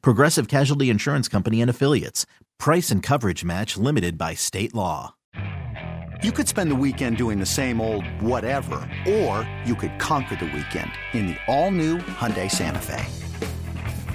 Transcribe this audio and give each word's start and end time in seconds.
Progressive 0.00 0.48
Casualty 0.48 0.90
Insurance 0.90 1.28
Company 1.28 1.60
and 1.60 1.70
Affiliates. 1.70 2.26
Price 2.58 2.90
and 2.90 3.02
coverage 3.02 3.44
match 3.44 3.76
limited 3.76 4.16
by 4.16 4.34
state 4.34 4.74
law. 4.74 5.14
You 6.22 6.30
could 6.30 6.46
spend 6.46 6.70
the 6.70 6.76
weekend 6.76 7.16
doing 7.16 7.40
the 7.40 7.46
same 7.46 7.80
old 7.80 8.06
whatever, 8.20 8.88
or 9.08 9.48
you 9.64 9.74
could 9.74 9.98
conquer 9.98 10.36
the 10.36 10.44
weekend 10.44 10.92
in 11.12 11.26
the 11.26 11.36
all-new 11.48 11.98
Hyundai 11.98 12.48
Santa 12.48 12.78
Fe. 12.78 13.04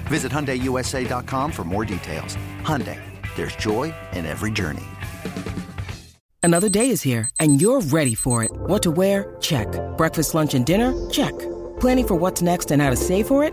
Visit 0.06 0.32
HyundaiUSA.com 0.32 1.52
for 1.52 1.64
more 1.64 1.84
details. 1.84 2.38
Hyundai, 2.62 2.98
there's 3.36 3.54
joy 3.56 3.94
in 4.12 4.24
every 4.24 4.50
journey. 4.50 4.86
Another 6.42 6.70
day 6.70 6.88
is 6.88 7.02
here, 7.02 7.28
and 7.38 7.60
you're 7.60 7.82
ready 7.82 8.14
for 8.14 8.42
it. 8.42 8.50
What 8.52 8.82
to 8.84 8.90
wear? 8.90 9.36
Check. 9.40 9.68
Breakfast, 9.98 10.34
lunch, 10.34 10.54
and 10.54 10.64
dinner? 10.64 10.94
Check. 11.10 11.38
Planning 11.78 12.06
for 12.06 12.14
what's 12.14 12.40
next 12.40 12.70
and 12.70 12.80
how 12.80 12.88
to 12.88 12.96
save 12.96 13.26
for 13.26 13.44
it? 13.44 13.52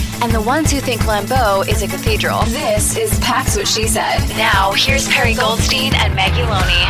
and 0.21 0.31
the 0.31 0.41
ones 0.41 0.71
who 0.71 0.79
think 0.79 1.01
Lambeau 1.01 1.67
is 1.67 1.81
a 1.81 1.87
cathedral, 1.87 2.43
this 2.43 2.95
is 2.95 3.19
Pax 3.21 3.57
What 3.57 3.67
She 3.67 3.87
Said. 3.87 4.19
Now, 4.37 4.71
here's 4.73 5.07
Perri 5.07 5.33
Goldstein 5.33 5.95
and 5.95 6.15
Maggie 6.15 6.43
Loney. 6.43 6.85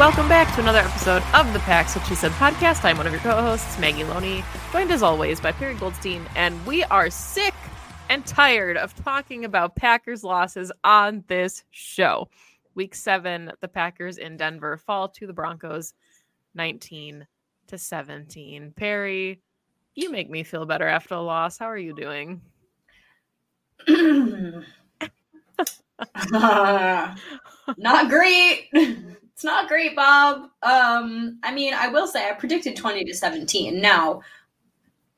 Welcome 0.00 0.28
back 0.28 0.52
to 0.56 0.60
another 0.60 0.80
episode 0.80 1.22
of 1.32 1.52
the 1.52 1.60
Pax 1.60 1.94
What 1.94 2.04
She 2.06 2.16
Said 2.16 2.32
podcast. 2.32 2.84
I'm 2.84 2.96
one 2.96 3.06
of 3.06 3.12
your 3.12 3.20
co-hosts, 3.20 3.78
Maggie 3.78 4.02
Loney, 4.02 4.42
joined 4.72 4.90
as 4.90 5.00
always 5.00 5.40
by 5.40 5.52
Perri 5.52 5.74
Goldstein, 5.74 6.26
and 6.34 6.66
we 6.66 6.82
are 6.84 7.08
sick 7.08 7.54
and 8.08 8.26
tired 8.26 8.76
of 8.76 8.92
talking 9.04 9.44
about 9.44 9.76
Packers 9.76 10.24
losses 10.24 10.72
on 10.82 11.22
this 11.28 11.62
show. 11.70 12.28
Week 12.74 12.96
seven, 12.96 13.52
the 13.60 13.68
Packers 13.68 14.18
in 14.18 14.36
Denver 14.36 14.76
fall 14.76 15.08
to 15.10 15.28
the 15.28 15.32
Broncos 15.32 15.94
19 16.56 17.28
to 17.68 17.78
17. 17.78 18.72
Perri, 18.74 19.40
you 19.94 20.10
make 20.10 20.30
me 20.30 20.42
feel 20.42 20.66
better 20.66 20.86
after 20.86 21.14
a 21.14 21.20
loss. 21.20 21.58
How 21.58 21.66
are 21.66 21.78
you 21.78 21.94
doing? 21.94 22.40
uh, 26.32 27.14
not 27.76 28.08
great. 28.08 28.68
It's 29.40 29.44
not 29.46 29.68
great, 29.68 29.96
Bob. 29.96 30.50
Um, 30.62 31.38
I 31.42 31.50
mean, 31.50 31.72
I 31.72 31.88
will 31.88 32.06
say 32.06 32.28
I 32.28 32.32
predicted 32.32 32.76
20 32.76 33.06
to 33.06 33.14
17. 33.14 33.80
Now, 33.80 34.20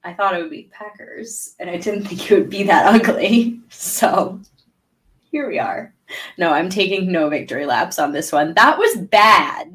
I 0.04 0.12
thought 0.12 0.36
it 0.36 0.40
would 0.40 0.48
be 0.48 0.70
Packers, 0.70 1.56
and 1.58 1.68
I 1.68 1.76
didn't 1.76 2.04
think 2.04 2.30
it 2.30 2.38
would 2.38 2.48
be 2.48 2.62
that 2.62 2.86
ugly. 2.94 3.60
So 3.68 4.40
here 5.32 5.48
we 5.48 5.58
are. 5.58 5.92
No, 6.38 6.52
I'm 6.52 6.70
taking 6.70 7.10
no 7.10 7.28
victory 7.28 7.66
laps 7.66 7.98
on 7.98 8.12
this 8.12 8.30
one. 8.30 8.54
That 8.54 8.78
was 8.78 8.96
bad. 8.96 9.66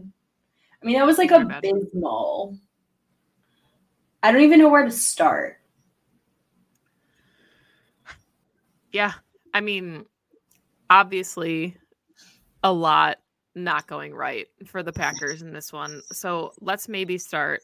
I 0.82 0.86
mean, 0.86 0.98
that 0.98 1.06
was 1.06 1.18
like 1.18 1.32
abysmal. 1.32 2.58
I 4.24 4.32
don't 4.32 4.42
even 4.42 4.60
know 4.60 4.70
where 4.70 4.86
to 4.86 4.92
start. 4.92 5.60
Yeah. 8.92 9.14
I 9.54 9.62
mean, 9.62 10.06
obviously, 10.90 11.78
a 12.64 12.72
lot 12.72 13.18
not 13.56 13.88
going 13.88 14.14
right 14.14 14.48
for 14.66 14.84
the 14.84 14.94
Packers 14.94 15.42
in 15.42 15.52
this 15.52 15.74
one. 15.74 16.02
So 16.12 16.54
let's 16.62 16.88
maybe 16.88 17.18
start 17.18 17.62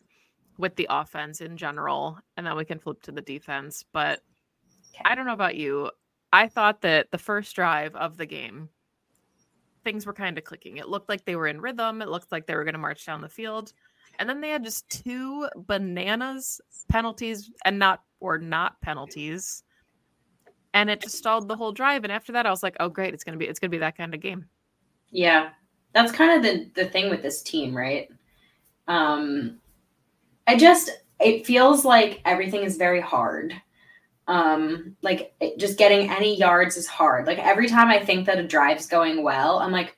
with 0.57 0.75
the 0.75 0.87
offense 0.89 1.41
in 1.41 1.57
general, 1.57 2.19
and 2.37 2.45
then 2.45 2.55
we 2.55 2.65
can 2.65 2.79
flip 2.79 3.01
to 3.03 3.11
the 3.11 3.21
defense. 3.21 3.85
But 3.93 4.21
okay. 4.93 5.03
I 5.05 5.15
don't 5.15 5.25
know 5.25 5.33
about 5.33 5.55
you. 5.55 5.91
I 6.31 6.47
thought 6.47 6.81
that 6.81 7.11
the 7.11 7.17
first 7.17 7.55
drive 7.55 7.95
of 7.95 8.17
the 8.17 8.25
game, 8.25 8.69
things 9.83 10.05
were 10.05 10.13
kind 10.13 10.37
of 10.37 10.43
clicking. 10.43 10.77
It 10.77 10.89
looked 10.89 11.09
like 11.09 11.25
they 11.25 11.35
were 11.35 11.47
in 11.47 11.61
rhythm. 11.61 12.01
It 12.01 12.09
looked 12.09 12.31
like 12.31 12.47
they 12.47 12.55
were 12.55 12.63
going 12.63 12.73
to 12.73 12.79
march 12.79 13.05
down 13.05 13.21
the 13.21 13.29
field. 13.29 13.73
And 14.19 14.29
then 14.29 14.41
they 14.41 14.49
had 14.49 14.63
just 14.63 14.87
two 14.89 15.47
bananas 15.55 16.61
penalties 16.89 17.49
and 17.65 17.79
not 17.79 18.03
or 18.19 18.37
not 18.37 18.79
penalties. 18.81 19.63
And 20.73 20.89
it 20.89 21.01
just 21.01 21.17
stalled 21.17 21.47
the 21.47 21.55
whole 21.55 21.71
drive. 21.71 22.03
And 22.03 22.11
after 22.11 22.31
that, 22.33 22.45
I 22.45 22.49
was 22.49 22.63
like, 22.63 22.75
oh 22.79 22.89
great, 22.89 23.13
it's 23.13 23.23
gonna 23.23 23.37
be 23.37 23.47
it's 23.47 23.59
gonna 23.59 23.69
be 23.69 23.77
that 23.79 23.97
kind 23.97 24.13
of 24.13 24.21
game. 24.21 24.45
Yeah. 25.11 25.49
That's 25.93 26.11
kind 26.11 26.31
of 26.31 26.43
the 26.43 26.71
the 26.73 26.89
thing 26.89 27.09
with 27.09 27.21
this 27.21 27.41
team, 27.41 27.75
right? 27.75 28.09
Um 28.87 29.59
I 30.47 30.57
just 30.57 30.89
it 31.19 31.45
feels 31.45 31.85
like 31.85 32.21
everything 32.25 32.63
is 32.63 32.77
very 32.77 33.01
hard. 33.01 33.53
Um 34.27 34.95
like 35.01 35.33
it, 35.39 35.59
just 35.59 35.77
getting 35.77 36.09
any 36.09 36.37
yards 36.37 36.77
is 36.77 36.87
hard. 36.87 37.27
Like 37.27 37.39
every 37.39 37.67
time 37.67 37.89
I 37.89 37.99
think 37.99 38.25
that 38.25 38.39
a 38.39 38.47
drive's 38.47 38.87
going 38.87 39.23
well, 39.23 39.59
I'm 39.59 39.71
like, 39.71 39.97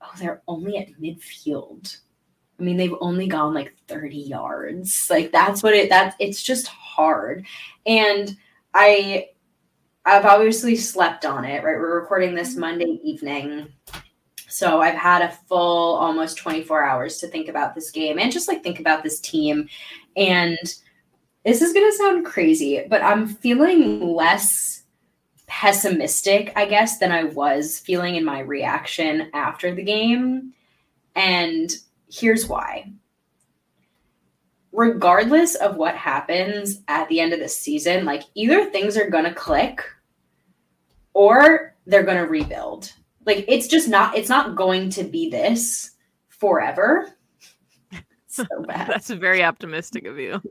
oh, 0.00 0.12
they're 0.18 0.42
only 0.48 0.78
at 0.78 0.88
midfield 1.00 1.98
I 2.58 2.62
mean, 2.62 2.76
they've 2.76 2.94
only 3.00 3.26
gone 3.26 3.54
like 3.54 3.74
30 3.88 4.16
yards. 4.16 5.08
Like 5.10 5.32
that's 5.32 5.62
what 5.62 5.74
it 5.74 5.88
that 5.90 6.14
it's 6.18 6.42
just 6.42 6.66
hard. 6.68 7.46
And 7.86 8.36
I 8.72 9.28
I've 10.04 10.26
obviously 10.26 10.76
slept 10.76 11.24
on 11.24 11.44
it, 11.44 11.64
right? 11.64 11.78
We're 11.78 12.00
recording 12.00 12.34
this 12.34 12.52
mm-hmm. 12.52 12.60
Monday 12.60 13.00
evening. 13.02 13.72
So 14.48 14.80
I've 14.80 14.94
had 14.94 15.22
a 15.22 15.32
full 15.48 15.96
almost 15.96 16.36
24 16.38 16.84
hours 16.84 17.18
to 17.18 17.26
think 17.26 17.48
about 17.48 17.74
this 17.74 17.90
game 17.90 18.18
and 18.18 18.30
just 18.30 18.46
like 18.46 18.62
think 18.62 18.78
about 18.78 19.02
this 19.02 19.18
team. 19.18 19.68
And 20.16 20.58
this 21.44 21.60
is 21.60 21.72
going 21.72 21.90
to 21.90 21.96
sound 21.96 22.24
crazy, 22.24 22.84
but 22.88 23.02
I'm 23.02 23.26
feeling 23.26 24.00
less 24.14 24.84
pessimistic, 25.46 26.52
I 26.56 26.66
guess, 26.66 26.98
than 26.98 27.10
I 27.10 27.24
was 27.24 27.78
feeling 27.78 28.16
in 28.16 28.24
my 28.24 28.40
reaction 28.40 29.30
after 29.34 29.74
the 29.74 29.82
game. 29.82 30.52
And 31.16 31.70
Here's 32.10 32.46
why. 32.46 32.92
Regardless 34.72 35.54
of 35.54 35.76
what 35.76 35.94
happens 35.94 36.82
at 36.88 37.08
the 37.08 37.20
end 37.20 37.32
of 37.32 37.40
the 37.40 37.48
season, 37.48 38.04
like 38.04 38.24
either 38.34 38.66
things 38.66 38.96
are 38.96 39.08
going 39.08 39.24
to 39.24 39.34
click 39.34 39.84
or 41.12 41.74
they're 41.86 42.02
going 42.02 42.18
to 42.18 42.28
rebuild. 42.28 42.92
Like 43.24 43.44
it's 43.48 43.68
just 43.68 43.88
not 43.88 44.16
it's 44.16 44.28
not 44.28 44.56
going 44.56 44.90
to 44.90 45.04
be 45.04 45.30
this 45.30 45.92
forever. 46.28 47.08
so 48.26 48.44
bad. 48.66 48.88
That's 48.88 49.10
very 49.10 49.42
optimistic 49.42 50.06
of 50.06 50.18
you. 50.18 50.42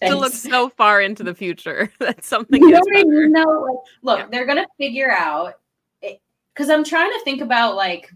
Thanks. 0.00 0.14
To 0.14 0.20
look 0.20 0.32
so 0.32 0.68
far 0.68 1.00
into 1.00 1.22
the 1.22 1.34
future. 1.34 1.90
That's 1.98 2.26
something 2.26 2.62
you 2.62 2.70
know 2.70 2.80
what 2.80 2.96
I 2.96 3.04
mean? 3.04 3.32
No, 3.32 3.44
like, 3.44 3.78
look, 4.02 4.18
yeah. 4.18 4.26
they're 4.30 4.46
gonna 4.46 4.66
figure 4.78 5.10
out 5.10 5.58
because 6.00 6.70
I'm 6.70 6.84
trying 6.84 7.10
to 7.10 7.20
think 7.24 7.40
about 7.40 7.74
like 7.74 8.10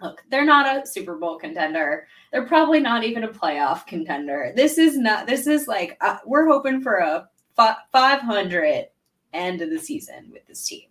look, 0.00 0.24
they're 0.30 0.44
not 0.44 0.84
a 0.84 0.86
Super 0.86 1.16
Bowl 1.16 1.38
contender. 1.38 2.06
They're 2.32 2.46
probably 2.46 2.80
not 2.80 3.04
even 3.04 3.24
a 3.24 3.28
playoff 3.28 3.86
contender. 3.86 4.52
This 4.54 4.78
is 4.78 4.96
not, 4.96 5.26
this 5.26 5.46
is 5.46 5.66
like, 5.66 5.96
uh, 6.00 6.18
we're 6.24 6.46
hoping 6.46 6.80
for 6.80 6.96
a 6.96 7.28
500 7.56 8.86
end 9.32 9.62
of 9.62 9.70
the 9.70 9.78
season 9.78 10.30
with 10.32 10.46
this 10.46 10.66
team. 10.66 10.88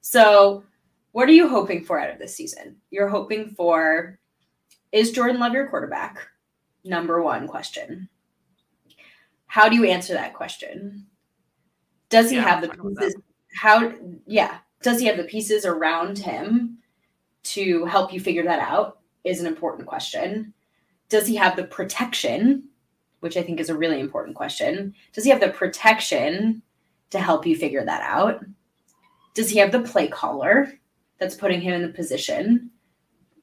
So, 0.00 0.64
what 1.12 1.28
are 1.28 1.32
you 1.32 1.48
hoping 1.48 1.82
for 1.82 1.98
out 1.98 2.10
of 2.10 2.18
this 2.18 2.34
season? 2.34 2.76
You're 2.90 3.08
hoping 3.08 3.54
for 3.56 4.18
is 4.92 5.12
Jordan 5.12 5.40
Love 5.40 5.54
your 5.54 5.68
quarterback? 5.68 6.18
Number 6.84 7.22
one 7.22 7.48
question. 7.48 8.08
How 9.46 9.68
do 9.68 9.76
you 9.76 9.84
answer 9.84 10.12
that 10.12 10.34
question? 10.34 11.06
Does 12.08 12.30
he 12.30 12.36
yeah, 12.36 12.42
have 12.42 12.60
the 12.60 12.68
pieces? 12.68 13.16
How, 13.54 13.92
yeah, 14.26 14.58
does 14.82 15.00
he 15.00 15.06
have 15.06 15.16
the 15.16 15.24
pieces 15.24 15.64
around 15.64 16.18
him 16.18 16.78
to 17.46 17.84
help 17.86 18.12
you 18.12 18.20
figure 18.20 18.44
that 18.44 18.60
out 18.60 18.98
is 19.24 19.40
an 19.40 19.46
important 19.46 19.86
question. 19.86 20.52
Does 21.08 21.26
he 21.26 21.36
have 21.36 21.56
the 21.56 21.64
protection, 21.64 22.64
which 23.20 23.36
I 23.36 23.42
think 23.42 23.60
is 23.60 23.70
a 23.70 23.76
really 23.76 24.00
important 24.00 24.36
question? 24.36 24.94
Does 25.12 25.24
he 25.24 25.30
have 25.30 25.40
the 25.40 25.50
protection 25.50 26.62
to 27.10 27.18
help 27.18 27.46
you 27.46 27.56
figure 27.56 27.84
that 27.84 28.02
out? 28.02 28.44
Does 29.34 29.50
he 29.50 29.58
have 29.58 29.72
the 29.72 29.80
play 29.80 30.08
caller 30.08 30.72
that's 31.18 31.34
putting 31.34 31.60
him 31.60 31.74
in 31.74 31.82
the 31.82 31.88
position 31.88 32.70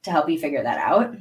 to 0.02 0.10
help 0.10 0.28
you 0.28 0.38
figure 0.38 0.62
that 0.62 0.78
out? 0.78 1.16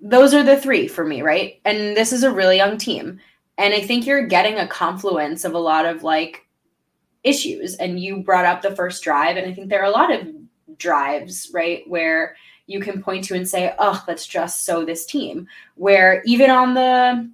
those 0.00 0.32
are 0.34 0.42
the 0.42 0.56
three 0.56 0.88
for 0.88 1.04
me, 1.04 1.22
right? 1.22 1.60
And 1.64 1.96
this 1.96 2.12
is 2.12 2.22
a 2.22 2.32
really 2.32 2.56
young 2.56 2.78
team. 2.78 3.18
And 3.56 3.74
I 3.74 3.80
think 3.80 4.06
you're 4.06 4.26
getting 4.26 4.56
a 4.56 4.68
confluence 4.68 5.44
of 5.44 5.54
a 5.54 5.58
lot 5.58 5.86
of 5.86 6.02
like 6.02 6.46
issues. 7.28 7.74
And 7.76 8.00
you 8.00 8.22
brought 8.22 8.44
up 8.44 8.62
the 8.62 8.74
first 8.74 9.02
drive. 9.02 9.36
And 9.36 9.46
I 9.46 9.52
think 9.52 9.68
there 9.68 9.82
are 9.82 9.86
a 9.86 9.90
lot 9.90 10.12
of 10.12 10.26
drives, 10.78 11.50
right, 11.52 11.82
where 11.88 12.36
you 12.66 12.80
can 12.80 13.02
point 13.02 13.24
to 13.24 13.34
and 13.34 13.48
say, 13.48 13.74
oh, 13.78 14.02
let's 14.06 14.26
just 14.26 14.64
so 14.64 14.84
this 14.84 15.06
team. 15.06 15.46
Where 15.76 16.22
even 16.24 16.50
on 16.50 16.74
the 16.74 17.30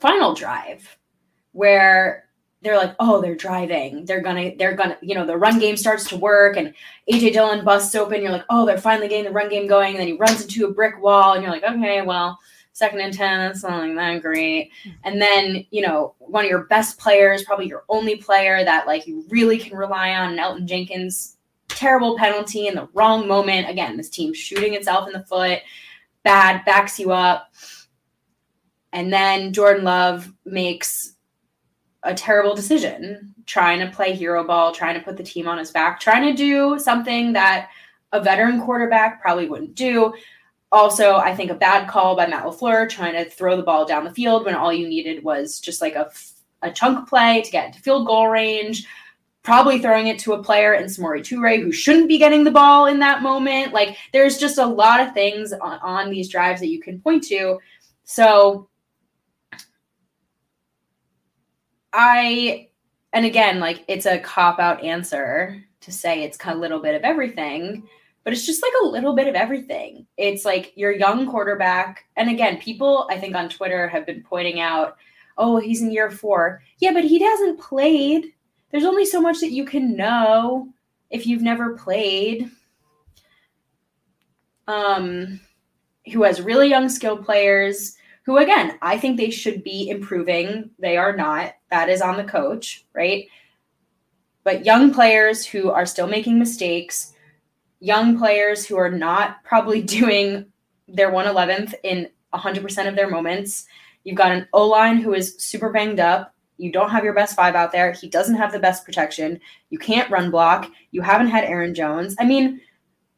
final 0.00 0.34
drive, 0.34 0.98
where 1.52 2.26
they're 2.62 2.76
like, 2.76 2.94
oh, 2.98 3.20
they're 3.20 3.36
driving. 3.36 4.04
They're 4.04 4.20
gonna, 4.20 4.52
they're 4.56 4.74
gonna, 4.74 4.98
you 5.00 5.14
know, 5.14 5.24
the 5.24 5.36
run 5.36 5.58
game 5.58 5.76
starts 5.76 6.08
to 6.08 6.16
work 6.16 6.56
and 6.56 6.74
AJ 7.10 7.32
Dillon 7.32 7.64
busts 7.64 7.94
open. 7.94 8.20
You're 8.20 8.32
like, 8.32 8.44
oh, 8.50 8.66
they're 8.66 8.78
finally 8.78 9.08
getting 9.08 9.24
the 9.24 9.30
run 9.30 9.48
game 9.48 9.66
going. 9.66 9.90
And 9.90 10.00
then 10.00 10.08
he 10.08 10.14
runs 10.14 10.42
into 10.42 10.66
a 10.66 10.72
brick 10.72 11.00
wall, 11.00 11.34
and 11.34 11.42
you're 11.42 11.52
like, 11.52 11.64
okay, 11.64 12.02
well, 12.02 12.38
second 12.76 13.00
and 13.00 13.14
10, 13.14 13.38
that's 13.38 13.64
like 13.64 13.94
that 13.94 14.20
great. 14.20 14.70
And 15.02 15.18
then, 15.18 15.64
you 15.70 15.80
know, 15.80 16.14
one 16.18 16.44
of 16.44 16.50
your 16.50 16.64
best 16.64 16.98
players, 16.98 17.42
probably 17.42 17.68
your 17.68 17.84
only 17.88 18.16
player 18.16 18.62
that 18.62 18.86
like 18.86 19.06
you 19.06 19.24
really 19.30 19.56
can 19.56 19.78
rely 19.78 20.10
on, 20.10 20.36
Elgton 20.36 20.66
Jenkins, 20.66 21.38
terrible 21.68 22.18
penalty 22.18 22.66
in 22.66 22.74
the 22.74 22.86
wrong 22.92 23.26
moment. 23.26 23.70
Again, 23.70 23.96
this 23.96 24.10
team 24.10 24.34
shooting 24.34 24.74
itself 24.74 25.06
in 25.06 25.14
the 25.14 25.24
foot, 25.24 25.60
bad, 26.22 26.66
backs 26.66 27.00
you 27.00 27.12
up. 27.12 27.50
And 28.92 29.10
then 29.10 29.54
Jordan 29.54 29.84
Love 29.84 30.30
makes 30.44 31.14
a 32.02 32.12
terrible 32.12 32.54
decision 32.54 33.34
trying 33.46 33.80
to 33.80 33.90
play 33.90 34.14
hero 34.14 34.46
ball, 34.46 34.72
trying 34.72 34.98
to 34.98 35.04
put 35.04 35.16
the 35.16 35.22
team 35.22 35.48
on 35.48 35.56
his 35.56 35.70
back, 35.70 35.98
trying 35.98 36.28
to 36.28 36.36
do 36.36 36.78
something 36.78 37.32
that 37.32 37.70
a 38.12 38.22
veteran 38.22 38.60
quarterback 38.60 39.22
probably 39.22 39.48
wouldn't 39.48 39.74
do. 39.74 40.12
Also, 40.72 41.16
I 41.16 41.34
think 41.34 41.50
a 41.50 41.54
bad 41.54 41.88
call 41.88 42.16
by 42.16 42.26
Matt 42.26 42.44
LaFleur 42.44 42.88
trying 42.88 43.14
to 43.14 43.30
throw 43.30 43.56
the 43.56 43.62
ball 43.62 43.86
down 43.86 44.04
the 44.04 44.10
field 44.10 44.44
when 44.44 44.54
all 44.54 44.72
you 44.72 44.88
needed 44.88 45.22
was 45.22 45.60
just 45.60 45.80
like 45.80 45.94
a, 45.94 46.10
a 46.62 46.72
chunk 46.72 47.08
play 47.08 47.40
to 47.42 47.50
get 47.50 47.66
into 47.66 47.80
field 47.80 48.06
goal 48.06 48.28
range. 48.28 48.86
Probably 49.42 49.78
throwing 49.78 50.08
it 50.08 50.18
to 50.20 50.32
a 50.32 50.42
player 50.42 50.74
in 50.74 50.86
Samori 50.86 51.20
Toure 51.20 51.62
who 51.62 51.70
shouldn't 51.70 52.08
be 52.08 52.18
getting 52.18 52.42
the 52.42 52.50
ball 52.50 52.86
in 52.86 52.98
that 52.98 53.22
moment. 53.22 53.72
Like, 53.72 53.96
there's 54.12 54.38
just 54.38 54.58
a 54.58 54.66
lot 54.66 55.00
of 55.00 55.14
things 55.14 55.52
on, 55.52 55.78
on 55.78 56.10
these 56.10 56.28
drives 56.28 56.60
that 56.60 56.68
you 56.68 56.80
can 56.80 57.00
point 57.00 57.22
to. 57.28 57.58
So, 58.02 58.68
I, 61.92 62.68
and 63.12 63.24
again, 63.24 63.60
like 63.60 63.84
it's 63.88 64.06
a 64.06 64.18
cop 64.18 64.58
out 64.58 64.84
answer 64.84 65.64
to 65.80 65.92
say 65.92 66.22
it's 66.22 66.38
a 66.44 66.54
little 66.54 66.80
bit 66.80 66.94
of 66.94 67.02
everything, 67.02 67.88
but 68.26 68.32
it's 68.32 68.44
just 68.44 68.60
like 68.60 68.72
a 68.82 68.86
little 68.86 69.14
bit 69.14 69.28
of 69.28 69.36
everything. 69.36 70.04
It's 70.16 70.44
like 70.44 70.72
your 70.74 70.90
young 70.90 71.30
quarterback. 71.30 72.06
And 72.16 72.28
again, 72.28 72.58
people 72.58 73.06
I 73.08 73.20
think 73.20 73.36
on 73.36 73.48
Twitter 73.48 73.86
have 73.86 74.04
been 74.04 74.24
pointing 74.24 74.58
out, 74.58 74.96
oh, 75.38 75.58
he's 75.58 75.80
in 75.80 75.92
year 75.92 76.10
four. 76.10 76.60
Yeah, 76.80 76.92
but 76.92 77.04
he 77.04 77.22
hasn't 77.22 77.60
played. 77.60 78.32
There's 78.72 78.84
only 78.84 79.06
so 79.06 79.20
much 79.20 79.38
that 79.38 79.52
you 79.52 79.64
can 79.64 79.94
know 79.94 80.70
if 81.08 81.24
you've 81.24 81.40
never 81.40 81.76
played. 81.76 82.50
Um, 84.66 85.38
who 86.12 86.24
has 86.24 86.42
really 86.42 86.68
young 86.68 86.88
skilled 86.88 87.24
players 87.24 87.96
who 88.24 88.38
again, 88.38 88.76
I 88.82 88.98
think 88.98 89.18
they 89.18 89.30
should 89.30 89.62
be 89.62 89.88
improving. 89.88 90.70
They 90.80 90.96
are 90.96 91.16
not. 91.16 91.52
That 91.70 91.88
is 91.88 92.02
on 92.02 92.16
the 92.16 92.24
coach, 92.24 92.86
right? 92.92 93.28
But 94.42 94.66
young 94.66 94.92
players 94.92 95.46
who 95.46 95.70
are 95.70 95.86
still 95.86 96.08
making 96.08 96.40
mistakes, 96.40 97.12
young 97.80 98.18
players 98.18 98.66
who 98.66 98.76
are 98.76 98.90
not 98.90 99.42
probably 99.44 99.82
doing 99.98 100.46
their 100.88 101.10
111th 101.10 101.74
in 101.82 102.08
100% 102.34 102.88
of 102.88 102.96
their 102.96 103.10
moments. 103.10 103.66
You've 104.04 104.16
got 104.16 104.32
an 104.32 104.46
O 104.52 104.66
line 104.66 104.98
who 104.98 105.14
is 105.14 105.36
super 105.38 105.70
banged 105.70 106.00
up. 106.00 106.34
You 106.58 106.72
don't 106.72 106.90
have 106.90 107.04
your 107.04 107.12
best 107.12 107.36
five 107.36 107.54
out 107.54 107.72
there. 107.72 107.92
He 107.92 108.08
doesn't 108.08 108.36
have 108.36 108.52
the 108.52 108.58
best 108.58 108.84
protection. 108.84 109.40
You 109.70 109.78
can't 109.78 110.10
run 110.10 110.30
block. 110.30 110.70
You 110.90 111.02
haven't 111.02 111.28
had 111.28 111.44
Aaron 111.44 111.74
Jones. 111.74 112.14
I 112.18 112.24
mean, 112.24 112.60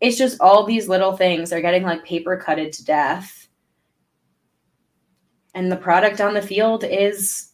it's 0.00 0.16
just 0.16 0.40
all 0.40 0.64
these 0.64 0.88
little 0.88 1.16
things. 1.16 1.50
They're 1.50 1.60
getting 1.60 1.82
like 1.82 2.05
paper 2.05 2.37
cutted 2.37 2.72
to 2.72 2.84
death 2.84 3.49
and 5.58 5.72
the 5.72 5.76
product 5.76 6.20
on 6.20 6.34
the 6.34 6.40
field 6.40 6.84
is 6.84 7.50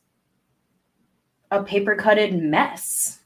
a 1.50 1.62
paper 1.62 1.96
cutted 1.96 2.34
mess. 2.34 3.20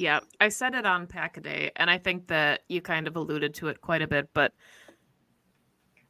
Yeah, 0.00 0.20
I 0.40 0.48
said 0.48 0.74
it 0.74 0.86
on 0.86 1.06
Pack 1.06 1.36
a 1.36 1.42
Day, 1.42 1.72
and 1.76 1.90
I 1.90 1.98
think 1.98 2.28
that 2.28 2.62
you 2.70 2.80
kind 2.80 3.06
of 3.06 3.16
alluded 3.16 3.52
to 3.56 3.68
it 3.68 3.82
quite 3.82 4.00
a 4.00 4.08
bit, 4.08 4.30
but 4.32 4.54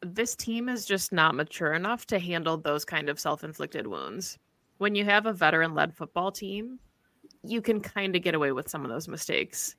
this 0.01 0.37
team 0.37 0.69
is 0.69 0.87
just 0.87 1.13
not 1.13 1.35
mature 1.35 1.73
enough 1.73 2.07
to 2.07 2.21
handle 2.21 2.57
those 2.57 2.85
kind 2.85 3.09
of 3.09 3.19
self 3.19 3.43
inflicted 3.43 3.89
wounds. 3.89 4.39
When 4.79 4.95
you 4.95 5.05
have 5.07 5.27
a 5.27 5.33
veteran 5.33 5.75
led 5.75 5.93
football 5.93 6.31
team, 6.31 6.79
you 7.43 7.61
can 7.61 7.81
kind 7.81 8.15
of 8.15 8.23
get 8.23 8.37
away 8.37 8.53
with 8.53 8.69
some 8.69 8.85
of 8.85 8.93
those 8.93 9.09
mistakes. 9.09 9.75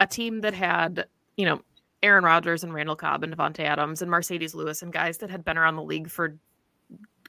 A 0.00 0.06
team 0.06 0.42
that 0.42 0.52
had, 0.52 1.06
you 1.38 1.46
know, 1.46 1.62
Aaron 2.02 2.24
Rodgers 2.24 2.62
and 2.62 2.74
Randall 2.74 2.94
Cobb 2.94 3.24
and 3.24 3.34
Davante 3.34 3.60
Adams 3.60 4.02
and 4.02 4.10
Marcedes 4.12 4.54
Lewis 4.54 4.82
and 4.82 4.92
guys 4.92 5.16
that 5.18 5.30
had 5.30 5.46
been 5.46 5.56
around 5.56 5.76
the 5.76 5.82
league 5.82 6.10
for 6.10 6.36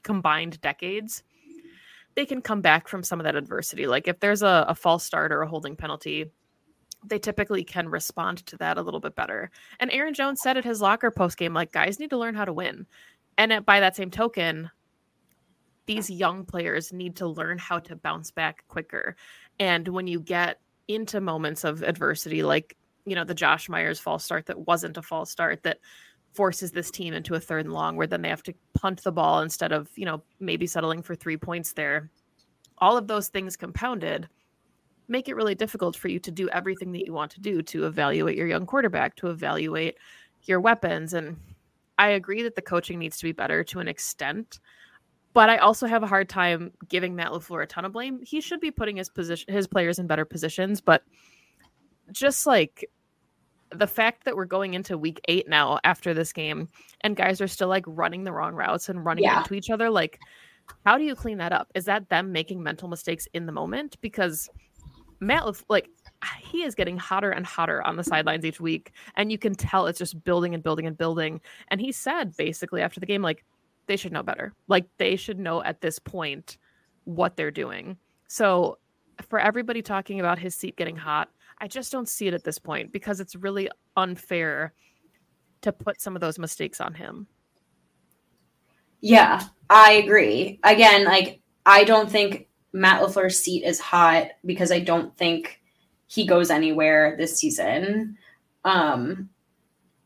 combined 0.02 0.60
decades, 0.60 1.22
they 2.18 2.26
can 2.26 2.42
come 2.42 2.60
back 2.60 2.88
from 2.88 3.04
some 3.04 3.20
of 3.20 3.24
that 3.24 3.36
adversity. 3.36 3.86
Like 3.86 4.08
if 4.08 4.18
there's 4.18 4.42
a, 4.42 4.64
a 4.66 4.74
false 4.74 5.04
start 5.04 5.30
or 5.30 5.42
a 5.42 5.48
holding 5.48 5.76
penalty, 5.76 6.24
they 7.06 7.20
typically 7.20 7.62
can 7.62 7.88
respond 7.88 8.38
to 8.46 8.56
that 8.56 8.76
a 8.76 8.82
little 8.82 8.98
bit 8.98 9.14
better. 9.14 9.52
And 9.78 9.88
Aaron 9.92 10.14
Jones 10.14 10.40
said 10.42 10.56
at 10.56 10.64
his 10.64 10.80
locker 10.80 11.12
post 11.12 11.38
game, 11.38 11.54
like, 11.54 11.70
guys 11.70 12.00
need 12.00 12.10
to 12.10 12.16
learn 12.16 12.34
how 12.34 12.44
to 12.44 12.52
win. 12.52 12.86
And 13.36 13.64
by 13.64 13.78
that 13.78 13.94
same 13.94 14.10
token, 14.10 14.68
these 15.86 16.10
young 16.10 16.44
players 16.44 16.92
need 16.92 17.14
to 17.18 17.28
learn 17.28 17.56
how 17.56 17.78
to 17.78 17.94
bounce 17.94 18.32
back 18.32 18.64
quicker. 18.66 19.14
And 19.60 19.86
when 19.86 20.08
you 20.08 20.18
get 20.18 20.58
into 20.88 21.20
moments 21.20 21.62
of 21.62 21.84
adversity, 21.84 22.42
like, 22.42 22.76
you 23.06 23.14
know, 23.14 23.22
the 23.22 23.32
Josh 23.32 23.68
Myers 23.68 24.00
false 24.00 24.24
start 24.24 24.46
that 24.46 24.66
wasn't 24.66 24.96
a 24.96 25.02
false 25.02 25.30
start, 25.30 25.62
that 25.62 25.78
forces 26.38 26.70
this 26.70 26.92
team 26.92 27.14
into 27.14 27.34
a 27.34 27.40
third 27.40 27.64
and 27.64 27.74
long 27.74 27.96
where 27.96 28.06
then 28.06 28.22
they 28.22 28.28
have 28.28 28.44
to 28.44 28.54
punt 28.72 29.02
the 29.02 29.10
ball 29.10 29.40
instead 29.40 29.72
of, 29.72 29.90
you 29.96 30.04
know, 30.04 30.22
maybe 30.38 30.68
settling 30.68 31.02
for 31.02 31.16
three 31.16 31.36
points 31.36 31.72
there. 31.72 32.12
All 32.78 32.96
of 32.96 33.08
those 33.08 33.26
things 33.26 33.56
compounded 33.56 34.28
make 35.08 35.28
it 35.28 35.34
really 35.34 35.56
difficult 35.56 35.96
for 35.96 36.06
you 36.06 36.20
to 36.20 36.30
do 36.30 36.48
everything 36.50 36.92
that 36.92 37.04
you 37.04 37.12
want 37.12 37.32
to 37.32 37.40
do 37.40 37.60
to 37.60 37.86
evaluate 37.86 38.36
your 38.36 38.46
young 38.46 38.66
quarterback, 38.66 39.16
to 39.16 39.30
evaluate 39.30 39.96
your 40.44 40.60
weapons. 40.60 41.12
And 41.12 41.36
I 41.98 42.10
agree 42.10 42.44
that 42.44 42.54
the 42.54 42.62
coaching 42.62 43.00
needs 43.00 43.18
to 43.18 43.24
be 43.24 43.32
better 43.32 43.64
to 43.64 43.80
an 43.80 43.88
extent. 43.88 44.60
But 45.32 45.50
I 45.50 45.56
also 45.56 45.88
have 45.88 46.04
a 46.04 46.06
hard 46.06 46.28
time 46.28 46.70
giving 46.88 47.16
Matt 47.16 47.32
LaFleur 47.32 47.64
a 47.64 47.66
ton 47.66 47.84
of 47.84 47.90
blame. 47.90 48.20
He 48.22 48.40
should 48.40 48.60
be 48.60 48.70
putting 48.70 48.98
his 48.98 49.08
position 49.08 49.52
his 49.52 49.66
players 49.66 49.98
in 49.98 50.06
better 50.06 50.24
positions, 50.24 50.80
but 50.80 51.02
just 52.12 52.46
like 52.46 52.88
the 53.72 53.86
fact 53.86 54.24
that 54.24 54.36
we're 54.36 54.44
going 54.44 54.74
into 54.74 54.96
week 54.96 55.20
eight 55.28 55.48
now 55.48 55.78
after 55.84 56.14
this 56.14 56.32
game 56.32 56.68
and 57.02 57.16
guys 57.16 57.40
are 57.40 57.48
still 57.48 57.68
like 57.68 57.84
running 57.86 58.24
the 58.24 58.32
wrong 58.32 58.54
routes 58.54 58.88
and 58.88 59.04
running 59.04 59.24
yeah. 59.24 59.38
into 59.38 59.54
each 59.54 59.70
other, 59.70 59.90
like, 59.90 60.18
how 60.84 60.98
do 60.98 61.04
you 61.04 61.14
clean 61.14 61.38
that 61.38 61.52
up? 61.52 61.70
Is 61.74 61.84
that 61.86 62.08
them 62.08 62.32
making 62.32 62.62
mental 62.62 62.88
mistakes 62.88 63.26
in 63.34 63.46
the 63.46 63.52
moment? 63.52 63.96
Because 64.00 64.48
Matt, 65.20 65.44
like, 65.68 65.88
he 66.40 66.62
is 66.62 66.74
getting 66.74 66.96
hotter 66.96 67.30
and 67.30 67.46
hotter 67.46 67.82
on 67.86 67.96
the 67.96 68.04
sidelines 68.04 68.44
each 68.44 68.60
week. 68.60 68.92
And 69.16 69.32
you 69.32 69.38
can 69.38 69.54
tell 69.54 69.86
it's 69.86 69.98
just 69.98 70.22
building 70.24 70.54
and 70.54 70.62
building 70.62 70.86
and 70.86 70.96
building. 70.96 71.40
And 71.68 71.80
he 71.80 71.92
said 71.92 72.36
basically 72.36 72.82
after 72.82 73.00
the 73.00 73.06
game, 73.06 73.22
like, 73.22 73.44
they 73.86 73.96
should 73.96 74.12
know 74.12 74.22
better. 74.22 74.54
Like, 74.68 74.86
they 74.98 75.16
should 75.16 75.38
know 75.38 75.62
at 75.62 75.80
this 75.80 75.98
point 75.98 76.58
what 77.04 77.36
they're 77.36 77.50
doing. 77.50 77.96
So, 78.28 78.78
for 79.28 79.40
everybody 79.40 79.82
talking 79.82 80.20
about 80.20 80.38
his 80.38 80.54
seat 80.54 80.76
getting 80.76 80.96
hot, 80.96 81.28
I 81.60 81.68
just 81.68 81.92
don't 81.92 82.08
see 82.08 82.28
it 82.28 82.34
at 82.34 82.44
this 82.44 82.58
point 82.58 82.92
because 82.92 83.20
it's 83.20 83.34
really 83.34 83.68
unfair 83.96 84.72
to 85.62 85.72
put 85.72 86.00
some 86.00 86.14
of 86.14 86.20
those 86.20 86.38
mistakes 86.38 86.80
on 86.80 86.94
him. 86.94 87.26
Yeah, 89.00 89.42
I 89.70 89.92
agree. 89.92 90.60
Again, 90.62 91.04
like 91.04 91.40
I 91.66 91.84
don't 91.84 92.10
think 92.10 92.48
Matt 92.72 93.02
LaFleur's 93.02 93.38
seat 93.38 93.64
is 93.64 93.80
hot 93.80 94.28
because 94.44 94.70
I 94.70 94.80
don't 94.80 95.16
think 95.16 95.60
he 96.06 96.26
goes 96.26 96.50
anywhere 96.50 97.16
this 97.16 97.38
season. 97.38 98.16
Um 98.64 99.28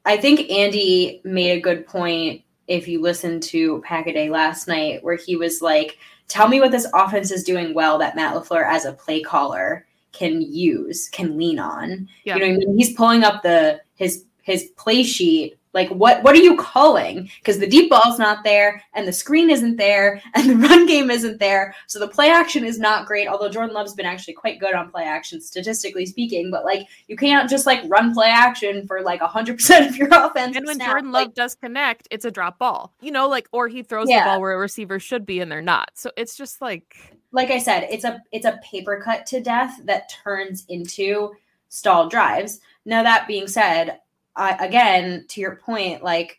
I 0.04 0.16
think 0.16 0.50
Andy 0.50 1.21
made 1.25 1.52
a 1.52 1.61
good 1.61 1.87
point 1.87 2.42
if 2.66 2.88
you 2.88 3.00
listen 3.00 3.40
to 3.40 3.82
Packaday 3.87 4.30
last 4.30 4.66
night 4.66 5.02
where 5.04 5.16
he 5.16 5.37
was 5.37 5.62
like, 5.62 5.99
tell 6.28 6.49
me 6.49 6.61
what 6.61 6.73
this 6.73 6.88
offense 6.94 7.30
is 7.30 7.44
doing 7.44 7.75
well 7.75 7.99
that 7.99 8.16
Matt 8.16 8.35
LaFleur 8.35 8.66
as 8.66 8.85
a 8.85 8.92
play 8.92 9.21
caller 9.21 9.87
can 10.12 10.42
use, 10.42 11.09
can 11.09 11.37
lean 11.38 11.59
on. 11.59 12.09
Yeah. 12.25 12.37
You 12.37 12.40
know, 12.40 12.47
I 12.47 12.57
mean? 12.59 12.78
he's 12.78 12.95
pulling 12.95 13.25
up 13.25 13.42
the 13.42 13.81
his 13.97 14.25
his 14.42 14.64
play 14.76 15.02
sheet 15.04 15.57
Like 15.73 15.88
what 15.88 16.23
what 16.23 16.35
are 16.35 16.42
you 16.42 16.57
calling? 16.57 17.31
Because 17.38 17.59
the 17.59 17.66
deep 17.66 17.88
ball's 17.88 18.19
not 18.19 18.45
there 18.45 18.83
and 18.92 19.09
the 19.09 19.12
screen 19.12 19.49
isn't 19.49 19.76
there 19.76 20.21
and 20.35 20.50
the 20.50 20.57
run 20.69 20.87
game 20.87 21.11
isn't 21.11 21.38
there. 21.38 21.75
So 21.87 21.99
the 21.99 22.09
play 22.09 22.28
action 22.28 22.64
is 22.64 22.78
not 22.78 23.07
great, 23.07 23.26
although 23.26 23.49
Jordan 23.49 23.75
Love's 23.75 23.95
been 23.95 24.04
actually 24.04 24.35
quite 24.35 24.61
good 24.61 24.75
on 24.75 24.90
play 24.90 25.04
action 25.04 25.40
statistically 25.40 26.04
speaking, 26.04 26.50
but 26.50 26.64
like 26.66 26.87
you 27.09 27.16
can't 27.16 27.49
just 27.49 27.64
like 27.64 27.81
run 27.87 28.12
play 28.12 28.28
action 28.28 28.87
for 28.87 29.00
like 29.00 29.21
100% 29.23 29.88
of 29.88 29.97
your 29.97 30.09
offense. 30.12 30.57
And 30.57 30.66
when 30.66 30.76
snap. 30.76 30.88
Jordan 30.90 31.11
like, 31.12 31.28
Love 31.28 31.35
does 31.35 31.54
connect, 31.54 32.07
it's 32.11 32.26
a 32.26 32.31
drop 32.31 32.59
ball. 32.59 32.92
You 33.00 33.12
know, 33.12 33.28
like 33.28 33.49
or 33.52 33.69
he 33.69 33.83
throws 33.83 34.09
Yeah. 34.11 34.25
the 34.25 34.31
ball 34.31 34.40
where 34.42 34.52
a 34.52 34.59
receiver 34.59 34.99
should 34.99 35.25
be 35.25 35.40
and 35.40 35.50
they're 35.50 35.62
not. 35.62 35.92
So 35.95 36.11
it's 36.19 36.37
just 36.37 36.61
like 36.61 37.16
like 37.33 37.51
I 37.51 37.59
said, 37.59 37.89
it's 37.91 38.05
a 38.05 38.23
it's 38.31 38.47
a 38.47 38.61
paper 38.62 39.01
cut 39.03 39.27
to 39.27 39.41
death 39.41 39.81
that 39.85 40.12
turns 40.23 40.65
into 40.69 41.33
stalled 41.69 42.11
drives. 42.11 42.61
Now 42.85 43.03
that 43.03 43.27
being 43.27 43.47
said, 43.49 44.01
I, 44.37 44.53
again 44.65 45.25
to 45.29 45.41
your 45.41 45.57
point, 45.57 46.03
like 46.05 46.39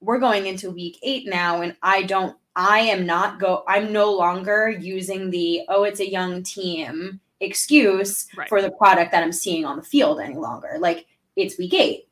we're 0.00 0.18
going 0.20 0.46
into 0.46 0.70
week 0.70 0.98
eight 1.02 1.26
now, 1.26 1.62
and 1.62 1.76
I 1.82 2.02
don't, 2.02 2.36
I 2.54 2.80
am 2.80 3.06
not 3.06 3.40
go, 3.40 3.64
I'm 3.66 3.92
no 3.92 4.12
longer 4.12 4.68
using 4.68 5.30
the 5.30 5.62
oh 5.68 5.82
it's 5.84 6.00
a 6.00 6.08
young 6.10 6.42
team 6.42 7.20
excuse 7.40 8.26
Right. 8.36 8.48
for 8.48 8.62
the 8.62 8.70
product 8.70 9.10
that 9.12 9.22
I'm 9.22 9.32
seeing 9.32 9.64
on 9.64 9.76
the 9.76 9.82
field 9.82 10.20
any 10.20 10.36
longer. 10.36 10.76
Like 10.78 11.06
it's 11.36 11.58
week 11.58 11.74
eight. 11.74 12.08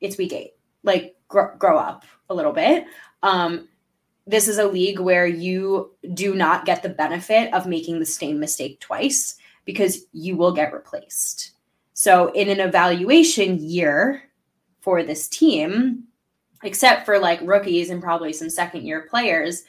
It's 0.00 0.18
week 0.18 0.32
eight. 0.32 0.52
Like 0.82 1.16
grow, 1.28 1.56
grow 1.56 1.78
up 1.78 2.04
a 2.28 2.34
little 2.34 2.52
bit. 2.52 2.84
Um, 3.22 3.68
this 4.28 4.46
is 4.46 4.58
a 4.58 4.68
league 4.68 5.00
where 5.00 5.26
you 5.26 5.90
do 6.12 6.34
not 6.34 6.66
get 6.66 6.82
the 6.82 6.90
benefit 6.90 7.52
of 7.54 7.66
making 7.66 7.98
the 7.98 8.06
same 8.06 8.38
mistake 8.38 8.78
twice 8.78 9.36
because 9.64 10.04
you 10.12 10.36
will 10.36 10.52
get 10.52 10.74
replaced. 10.74 11.52
So, 11.94 12.30
in 12.32 12.50
an 12.50 12.60
evaluation 12.60 13.58
year 13.58 14.22
for 14.80 15.02
this 15.02 15.28
team, 15.28 16.04
except 16.62 17.06
for 17.06 17.18
like 17.18 17.40
rookies 17.42 17.88
and 17.88 18.02
probably 18.02 18.34
some 18.34 18.50
second 18.50 18.86
year 18.86 19.06
players, 19.08 19.64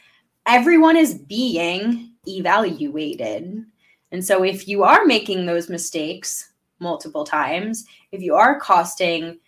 everyone 0.46 0.98
is 0.98 1.14
being 1.14 2.12
evaluated. 2.28 3.66
And 4.12 4.26
so, 4.26 4.44
if 4.44 4.68
you 4.68 4.84
are 4.84 5.06
making 5.06 5.46
those 5.46 5.70
mistakes 5.70 6.52
multiple 6.80 7.24
times, 7.24 7.86
if 8.12 8.22
you 8.22 8.36
are 8.36 8.60
costing 8.60 9.40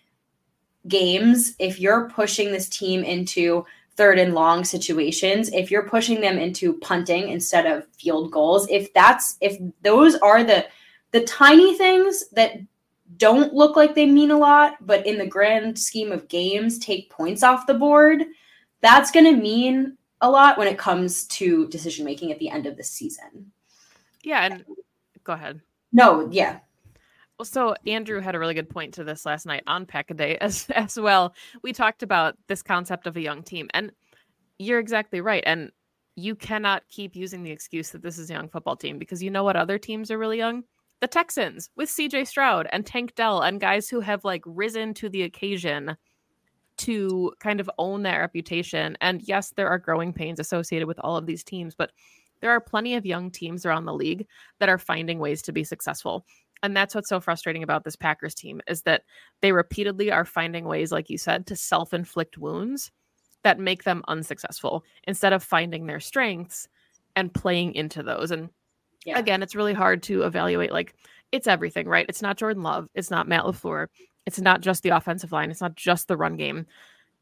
games, 0.87 1.53
if 1.59 1.81
you're 1.81 2.09
pushing 2.09 2.51
this 2.51 2.69
team 2.69 3.03
into 3.03 3.65
third 3.95 4.19
and 4.19 4.33
long 4.33 4.63
situations, 4.63 5.49
if 5.53 5.69
you're 5.69 5.87
pushing 5.87 6.21
them 6.21 6.37
into 6.37 6.77
punting 6.79 7.29
instead 7.29 7.65
of 7.65 7.87
field 7.87 8.31
goals, 8.31 8.67
if 8.69 8.93
that's 8.93 9.37
if 9.41 9.57
those 9.83 10.15
are 10.15 10.43
the 10.43 10.65
the 11.11 11.21
tiny 11.25 11.77
things 11.77 12.29
that 12.29 12.53
don't 13.17 13.53
look 13.53 13.75
like 13.75 13.93
they 13.93 14.05
mean 14.05 14.31
a 14.31 14.37
lot, 14.37 14.75
but 14.81 15.05
in 15.05 15.17
the 15.17 15.27
grand 15.27 15.77
scheme 15.77 16.11
of 16.11 16.27
games 16.29 16.79
take 16.79 17.09
points 17.09 17.43
off 17.43 17.67
the 17.67 17.73
board, 17.73 18.23
that's 18.79 19.11
going 19.11 19.25
to 19.25 19.41
mean 19.41 19.97
a 20.21 20.29
lot 20.29 20.57
when 20.57 20.67
it 20.67 20.77
comes 20.77 21.25
to 21.25 21.67
decision 21.67 22.05
making 22.05 22.31
at 22.31 22.39
the 22.39 22.49
end 22.49 22.65
of 22.65 22.77
the 22.77 22.83
season. 22.83 23.51
yeah, 24.23 24.45
and 24.45 24.65
go 25.23 25.33
ahead. 25.33 25.59
No, 25.91 26.29
yeah. 26.31 26.59
So 27.43 27.75
Andrew 27.87 28.19
had 28.19 28.35
a 28.35 28.39
really 28.39 28.53
good 28.53 28.69
point 28.69 28.93
to 28.95 29.03
this 29.03 29.25
last 29.25 29.45
night 29.45 29.63
on 29.67 29.85
Pack 29.85 30.11
a 30.11 30.13
Day 30.13 30.37
as 30.37 30.67
as 30.75 30.99
well. 30.99 31.33
We 31.61 31.73
talked 31.73 32.03
about 32.03 32.35
this 32.47 32.61
concept 32.63 33.07
of 33.07 33.17
a 33.17 33.21
young 33.21 33.43
team, 33.43 33.69
and 33.73 33.91
you're 34.59 34.79
exactly 34.79 35.21
right. 35.21 35.43
And 35.45 35.71
you 36.15 36.35
cannot 36.35 36.83
keep 36.89 37.15
using 37.15 37.43
the 37.43 37.51
excuse 37.51 37.89
that 37.91 38.03
this 38.03 38.17
is 38.17 38.29
a 38.29 38.33
young 38.33 38.49
football 38.49 38.75
team 38.75 38.99
because 38.99 39.23
you 39.23 39.31
know 39.31 39.43
what 39.43 39.55
other 39.55 39.77
teams 39.77 40.11
are 40.11 40.17
really 40.17 40.37
young? 40.37 40.63
The 40.99 41.07
Texans 41.07 41.69
with 41.75 41.89
CJ 41.89 42.27
Stroud 42.27 42.67
and 42.71 42.85
Tank 42.85 43.15
Dell 43.15 43.41
and 43.41 43.59
guys 43.59 43.89
who 43.89 44.01
have 44.01 44.23
like 44.23 44.43
risen 44.45 44.93
to 44.95 45.09
the 45.09 45.23
occasion 45.23 45.95
to 46.77 47.31
kind 47.39 47.59
of 47.59 47.69
own 47.77 48.03
that 48.03 48.17
reputation. 48.17 48.97
And 49.01 49.21
yes, 49.23 49.53
there 49.55 49.69
are 49.69 49.79
growing 49.79 50.13
pains 50.13 50.39
associated 50.39 50.87
with 50.87 50.99
all 50.99 51.15
of 51.15 51.25
these 51.25 51.43
teams, 51.43 51.75
but 51.75 51.91
there 52.41 52.51
are 52.51 52.59
plenty 52.59 52.95
of 52.95 53.05
young 53.05 53.31
teams 53.31 53.65
around 53.65 53.85
the 53.85 53.93
league 53.93 54.27
that 54.59 54.69
are 54.69 54.77
finding 54.77 55.19
ways 55.19 55.41
to 55.43 55.51
be 55.51 55.63
successful. 55.63 56.25
And 56.63 56.75
that's 56.75 56.93
what's 56.93 57.09
so 57.09 57.19
frustrating 57.19 57.63
about 57.63 57.83
this 57.83 57.95
Packers 57.95 58.35
team 58.35 58.61
is 58.67 58.83
that 58.83 59.03
they 59.41 59.51
repeatedly 59.51 60.11
are 60.11 60.25
finding 60.25 60.65
ways, 60.65 60.91
like 60.91 61.09
you 61.09 61.17
said, 61.17 61.47
to 61.47 61.55
self 61.55 61.93
inflict 61.93 62.37
wounds 62.37 62.91
that 63.43 63.59
make 63.59 63.83
them 63.83 64.03
unsuccessful 64.07 64.83
instead 65.05 65.33
of 65.33 65.43
finding 65.43 65.87
their 65.87 65.99
strengths 65.99 66.67
and 67.15 67.33
playing 67.33 67.73
into 67.73 68.03
those. 68.03 68.31
And 68.31 68.49
Yeah. 69.05 69.17
again, 69.17 69.41
it's 69.41 69.55
really 69.55 69.73
hard 69.73 70.03
to 70.03 70.21
evaluate. 70.23 70.71
Like, 70.71 70.93
it's 71.31 71.47
everything, 71.47 71.87
right? 71.87 72.05
It's 72.07 72.21
not 72.21 72.37
Jordan 72.37 72.61
Love. 72.61 72.87
It's 72.93 73.09
not 73.09 73.27
Matt 73.27 73.43
LaFleur. 73.45 73.87
It's 74.27 74.39
not 74.39 74.61
just 74.61 74.83
the 74.83 74.89
offensive 74.89 75.31
line. 75.31 75.49
It's 75.49 75.61
not 75.61 75.75
just 75.75 76.07
the 76.07 76.17
run 76.17 76.37
game. 76.37 76.67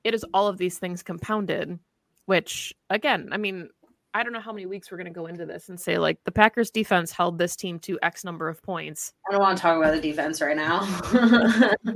It 0.04 0.14
is 0.14 0.26
all 0.34 0.48
of 0.48 0.58
these 0.58 0.78
things 0.78 1.04
compounded, 1.04 1.80
which, 2.26 2.74
again, 2.90 3.30
I 3.32 3.38
mean, 3.38 3.70
I 4.14 4.24
don't 4.24 4.34
know 4.34 4.40
how 4.40 4.52
many 4.52 4.66
weeks 4.66 4.92
we're 4.92 4.98
going 4.98 5.06
to 5.06 5.14
go 5.14 5.28
into 5.28 5.46
this 5.46 5.70
and 5.70 5.80
say, 5.80 5.98
like, 5.98 6.24
the 6.24 6.32
Packers 6.32 6.72
defense 6.72 7.12
held 7.12 7.38
this 7.38 7.56
team 7.56 7.78
to 7.80 8.00
X 8.02 8.24
number 8.24 8.50
of 8.50 8.62
points. 8.64 9.14
I 9.28 9.32
don't 9.32 9.42
want 9.42 9.58
to 9.58 9.62
talk 9.62 9.78
about 9.78 9.94
the 9.94 10.02
defense 10.02 10.42
right 10.42 10.58
now. 10.58 10.80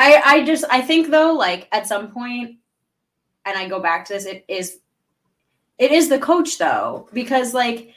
I 0.00 0.22
I 0.24 0.44
just 0.44 0.64
I 0.70 0.80
think 0.80 1.10
though, 1.10 1.34
like 1.34 1.68
at 1.72 1.86
some 1.86 2.10
point, 2.10 2.56
and 3.44 3.58
I 3.58 3.68
go 3.68 3.80
back 3.80 4.06
to 4.06 4.14
this, 4.14 4.24
it 4.24 4.44
is 4.48 4.78
it 5.78 5.92
is 5.92 6.08
the 6.08 6.18
coach 6.18 6.56
though, 6.56 7.08
because 7.12 7.52
like 7.52 7.92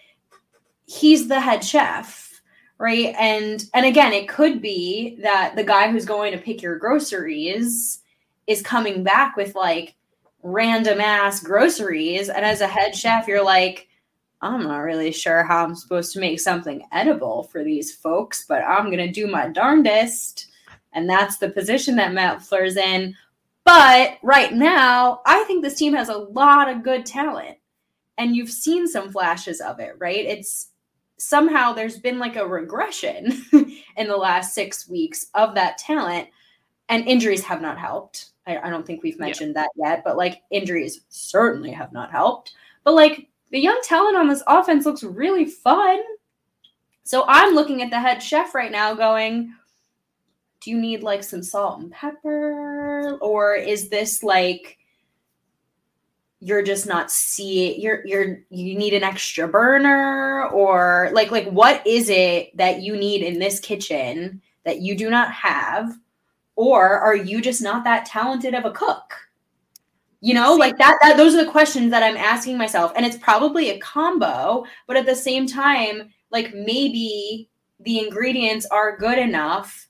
he's 0.85 1.29
the 1.29 1.39
head 1.39 1.63
chef, 1.63 2.41
right? 2.77 3.15
And 3.17 3.63
and 3.73 3.85
again, 3.85 4.11
it 4.11 4.27
could 4.27 4.61
be 4.61 5.17
that 5.21 5.55
the 5.55 5.63
guy 5.63 5.89
who's 5.89 6.05
going 6.05 6.33
to 6.33 6.37
pick 6.37 6.61
your 6.61 6.77
groceries 6.77 8.01
is 8.47 8.61
coming 8.61 9.03
back 9.03 9.37
with 9.37 9.55
like 9.55 9.95
random 10.43 11.00
ass 11.00 11.41
groceries. 11.41 12.29
And 12.29 12.45
as 12.45 12.62
a 12.62 12.67
head 12.67 12.95
chef, 12.95 13.27
you're 13.27 13.43
like, 13.43 13.88
I'm 14.41 14.63
not 14.63 14.79
really 14.79 15.12
sure 15.12 15.43
how 15.43 15.63
I'm 15.63 15.73
supposed 15.73 16.12
to 16.13 16.19
make 16.19 16.39
something 16.39 16.85
edible 16.91 17.43
for 17.43 17.63
these 17.63 17.95
folks, 17.95 18.45
but 18.45 18.62
I'm 18.62 18.88
going 18.88 18.97
to 18.97 19.12
do 19.12 19.25
my 19.25 19.47
darndest. 19.47 20.47
And 20.91 21.09
that's 21.09 21.38
the 21.38 21.50
position 21.50 21.95
that 21.95 22.13
Matt 22.13 22.41
Fleur's 22.41 22.75
in. 22.75 23.15
But 23.63 24.17
right 24.21 24.53
now, 24.53 25.21
I 25.25 25.43
think 25.45 25.63
this 25.63 25.77
team 25.77 25.93
has 25.93 26.09
a 26.09 26.17
lot 26.17 26.69
of 26.69 26.83
good 26.83 27.05
talent. 27.05 27.57
And 28.17 28.35
you've 28.35 28.51
seen 28.51 28.85
some 28.85 29.12
flashes 29.12 29.62
of 29.62 29.79
it, 29.79 29.95
right? 29.97 30.25
It's 30.25 30.69
somehow 31.17 31.71
there's 31.71 31.97
been 31.97 32.19
like 32.19 32.35
a 32.35 32.45
regression 32.45 33.45
in 33.97 34.07
the 34.07 34.17
last 34.17 34.53
six 34.53 34.89
weeks 34.89 35.27
of 35.33 35.55
that 35.55 35.77
talent. 35.77 36.27
And 36.89 37.07
injuries 37.07 37.45
have 37.45 37.62
not 37.62 37.79
helped. 37.79 38.32
I, 38.45 38.57
I 38.57 38.69
don't 38.69 38.85
think 38.85 39.03
we've 39.03 39.19
mentioned 39.19 39.55
that 39.55 39.69
yet, 39.75 40.03
but 40.03 40.17
like 40.17 40.43
injuries 40.51 41.01
certainly 41.09 41.71
have 41.71 41.93
not 41.93 42.12
helped. 42.12 42.53
But 42.83 42.93
like 42.93 43.27
the 43.51 43.59
young 43.59 43.79
talent 43.83 44.17
on 44.17 44.27
this 44.27 44.43
offense 44.47 44.85
looks 44.85 45.03
really 45.03 45.45
fun. 45.45 46.01
So 47.03 47.25
I'm 47.27 47.53
looking 47.53 47.81
at 47.81 47.89
the 47.89 48.00
head 48.00 48.21
chef 48.21 48.55
right 48.55 48.71
now 48.71 48.93
going, 48.93 49.53
do 50.62 50.71
you 50.71 50.79
need 50.79 51.03
like 51.03 51.23
some 51.23 51.43
salt 51.43 51.79
and 51.79 51.91
pepper? 51.91 53.17
Or 53.21 53.55
is 53.55 53.89
this 53.89 54.23
like 54.23 54.77
you're 56.43 56.63
just 56.63 56.85
not 56.85 57.09
seeing 57.09 57.79
you're 57.79 58.05
you're 58.05 58.41
you 58.50 58.77
need 58.77 58.93
an 58.93 59.03
extra 59.03 59.47
burner 59.47 60.50
or 60.50 61.09
like 61.13 61.31
like 61.31 61.47
what 61.47 61.85
is 61.88 62.09
it 62.09 62.55
that 62.57 62.81
you 62.81 62.97
need 62.97 63.21
in 63.21 63.39
this 63.39 63.62
kitchen 63.62 64.41
that 64.65 64.81
you 64.81 64.93
do 64.93 65.09
not 65.09 65.31
have 65.31 65.97
or 66.55 67.00
are 67.00 67.15
you 67.15 67.41
just 67.41 67.62
not 67.62 67.83
that 67.83 68.05
talented 68.05 68.53
of 68.53 68.65
a 68.65 68.72
cook? 68.72 69.15
You 70.22 70.33
know 70.33 70.53
like 70.55 70.77
that 70.77 70.98
that 71.01 71.17
those 71.17 71.36
are 71.36 71.43
the 71.43 71.51
questions 71.51 71.91
that 71.91 72.01
i'm 72.01 72.15
asking 72.15 72.57
myself 72.57 72.93
and 72.95 73.05
it's 73.05 73.17
probably 73.17 73.72
a 73.72 73.79
combo 73.79 74.63
but 74.88 74.95
at 74.95 75.05
the 75.05 75.13
same 75.13 75.45
time 75.45 76.13
like 76.31 76.53
maybe 76.53 77.50
the 77.81 78.00
ingredients 78.00 78.65
are 78.67 78.95
good 78.95 79.19
enough 79.19 79.86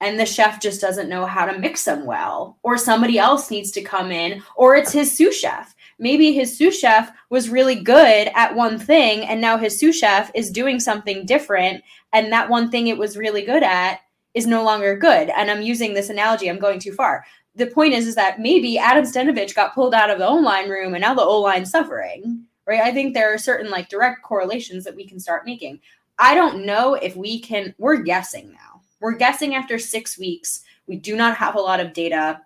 and 0.00 0.18
the 0.18 0.26
chef 0.26 0.60
just 0.60 0.80
doesn't 0.80 1.08
know 1.08 1.26
how 1.26 1.44
to 1.44 1.58
mix 1.58 1.84
them 1.84 2.06
well 2.06 2.58
or 2.62 2.78
somebody 2.78 3.18
else 3.18 3.50
needs 3.50 3.70
to 3.72 3.82
come 3.82 4.12
in 4.12 4.42
or 4.56 4.76
it's 4.76 4.92
his 4.92 5.16
sous 5.16 5.36
chef. 5.36 5.74
Maybe 5.98 6.32
his 6.32 6.56
sous 6.56 6.78
chef 6.78 7.10
was 7.30 7.50
really 7.50 7.74
good 7.74 8.30
at 8.34 8.54
one 8.54 8.78
thing 8.78 9.26
and 9.26 9.40
now 9.40 9.58
his 9.58 9.78
sous 9.78 9.98
chef 9.98 10.30
is 10.34 10.50
doing 10.50 10.78
something 10.78 11.26
different 11.26 11.82
and 12.12 12.32
that 12.32 12.48
one 12.48 12.70
thing 12.70 12.86
it 12.86 12.98
was 12.98 13.16
really 13.16 13.42
good 13.42 13.62
at 13.62 14.00
is 14.38 14.46
no 14.46 14.64
longer 14.64 14.96
good 14.96 15.28
and 15.30 15.50
i'm 15.50 15.62
using 15.62 15.92
this 15.92 16.08
analogy 16.08 16.48
i'm 16.48 16.58
going 16.58 16.78
too 16.78 16.92
far 16.92 17.24
the 17.54 17.66
point 17.66 17.92
is 17.92 18.06
is 18.06 18.14
that 18.14 18.40
maybe 18.40 18.78
adam 18.78 19.04
stenavich 19.04 19.54
got 19.54 19.74
pulled 19.74 19.94
out 19.94 20.10
of 20.10 20.18
the 20.18 20.26
o-line 20.26 20.68
room 20.68 20.94
and 20.94 21.02
now 21.02 21.14
the 21.14 21.22
o-line's 21.22 21.70
suffering 21.70 22.44
right 22.66 22.80
i 22.80 22.92
think 22.92 23.12
there 23.12 23.32
are 23.32 23.38
certain 23.38 23.70
like 23.70 23.88
direct 23.88 24.22
correlations 24.22 24.84
that 24.84 24.96
we 24.96 25.06
can 25.06 25.20
start 25.20 25.44
making 25.44 25.78
i 26.18 26.34
don't 26.34 26.64
know 26.64 26.94
if 26.94 27.14
we 27.16 27.38
can 27.40 27.74
we're 27.78 27.96
guessing 27.96 28.50
now 28.52 28.78
we're 29.00 29.16
guessing 29.16 29.54
after 29.54 29.78
six 29.78 30.18
weeks. 30.18 30.60
We 30.86 30.96
do 30.96 31.16
not 31.16 31.36
have 31.36 31.54
a 31.54 31.60
lot 31.60 31.80
of 31.80 31.92
data. 31.92 32.40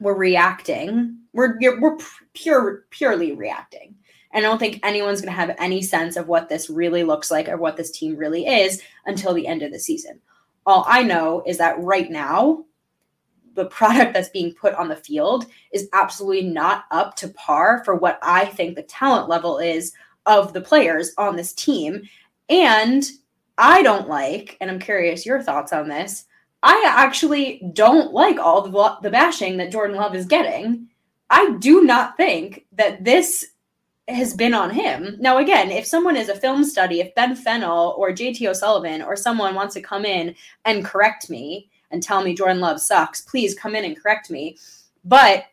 We're 0.00 0.14
reacting. 0.14 1.18
We're 1.32 1.58
we're 1.80 1.98
pure 2.34 2.84
purely 2.90 3.32
reacting. 3.32 3.94
And 4.32 4.44
I 4.44 4.48
don't 4.48 4.58
think 4.58 4.80
anyone's 4.82 5.22
going 5.22 5.32
to 5.32 5.40
have 5.40 5.56
any 5.58 5.80
sense 5.80 6.16
of 6.16 6.28
what 6.28 6.50
this 6.50 6.68
really 6.68 7.02
looks 7.02 7.30
like 7.30 7.48
or 7.48 7.56
what 7.56 7.78
this 7.78 7.90
team 7.90 8.14
really 8.14 8.46
is 8.46 8.82
until 9.06 9.32
the 9.32 9.46
end 9.46 9.62
of 9.62 9.72
the 9.72 9.78
season. 9.78 10.20
All 10.68 10.84
I 10.86 11.02
know 11.02 11.42
is 11.46 11.56
that 11.58 11.80
right 11.80 12.10
now, 12.10 12.66
the 13.54 13.64
product 13.64 14.12
that's 14.12 14.28
being 14.28 14.52
put 14.52 14.74
on 14.74 14.86
the 14.86 14.96
field 14.96 15.46
is 15.72 15.88
absolutely 15.94 16.42
not 16.42 16.84
up 16.90 17.16
to 17.16 17.28
par 17.28 17.82
for 17.86 17.94
what 17.94 18.18
I 18.22 18.44
think 18.44 18.76
the 18.76 18.82
talent 18.82 19.30
level 19.30 19.56
is 19.56 19.94
of 20.26 20.52
the 20.52 20.60
players 20.60 21.12
on 21.16 21.36
this 21.36 21.54
team. 21.54 22.02
And 22.50 23.02
I 23.56 23.82
don't 23.82 24.10
like, 24.10 24.58
and 24.60 24.70
I'm 24.70 24.78
curious 24.78 25.24
your 25.24 25.42
thoughts 25.42 25.72
on 25.72 25.88
this. 25.88 26.26
I 26.62 26.84
actually 26.86 27.62
don't 27.72 28.12
like 28.12 28.38
all 28.38 28.60
the, 28.60 28.98
the 29.00 29.10
bashing 29.10 29.56
that 29.56 29.72
Jordan 29.72 29.96
Love 29.96 30.14
is 30.14 30.26
getting. 30.26 30.86
I 31.30 31.52
do 31.60 31.82
not 31.82 32.18
think 32.18 32.66
that 32.72 33.04
this 33.04 33.46
has 34.08 34.34
been 34.34 34.54
on 34.54 34.70
him. 34.70 35.16
Now, 35.20 35.38
again, 35.38 35.70
if 35.70 35.86
someone 35.86 36.16
is 36.16 36.28
a 36.28 36.34
film 36.34 36.64
study, 36.64 37.00
if 37.00 37.14
Ben 37.14 37.36
Fennell 37.36 37.94
or 37.98 38.10
JT 38.10 38.48
O'Sullivan 38.48 39.02
or 39.02 39.16
someone 39.16 39.54
wants 39.54 39.74
to 39.74 39.82
come 39.82 40.04
in 40.04 40.34
and 40.64 40.84
correct 40.84 41.28
me 41.28 41.70
and 41.90 42.02
tell 42.02 42.22
me 42.22 42.34
Jordan 42.34 42.60
Love 42.60 42.80
sucks, 42.80 43.20
please 43.20 43.54
come 43.54 43.74
in 43.74 43.84
and 43.84 44.00
correct 44.00 44.30
me. 44.30 44.56
But 45.04 45.44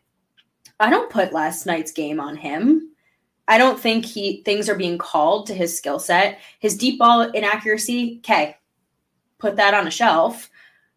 I 0.80 0.90
don't 0.90 1.10
put 1.10 1.32
last 1.32 1.66
night's 1.66 1.92
game 1.92 2.18
on 2.18 2.36
him. 2.36 2.90
I 3.48 3.58
don't 3.58 3.78
think 3.78 4.04
he 4.04 4.42
things 4.42 4.68
are 4.68 4.74
being 4.74 4.98
called 4.98 5.46
to 5.46 5.54
his 5.54 5.76
skill 5.76 5.98
set. 5.98 6.40
His 6.58 6.76
deep 6.76 6.98
ball 6.98 7.22
inaccuracy, 7.22 8.18
okay, 8.18 8.56
put 9.38 9.56
that 9.56 9.74
on 9.74 9.86
a 9.86 9.90
shelf. 9.90 10.50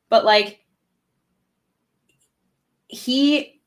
But 0.09 0.25
like 0.25 0.59
he 2.87 3.58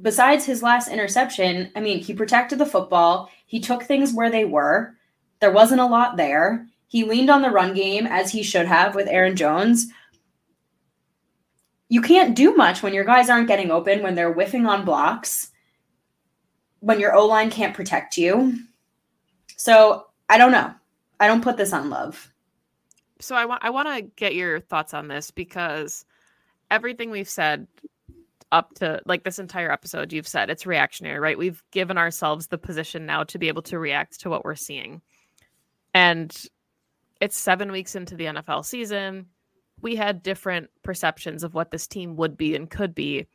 besides 0.00 0.44
his 0.44 0.62
last 0.62 0.88
interception, 0.88 1.70
I 1.74 1.80
mean, 1.80 2.00
he 2.00 2.14
protected 2.14 2.58
the 2.58 2.66
football. 2.66 3.30
He 3.46 3.60
took 3.60 3.82
things 3.82 4.12
where 4.12 4.30
they 4.30 4.44
were. 4.44 4.94
There 5.40 5.52
wasn't 5.52 5.80
a 5.80 5.86
lot 5.86 6.16
there. 6.16 6.66
He 6.88 7.04
leaned 7.04 7.30
on 7.30 7.42
the 7.42 7.50
run 7.50 7.74
game 7.74 8.06
as 8.06 8.30
he 8.30 8.42
should 8.42 8.66
have 8.66 8.94
with 8.94 9.08
Aaron 9.08 9.36
Jones. 9.36 9.86
You 11.88 12.00
can't 12.00 12.34
do 12.34 12.54
much 12.56 12.82
when 12.82 12.94
your 12.94 13.04
guys 13.04 13.30
aren't 13.30 13.48
getting 13.48 13.70
open, 13.70 14.02
when 14.02 14.14
they're 14.14 14.32
whiffing 14.32 14.66
on 14.66 14.84
blocks, 14.84 15.50
when 16.80 17.00
your 17.00 17.14
O 17.14 17.26
line 17.26 17.50
can't 17.50 17.74
protect 17.74 18.16
you. 18.16 18.58
So 19.56 20.06
I 20.28 20.38
don't 20.38 20.52
know. 20.52 20.72
I 21.20 21.28
don't 21.28 21.42
put 21.42 21.56
this 21.56 21.72
on 21.72 21.90
love. 21.90 22.32
So 23.20 23.34
I 23.34 23.46
want 23.46 23.64
I 23.64 23.70
want 23.70 23.88
to 23.88 24.02
get 24.16 24.34
your 24.34 24.60
thoughts 24.60 24.92
on 24.92 25.08
this 25.08 25.30
because 25.30 26.04
everything 26.70 27.10
we've 27.10 27.28
said 27.28 27.66
up 28.52 28.74
to 28.74 29.00
like 29.06 29.24
this 29.24 29.38
entire 29.38 29.72
episode 29.72 30.12
you've 30.12 30.28
said 30.28 30.50
it's 30.50 30.66
reactionary 30.66 31.18
right? 31.18 31.38
We've 31.38 31.62
given 31.72 31.98
ourselves 31.98 32.46
the 32.46 32.58
position 32.58 33.06
now 33.06 33.24
to 33.24 33.38
be 33.38 33.48
able 33.48 33.62
to 33.62 33.78
react 33.78 34.20
to 34.20 34.30
what 34.30 34.44
we're 34.44 34.54
seeing. 34.54 35.02
And 35.94 36.34
it's 37.20 37.36
seven 37.36 37.72
weeks 37.72 37.94
into 37.94 38.16
the 38.16 38.26
nfl 38.26 38.64
season. 38.64 39.26
We 39.80 39.96
had 39.96 40.22
different 40.22 40.70
perceptions 40.82 41.42
of 41.42 41.54
what 41.54 41.70
this 41.70 41.86
team 41.86 42.16
would 42.16 42.36
be 42.36 42.54
and 42.54 42.70
could 42.70 42.94
be 42.94 43.26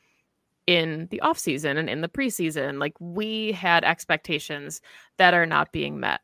in 0.65 1.07
the 1.11 1.21
offseason 1.23 1.77
and 1.77 1.89
in 1.89 2.01
the 2.01 2.09
preseason. 2.09 2.79
Like 2.79 2.93
we 2.99 3.51
had 3.51 3.83
expectations 3.83 4.81
that 5.17 5.33
are 5.33 5.45
not 5.45 5.71
being 5.71 5.99
met. 5.99 6.21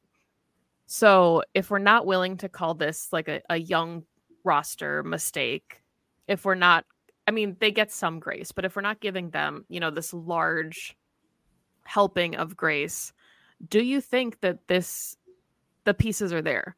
So 0.86 1.44
if 1.53 1.70
we're 1.70 1.79
not 1.79 2.06
willing 2.06 2.38
to 2.38 2.50
call 2.50 2.74
this 2.74 3.10
like 3.12 3.27
a, 3.27 3.41
a 3.50 3.58
young 3.58 4.03
roster 4.44 5.03
mistake 5.03 5.82
if 6.27 6.46
we're 6.46 6.56
not 6.56 6.86
I 7.27 7.31
mean, 7.31 7.57
they 7.60 7.72
get 7.72 7.91
some 7.91 8.19
grace, 8.19 8.51
but 8.51 8.63
if 8.63 8.75
we're 8.75 8.81
not 8.81 9.01
giving 9.01 9.29
them, 9.31 9.65
you 9.67 9.79
know, 9.79 9.91
this 9.91 10.13
large 10.13 10.96
helping 11.84 12.36
of 12.36 12.55
grace, 12.55 13.12
do 13.67 13.84
you 13.84 14.01
think 14.01 14.39
that 14.41 14.67
this 14.67 15.17
the 15.84 15.93
pieces 15.93 16.34
are 16.34 16.41
there 16.41 16.75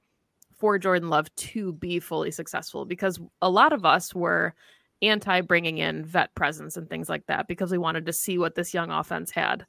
for 0.57 0.77
Jordan 0.77 1.09
Love 1.09 1.33
to 1.35 1.73
be 1.73 1.99
fully 1.99 2.31
successful? 2.31 2.85
Because 2.85 3.19
a 3.41 3.49
lot 3.49 3.73
of 3.73 3.85
us 3.85 4.13
were 4.13 4.55
anti 5.01 5.41
bringing 5.41 5.77
in 5.77 6.03
vet 6.03 6.33
presence 6.35 6.77
and 6.77 6.89
things 6.89 7.09
like 7.09 7.25
that 7.27 7.47
because 7.47 7.71
we 7.71 7.77
wanted 7.77 8.05
to 8.05 8.13
see 8.13 8.37
what 8.37 8.55
this 8.55 8.73
young 8.73 8.91
offense 8.91 9.31
had. 9.31 9.65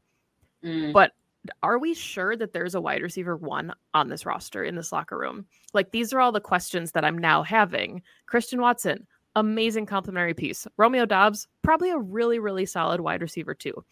Mm. 0.65 0.93
But 0.93 1.13
are 1.63 1.79
we 1.79 1.95
sure 1.95 2.37
that 2.37 2.53
there's 2.53 2.75
a 2.75 2.81
wide 2.81 3.03
receiver 3.03 3.37
one 3.37 3.73
on 3.95 4.09
this 4.09 4.27
roster 4.27 4.63
in 4.63 4.75
this 4.75 4.93
locker 4.93 5.19
room? 5.19 5.47
Like 5.73 5.91
these 5.91 6.13
are 6.13 6.21
all 6.21 6.33
the 6.33 6.41
questions 6.41 6.93
that 6.93 7.05
I'm 7.05 7.19
now 7.19 7.43
having. 7.43 8.03
Christian 8.27 8.61
Watson, 8.61 9.07
amazing 9.37 9.87
complimentary 9.87 10.35
piece. 10.35 10.67
Romeo 10.77 11.07
Doubs, 11.07 11.47
probably 11.63 11.91
a 11.91 11.99
really, 11.99 12.39
really 12.39 12.67
solid 12.67 13.01
wide 13.01 13.23
receiver, 13.23 13.55
too. 13.55 13.85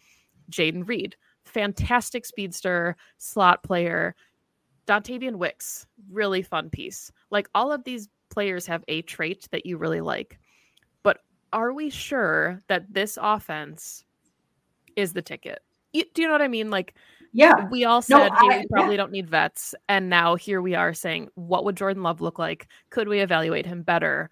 Jayden 0.51 0.87
Reed, 0.87 1.15
fantastic 1.45 2.25
speedster, 2.25 2.95
slot 3.17 3.63
player. 3.63 4.15
Dontayvion 4.87 5.35
Wicks, 5.35 5.85
really 6.11 6.41
fun 6.41 6.69
piece. 6.69 7.11
Like 7.29 7.47
all 7.53 7.71
of 7.71 7.83
these 7.83 8.09
players 8.31 8.65
have 8.65 8.83
a 8.87 9.03
trait 9.03 9.47
that 9.51 9.65
you 9.65 9.77
really 9.77 10.01
like. 10.01 10.39
But 11.03 11.19
are 11.53 11.73
we 11.73 11.91
sure 11.91 12.63
that 12.67 12.91
this 12.91 13.17
offense 13.21 14.03
is 14.95 15.13
the 15.13 15.21
ticket? 15.21 15.59
You, 15.93 16.05
do 16.13 16.23
you 16.23 16.27
know 16.27 16.33
what 16.33 16.41
I 16.41 16.47
mean? 16.47 16.71
Like, 16.71 16.95
yeah, 17.33 17.67
we 17.69 17.85
all 17.85 18.01
said, 18.01 18.17
no, 18.17 18.29
I, 18.31 18.51
hey, 18.53 18.59
we 18.61 18.67
probably 18.71 18.95
yeah. 18.95 18.97
don't 18.97 19.11
need 19.11 19.29
vets. 19.29 19.75
And 19.87 20.09
now 20.09 20.33
here 20.33 20.61
we 20.61 20.73
are 20.73 20.95
saying, 20.95 21.29
what 21.35 21.65
would 21.65 21.77
Jordan 21.77 22.01
Love 22.01 22.21
look 22.21 22.39
like? 22.39 22.67
Could 22.89 23.07
we 23.07 23.19
evaluate 23.19 23.67
him 23.67 23.83
better? 23.83 24.31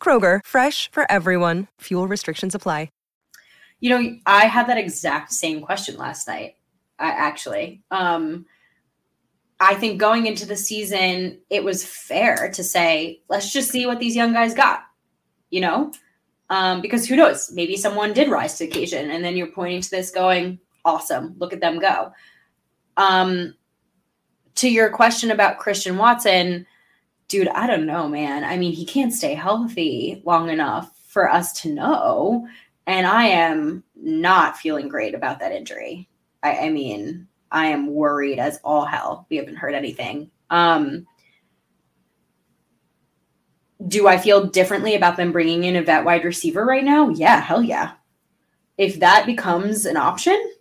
Kroger, 0.00 0.40
fresh 0.42 0.90
for 0.90 1.04
everyone. 1.12 1.66
Fuel 1.80 2.08
restrictions 2.08 2.54
apply. 2.54 2.88
You 3.80 3.90
know, 3.90 4.16
I 4.26 4.46
had 4.46 4.66
that 4.66 4.78
exact 4.78 5.32
same 5.32 5.60
question 5.60 5.96
last 5.96 6.26
night, 6.26 6.56
actually. 6.98 7.82
Um, 7.90 8.46
I 9.60 9.74
think 9.74 10.00
going 10.00 10.26
into 10.26 10.46
the 10.46 10.56
season, 10.56 11.38
it 11.48 11.62
was 11.62 11.84
fair 11.84 12.50
to 12.54 12.64
say, 12.64 13.22
let's 13.28 13.52
just 13.52 13.70
see 13.70 13.86
what 13.86 14.00
these 14.00 14.16
young 14.16 14.32
guys 14.32 14.54
got, 14.54 14.82
you 15.50 15.60
know? 15.60 15.92
Um, 16.50 16.80
because 16.80 17.06
who 17.06 17.16
knows? 17.16 17.52
Maybe 17.52 17.76
someone 17.76 18.12
did 18.12 18.28
rise 18.28 18.58
to 18.58 18.64
occasion, 18.64 19.10
and 19.10 19.24
then 19.24 19.36
you're 19.36 19.52
pointing 19.52 19.82
to 19.82 19.90
this 19.90 20.10
going, 20.10 20.58
awesome, 20.84 21.36
look 21.38 21.52
at 21.52 21.60
them 21.60 21.78
go. 21.78 22.12
Um, 22.96 23.54
to 24.56 24.68
your 24.68 24.90
question 24.90 25.30
about 25.30 25.58
Christian 25.58 25.96
Watson, 25.98 26.66
dude, 27.28 27.48
I 27.48 27.66
don't 27.66 27.86
know, 27.86 28.08
man. 28.08 28.44
I 28.44 28.56
mean, 28.56 28.72
he 28.72 28.84
can't 28.84 29.12
stay 29.12 29.34
healthy 29.34 30.22
long 30.24 30.48
enough 30.48 30.98
for 31.06 31.30
us 31.30 31.60
to 31.62 31.72
know. 31.72 32.48
And 32.86 33.06
I 33.06 33.26
am 33.26 33.84
not 33.94 34.56
feeling 34.56 34.88
great 34.88 35.14
about 35.14 35.40
that 35.40 35.52
injury. 35.52 36.08
I, 36.42 36.56
I 36.56 36.70
mean, 36.70 37.28
I 37.50 37.66
am 37.66 37.92
worried 37.92 38.38
as 38.38 38.60
all 38.64 38.84
hell. 38.84 39.26
We 39.28 39.36
haven't 39.36 39.56
heard 39.56 39.74
anything. 39.74 40.30
Um, 40.50 41.06
do 43.86 44.08
I 44.08 44.18
feel 44.18 44.46
differently 44.46 44.94
about 44.94 45.16
them 45.16 45.32
bringing 45.32 45.64
in 45.64 45.76
a 45.76 45.82
vet 45.82 46.04
wide 46.04 46.24
receiver 46.24 46.64
right 46.64 46.84
now? 46.84 47.10
Yeah, 47.10 47.40
hell 47.40 47.62
yeah. 47.62 47.92
If 48.76 49.00
that 49.00 49.26
becomes 49.26 49.84
an 49.84 49.96
option, 49.96 50.52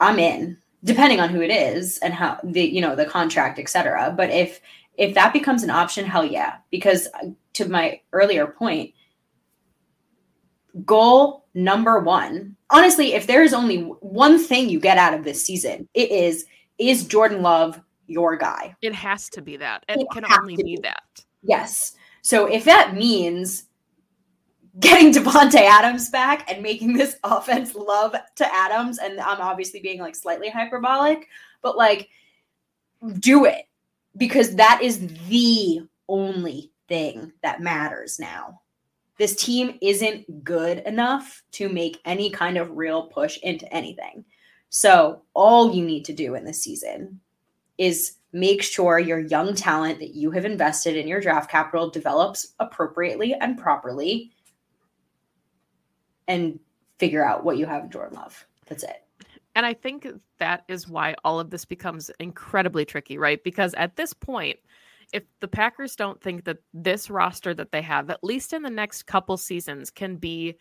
I'm 0.00 0.18
in, 0.18 0.58
depending 0.84 1.20
on 1.20 1.30
who 1.30 1.40
it 1.40 1.50
is 1.50 1.98
and 1.98 2.12
how 2.12 2.38
the 2.44 2.62
you 2.62 2.80
know 2.80 2.94
the 2.94 3.06
contract, 3.06 3.58
etc. 3.58 4.12
But 4.16 4.30
if 4.30 4.60
if 4.96 5.14
that 5.14 5.32
becomes 5.32 5.62
an 5.62 5.70
option, 5.70 6.04
hell 6.04 6.24
yeah. 6.24 6.56
Because 6.70 7.08
uh, 7.22 7.28
to 7.54 7.68
my 7.68 8.00
earlier 8.12 8.46
point, 8.46 8.94
goal 10.84 11.46
number 11.54 12.00
one, 12.00 12.56
honestly, 12.70 13.14
if 13.14 13.26
there 13.26 13.42
is 13.42 13.54
only 13.54 13.82
one 13.82 14.38
thing 14.38 14.68
you 14.68 14.80
get 14.80 14.98
out 14.98 15.14
of 15.14 15.24
this 15.24 15.44
season, 15.44 15.88
it 15.94 16.10
is 16.10 16.46
is 16.78 17.04
Jordan 17.04 17.42
Love 17.42 17.80
your 18.06 18.36
guy? 18.36 18.74
It 18.82 18.94
has 18.94 19.28
to 19.30 19.42
be 19.42 19.56
that. 19.58 19.84
It, 19.88 20.00
it 20.00 20.06
can 20.12 20.24
only 20.38 20.56
be. 20.56 20.62
be 20.62 20.78
that. 20.82 21.02
Yes. 21.42 21.94
So 22.22 22.46
if 22.46 22.64
that 22.64 22.94
means 22.94 23.64
getting 24.80 25.12
Davante 25.22 25.60
Adams 25.60 26.10
back 26.10 26.50
and 26.50 26.62
making 26.62 26.94
this 26.94 27.16
offense 27.24 27.74
love 27.74 28.14
to 28.36 28.54
Adams, 28.54 28.98
and 28.98 29.20
I'm 29.20 29.40
obviously 29.40 29.80
being 29.80 30.00
like 30.00 30.16
slightly 30.16 30.48
hyperbolic, 30.48 31.28
but 31.62 31.76
like 31.76 32.08
do 33.20 33.44
it 33.44 33.66
because 34.16 34.56
that 34.56 34.80
is 34.82 35.06
the 35.28 35.80
only 36.08 36.72
thing 36.88 37.32
that 37.42 37.60
matters 37.60 38.18
now. 38.18 38.60
This 39.18 39.36
team 39.36 39.78
isn't 39.80 40.44
good 40.44 40.78
enough 40.78 41.42
to 41.52 41.68
make 41.68 42.00
any 42.04 42.30
kind 42.30 42.56
of 42.56 42.76
real 42.76 43.04
push 43.04 43.38
into 43.38 43.72
anything. 43.72 44.24
So, 44.70 45.22
all 45.34 45.72
you 45.72 45.84
need 45.84 46.04
to 46.06 46.12
do 46.12 46.34
in 46.34 46.44
this 46.44 46.62
season 46.62 47.20
is 47.78 48.16
make 48.32 48.62
sure 48.62 48.98
your 48.98 49.20
young 49.20 49.54
talent 49.54 50.00
that 50.00 50.14
you 50.14 50.32
have 50.32 50.44
invested 50.44 50.96
in 50.96 51.06
your 51.06 51.20
draft 51.20 51.48
capital 51.48 51.88
develops 51.90 52.54
appropriately 52.58 53.34
and 53.34 53.56
properly 53.56 54.32
and 56.26 56.58
figure 56.98 57.24
out 57.24 57.44
what 57.44 57.56
you 57.56 57.66
have 57.66 57.84
in 57.84 57.90
Jordan 57.90 58.18
Love. 58.18 58.44
That's 58.66 58.82
it. 58.82 59.03
And 59.54 59.64
I 59.64 59.72
think 59.72 60.06
that 60.38 60.64
is 60.68 60.88
why 60.88 61.14
all 61.24 61.38
of 61.38 61.50
this 61.50 61.64
becomes 61.64 62.10
incredibly 62.18 62.84
tricky, 62.84 63.18
right? 63.18 63.42
Because 63.44 63.74
at 63.74 63.96
this 63.96 64.12
point, 64.12 64.58
if 65.12 65.22
the 65.40 65.48
Packers 65.48 65.94
don't 65.94 66.20
think 66.20 66.44
that 66.44 66.58
this 66.72 67.08
roster 67.08 67.54
that 67.54 67.70
they 67.70 67.82
have, 67.82 68.10
at 68.10 68.24
least 68.24 68.52
in 68.52 68.62
the 68.62 68.70
next 68.70 69.04
couple 69.04 69.36
seasons, 69.36 69.90
can 69.90 70.16
be 70.16 70.56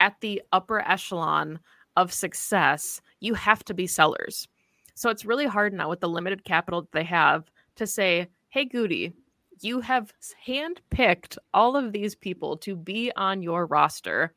at 0.00 0.20
the 0.20 0.42
upper 0.52 0.80
echelon 0.80 1.58
of 1.96 2.12
success, 2.12 3.00
you 3.20 3.34
have 3.34 3.64
to 3.64 3.74
be 3.74 3.86
sellers. 3.86 4.46
So 4.94 5.10
it's 5.10 5.24
really 5.24 5.46
hard 5.46 5.72
now 5.72 5.88
with 5.88 6.00
the 6.00 6.08
limited 6.08 6.44
capital 6.44 6.82
that 6.82 6.92
they 6.92 7.04
have 7.04 7.50
to 7.76 7.86
say, 7.86 8.28
hey, 8.50 8.64
Goody, 8.64 9.12
you 9.60 9.80
have 9.80 10.12
handpicked 10.46 11.38
all 11.52 11.76
of 11.76 11.92
these 11.92 12.14
people 12.14 12.56
to 12.58 12.76
be 12.76 13.10
on 13.16 13.42
your 13.42 13.66
roster. 13.66 14.34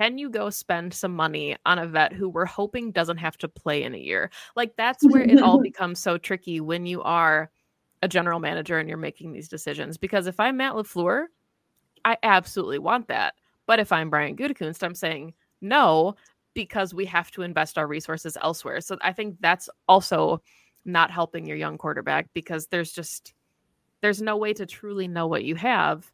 Can 0.00 0.16
you 0.16 0.30
go 0.30 0.48
spend 0.48 0.94
some 0.94 1.14
money 1.14 1.58
on 1.66 1.78
a 1.78 1.86
vet 1.86 2.14
who 2.14 2.30
we're 2.30 2.46
hoping 2.46 2.90
doesn't 2.90 3.18
have 3.18 3.36
to 3.36 3.48
play 3.48 3.82
in 3.82 3.94
a 3.94 3.98
year? 3.98 4.30
Like 4.56 4.74
that's 4.76 5.04
where 5.04 5.22
it 5.22 5.42
all 5.42 5.60
becomes 5.62 5.98
so 5.98 6.16
tricky 6.16 6.58
when 6.58 6.86
you 6.86 7.02
are 7.02 7.50
a 8.00 8.08
general 8.08 8.40
manager 8.40 8.78
and 8.78 8.88
you're 8.88 8.96
making 8.96 9.32
these 9.32 9.46
decisions. 9.46 9.98
Because 9.98 10.26
if 10.26 10.40
I'm 10.40 10.56
Matt 10.56 10.72
LaFleur, 10.72 11.26
I 12.02 12.16
absolutely 12.22 12.78
want 12.78 13.08
that. 13.08 13.34
But 13.66 13.78
if 13.78 13.92
I'm 13.92 14.08
Brian 14.08 14.36
Gutekunst, 14.36 14.82
I'm 14.82 14.94
saying 14.94 15.34
no 15.60 16.14
because 16.54 16.94
we 16.94 17.04
have 17.04 17.30
to 17.32 17.42
invest 17.42 17.76
our 17.76 17.86
resources 17.86 18.38
elsewhere. 18.40 18.80
So 18.80 18.96
I 19.02 19.12
think 19.12 19.36
that's 19.40 19.68
also 19.86 20.40
not 20.86 21.10
helping 21.10 21.44
your 21.44 21.58
young 21.58 21.76
quarterback 21.76 22.30
because 22.32 22.68
there's 22.68 22.92
just 22.92 23.34
there's 24.00 24.22
no 24.22 24.38
way 24.38 24.54
to 24.54 24.64
truly 24.64 25.08
know 25.08 25.26
what 25.26 25.44
you 25.44 25.56
have. 25.56 26.10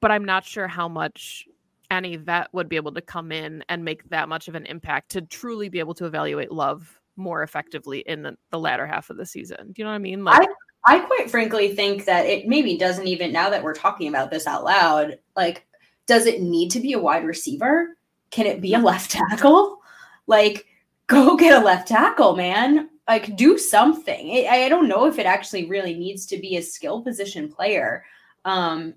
But 0.00 0.10
I'm 0.10 0.24
not 0.24 0.46
sure 0.46 0.66
how 0.66 0.88
much 0.88 1.46
any 1.92 2.16
vet 2.16 2.48
would 2.52 2.68
be 2.68 2.76
able 2.76 2.92
to 2.92 3.00
come 3.00 3.30
in 3.30 3.62
and 3.68 3.84
make 3.84 4.08
that 4.08 4.28
much 4.28 4.48
of 4.48 4.54
an 4.54 4.66
impact 4.66 5.10
to 5.10 5.20
truly 5.20 5.68
be 5.68 5.78
able 5.78 5.94
to 5.94 6.06
evaluate 6.06 6.50
love 6.50 7.00
more 7.16 7.42
effectively 7.42 8.00
in 8.00 8.22
the, 8.22 8.36
the 8.50 8.58
latter 8.58 8.86
half 8.86 9.10
of 9.10 9.16
the 9.16 9.26
season. 9.26 9.58
Do 9.66 9.74
you 9.76 9.84
know 9.84 9.90
what 9.90 9.96
I 9.96 9.98
mean? 9.98 10.24
Like 10.24 10.48
I, 10.86 10.96
I 10.96 10.98
quite 11.00 11.30
frankly 11.30 11.74
think 11.74 12.06
that 12.06 12.26
it 12.26 12.48
maybe 12.48 12.76
doesn't 12.76 13.06
even 13.06 13.32
now 13.32 13.50
that 13.50 13.62
we're 13.62 13.74
talking 13.74 14.08
about 14.08 14.30
this 14.30 14.46
out 14.46 14.64
loud, 14.64 15.18
like, 15.36 15.66
does 16.06 16.26
it 16.26 16.42
need 16.42 16.70
to 16.70 16.80
be 16.80 16.94
a 16.94 16.98
wide 16.98 17.24
receiver? 17.24 17.96
Can 18.30 18.46
it 18.46 18.60
be 18.60 18.74
a 18.74 18.78
left 18.78 19.10
tackle? 19.10 19.78
Like, 20.26 20.66
go 21.06 21.36
get 21.38 21.60
a 21.60 21.64
left 21.64 21.88
tackle, 21.88 22.34
man. 22.34 22.88
Like, 23.06 23.36
do 23.36 23.58
something. 23.58 24.30
I, 24.30 24.64
I 24.64 24.68
don't 24.68 24.88
know 24.88 25.06
if 25.06 25.18
it 25.18 25.26
actually 25.26 25.66
really 25.66 25.94
needs 25.94 26.24
to 26.26 26.38
be 26.38 26.56
a 26.56 26.62
skill 26.62 27.02
position 27.02 27.52
player. 27.52 28.04
Um, 28.44 28.94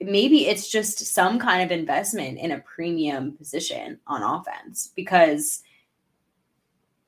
maybe 0.00 0.46
it's 0.46 0.70
just 0.70 1.06
some 1.06 1.38
kind 1.38 1.62
of 1.62 1.76
investment 1.76 2.38
in 2.38 2.52
a 2.52 2.60
premium 2.60 3.36
position 3.36 3.98
on 4.06 4.22
offense 4.22 4.92
because 4.96 5.62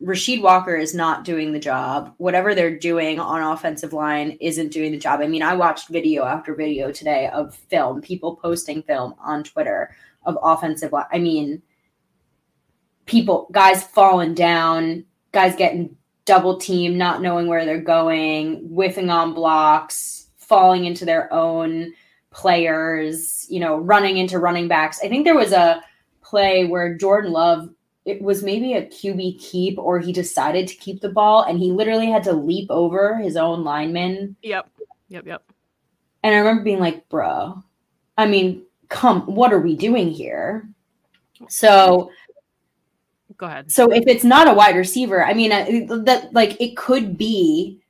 Rasheed 0.02 0.42
Walker 0.42 0.74
is 0.74 0.94
not 0.94 1.24
doing 1.24 1.52
the 1.52 1.60
job. 1.60 2.12
Whatever 2.18 2.54
they're 2.54 2.76
doing 2.76 3.20
on 3.20 3.40
offensive 3.40 3.92
line 3.92 4.36
isn't 4.40 4.72
doing 4.72 4.92
the 4.92 4.98
job. 4.98 5.20
I 5.20 5.26
mean, 5.28 5.42
I 5.42 5.54
watched 5.54 5.88
video 5.88 6.24
after 6.24 6.54
video 6.54 6.90
today 6.90 7.28
of 7.28 7.54
film, 7.54 8.00
people 8.00 8.36
posting 8.36 8.82
film 8.82 9.14
on 9.18 9.44
Twitter 9.44 9.94
of 10.24 10.36
offensive 10.42 10.92
line. 10.92 11.06
I 11.12 11.18
mean, 11.18 11.62
people, 13.06 13.48
guys 13.52 13.84
falling 13.84 14.34
down, 14.34 15.04
guys 15.30 15.54
getting 15.54 15.96
double 16.24 16.58
teamed, 16.58 16.96
not 16.96 17.22
knowing 17.22 17.46
where 17.46 17.64
they're 17.64 17.80
going, 17.80 18.68
whiffing 18.68 19.08
on 19.08 19.34
blocks, 19.34 20.28
falling 20.36 20.84
into 20.84 21.04
their 21.04 21.32
own 21.32 21.92
players, 22.32 23.46
you 23.48 23.60
know, 23.60 23.76
running 23.76 24.16
into 24.16 24.38
running 24.38 24.68
backs. 24.68 25.00
I 25.02 25.08
think 25.08 25.24
there 25.24 25.36
was 25.36 25.52
a 25.52 25.82
play 26.22 26.64
where 26.64 26.96
Jordan 26.96 27.32
Love, 27.32 27.68
it 28.04 28.20
was 28.20 28.42
maybe 28.42 28.74
a 28.74 28.86
QB 28.86 29.40
keep 29.40 29.78
or 29.78 30.00
he 30.00 30.12
decided 30.12 30.66
to 30.68 30.76
keep 30.76 31.00
the 31.00 31.10
ball 31.10 31.42
and 31.42 31.58
he 31.58 31.70
literally 31.70 32.10
had 32.10 32.24
to 32.24 32.32
leap 32.32 32.70
over 32.70 33.18
his 33.18 33.36
own 33.36 33.64
lineman. 33.64 34.36
Yep. 34.42 34.68
Yep. 35.08 35.26
Yep. 35.26 35.52
And 36.24 36.34
I 36.34 36.38
remember 36.38 36.64
being 36.64 36.80
like, 36.80 37.08
bro, 37.08 37.62
I 38.16 38.26
mean, 38.26 38.64
come, 38.88 39.22
what 39.22 39.52
are 39.52 39.60
we 39.60 39.76
doing 39.76 40.10
here? 40.10 40.68
So 41.48 42.10
go 43.36 43.46
ahead. 43.46 43.70
So 43.70 43.92
if 43.92 44.04
it's 44.06 44.24
not 44.24 44.48
a 44.48 44.54
wide 44.54 44.76
receiver, 44.76 45.24
I 45.24 45.34
mean, 45.34 45.52
uh, 45.52 45.66
that 46.04 46.32
like 46.32 46.60
it 46.60 46.76
could 46.76 47.18
be 47.18 47.80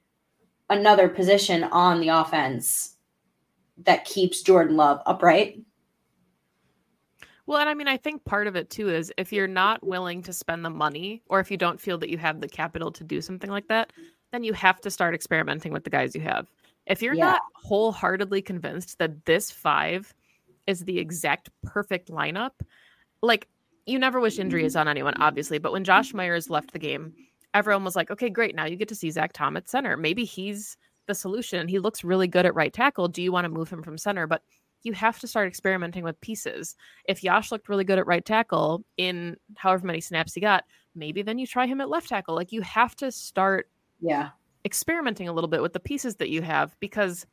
another 0.70 1.08
position 1.08 1.64
on 1.64 2.00
the 2.00 2.08
offense 2.08 2.96
that 3.84 4.04
keeps 4.04 4.42
Jordan 4.42 4.76
Love 4.76 5.00
upright. 5.06 5.60
Well, 7.46 7.58
and 7.58 7.68
I 7.68 7.74
mean, 7.74 7.88
I 7.88 7.96
think 7.96 8.24
part 8.24 8.46
of 8.46 8.56
it 8.56 8.70
too 8.70 8.88
is 8.88 9.12
if 9.16 9.32
you're 9.32 9.48
not 9.48 9.84
willing 9.84 10.22
to 10.22 10.32
spend 10.32 10.64
the 10.64 10.70
money 10.70 11.22
or 11.28 11.40
if 11.40 11.50
you 11.50 11.56
don't 11.56 11.80
feel 11.80 11.98
that 11.98 12.08
you 12.08 12.18
have 12.18 12.40
the 12.40 12.48
capital 12.48 12.92
to 12.92 13.04
do 13.04 13.20
something 13.20 13.50
like 13.50 13.68
that, 13.68 13.92
then 14.30 14.44
you 14.44 14.52
have 14.52 14.80
to 14.80 14.90
start 14.90 15.14
experimenting 15.14 15.72
with 15.72 15.84
the 15.84 15.90
guys 15.90 16.14
you 16.14 16.20
have. 16.20 16.46
If 16.86 17.02
you're 17.02 17.14
yeah. 17.14 17.32
not 17.32 17.42
wholeheartedly 17.54 18.42
convinced 18.42 18.98
that 18.98 19.24
this 19.24 19.50
five 19.50 20.14
is 20.66 20.84
the 20.84 20.98
exact 20.98 21.50
perfect 21.62 22.10
lineup, 22.10 22.52
like 23.22 23.48
you 23.86 23.98
never 23.98 24.20
wish 24.20 24.38
injuries 24.38 24.76
on 24.76 24.88
anyone, 24.88 25.14
obviously, 25.20 25.58
but 25.58 25.72
when 25.72 25.84
Josh 25.84 26.14
Myers 26.14 26.48
left 26.48 26.72
the 26.72 26.78
game, 26.78 27.12
everyone 27.54 27.84
was 27.84 27.96
like, 27.96 28.10
okay, 28.10 28.30
great. 28.30 28.54
Now 28.54 28.64
you 28.64 28.76
get 28.76 28.88
to 28.88 28.94
see 28.94 29.10
Zach 29.10 29.32
Tom 29.32 29.56
at 29.56 29.68
center. 29.68 29.96
Maybe 29.96 30.24
he's 30.24 30.76
the 31.12 31.18
solution. 31.18 31.68
He 31.68 31.78
looks 31.78 32.02
really 32.02 32.26
good 32.26 32.46
at 32.46 32.54
right 32.54 32.72
tackle. 32.72 33.06
Do 33.06 33.22
you 33.22 33.32
want 33.32 33.44
to 33.44 33.50
move 33.50 33.70
him 33.70 33.82
from 33.82 33.98
center? 33.98 34.26
But 34.26 34.42
you 34.82 34.94
have 34.94 35.18
to 35.20 35.28
start 35.28 35.46
experimenting 35.46 36.04
with 36.04 36.20
pieces. 36.22 36.74
If 37.04 37.22
Yosh 37.22 37.52
looked 37.52 37.68
really 37.68 37.84
good 37.84 37.98
at 37.98 38.06
right 38.06 38.24
tackle 38.24 38.82
in 38.96 39.36
however 39.56 39.86
many 39.86 40.00
snaps 40.00 40.34
he 40.34 40.40
got, 40.40 40.64
maybe 40.94 41.22
then 41.22 41.38
you 41.38 41.46
try 41.46 41.66
him 41.66 41.80
at 41.80 41.90
left 41.90 42.08
tackle. 42.08 42.34
Like 42.34 42.50
you 42.50 42.62
have 42.62 42.96
to 42.96 43.12
start 43.12 43.68
yeah 44.00 44.30
experimenting 44.64 45.28
a 45.28 45.32
little 45.32 45.48
bit 45.48 45.60
with 45.60 45.72
the 45.72 45.80
pieces 45.80 46.16
that 46.16 46.30
you 46.30 46.40
have 46.40 46.74
because 46.80 47.26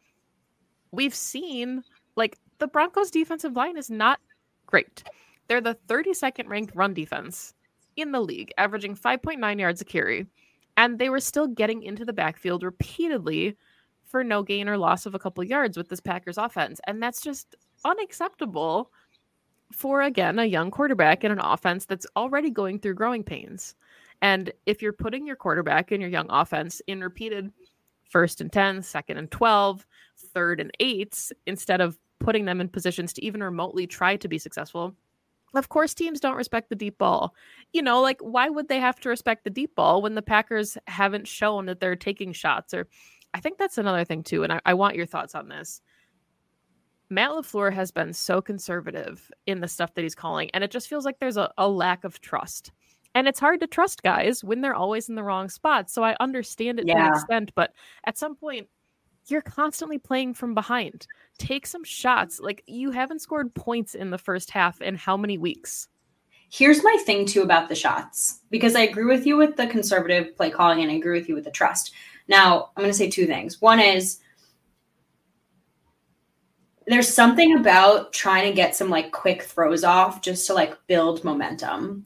we've 0.92 1.16
seen 1.16 1.84
like 2.16 2.38
the 2.58 2.68
Broncos 2.68 3.12
defensive 3.12 3.56
line 3.56 3.78
is 3.78 3.90
not 3.90 4.20
great. 4.66 5.04
They're 5.48 5.62
the 5.62 5.78
32nd 5.88 6.48
ranked 6.48 6.76
run 6.76 6.94
defense 6.94 7.54
in 7.96 8.12
the 8.12 8.20
league, 8.20 8.52
averaging 8.58 8.96
5.9 8.96 9.60
yards 9.60 9.82
a 9.82 9.86
carry 9.86 10.28
and 10.80 10.98
they 10.98 11.10
were 11.10 11.20
still 11.20 11.46
getting 11.46 11.84
into 11.84 12.06
the 12.06 12.14
backfield 12.14 12.64
repeatedly 12.64 13.58
for 14.10 14.24
no 14.24 14.44
gain 14.44 14.68
or 14.68 14.78
loss 14.78 15.06
of 15.06 15.16
a 15.16 15.20
couple 15.20 15.44
yards 15.44 15.78
with 15.78 15.88
this 15.88 16.00
Packers 16.00 16.38
offense. 16.38 16.82
And 16.88 17.02
that's 17.02 17.22
just 17.22 17.56
unacceptable 17.86 18.92
for, 19.72 20.02
again, 20.02 20.40
a 20.40 20.46
young 20.46 20.72
quarterback 20.72 21.24
in 21.24 21.32
an 21.32 21.40
offense 21.40 21.86
that's 21.86 22.08
already 22.16 22.50
going 22.50 22.80
through 22.80 22.96
growing 22.96 23.24
pains. 23.24 23.76
And 24.22 24.52
if 24.66 24.82
you're 24.82 24.94
putting 24.94 25.28
your 25.28 25.36
quarterback 25.36 25.92
and 25.92 26.02
your 26.02 26.10
young 26.10 26.26
offense 26.30 26.82
in 26.88 27.02
repeated 27.02 27.52
first 28.10 28.42
and 28.42 28.52
10, 28.52 28.82
second 28.82 29.18
and 29.18 29.30
12, 29.30 29.86
third 30.34 30.60
and 30.60 30.72
eights, 30.80 31.32
instead 31.46 31.80
of 31.80 31.98
putting 32.20 32.46
them 32.46 32.60
in 32.60 32.68
positions 32.68 33.14
to 33.14 33.24
even 33.24 33.42
remotely 33.42 33.88
try 33.88 34.16
to 34.18 34.28
be 34.28 34.40
successful, 34.40 34.96
of 35.54 35.70
course, 35.70 35.94
teams 35.94 36.20
don't 36.20 36.36
respect 36.36 36.70
the 36.70 36.76
deep 36.76 36.98
ball. 36.98 37.34
You 37.74 37.82
know, 37.82 38.02
like 38.02 38.20
why 38.22 38.50
would 38.50 38.68
they 38.68 38.80
have 38.80 39.00
to 39.02 39.10
respect 39.10 39.44
the 39.44 39.50
deep 39.50 39.76
ball 39.76 40.02
when 40.02 40.16
the 40.16 40.22
Packers 40.22 40.78
haven't 40.88 41.28
shown 41.28 41.66
that 41.68 41.80
they're 41.80 41.96
taking 41.96 42.34
shots? 42.34 42.74
Or 42.74 42.88
I 43.34 43.40
think 43.40 43.58
that's 43.58 43.78
another 43.78 44.04
thing 44.06 44.24
too. 44.24 44.44
And 44.44 44.54
I, 44.54 44.62
I 44.66 44.74
want 44.74 44.96
your 44.96 45.06
thoughts 45.06 45.36
on 45.36 45.50
this. 45.50 45.82
Matt 47.10 47.32
LaFleur 47.32 47.74
has 47.74 47.92
been 47.92 48.14
so 48.14 48.42
conservative 48.42 49.32
in 49.48 49.62
the 49.62 49.68
stuff 49.68 49.94
that 49.96 50.04
he's 50.04 50.16
calling, 50.16 50.50
and 50.54 50.64
it 50.64 50.70
just 50.70 50.88
feels 50.88 51.06
like 51.06 51.18
there's 51.20 51.38
a, 51.38 51.52
a 51.58 51.68
lack 51.68 52.04
of 52.04 52.22
trust. 52.22 52.72
And 53.16 53.28
it's 53.28 53.40
hard 53.40 53.60
to 53.62 53.68
trust 53.68 54.04
guys 54.04 54.44
when 54.44 54.62
they're 54.62 54.76
always 54.76 55.10
in 55.10 55.16
the 55.16 55.24
wrong 55.24 55.50
spot. 55.50 55.90
So 55.90 56.04
I 56.04 56.16
understand 56.20 56.80
it 56.80 56.86
yeah. 56.86 56.94
to 56.94 57.02
an 57.02 57.08
extent, 57.08 57.52
but 57.56 57.74
at 58.06 58.20
some 58.20 58.36
point, 58.36 58.68
you're 59.28 59.42
constantly 59.42 59.98
playing 59.98 60.36
from 60.36 60.54
behind. 60.54 61.08
Take 61.38 61.66
some 61.66 61.84
shots. 61.84 62.40
Like 62.40 62.64
you 62.68 62.92
haven't 62.92 63.22
scored 63.22 63.54
points 63.54 63.96
in 63.96 64.12
the 64.12 64.18
first 64.18 64.52
half 64.52 64.82
in 64.82 64.96
how 64.96 65.18
many 65.18 65.38
weeks? 65.38 65.88
Here's 66.52 66.84
my 66.84 66.98
thing 67.06 67.26
too 67.26 67.44
about 67.44 67.70
the 67.70 67.76
shots 67.76 68.40
because 68.50 68.76
I 68.76 68.82
agree 68.82 69.06
with 69.06 69.26
you 69.26 69.38
with 69.38 69.56
the 69.56 69.68
conservative 69.68 70.36
play 70.36 70.50
calling 70.50 70.82
and 70.82 70.92
I 70.92 70.96
agree 70.96 71.20
with 71.20 71.30
you 71.30 71.36
with 71.36 71.44
the 71.44 71.52
trust. 71.52 71.94
Now, 72.30 72.70
I'm 72.78 72.84
going 72.84 72.92
to 72.92 72.98
say 72.98 73.10
two 73.10 73.26
things. 73.26 73.60
One 73.60 73.80
is 73.80 74.20
there's 76.88 77.08
something 77.08 77.58
about 77.58 78.14
trying 78.14 78.48
to 78.48 78.56
get 78.56 78.76
some 78.76 78.90
like 78.90 79.12
quick 79.12 79.44
throws 79.44 79.84
off 79.84 80.22
just 80.22 80.48
to 80.48 80.54
like 80.54 80.76
build 80.88 81.24
momentum. 81.24 82.06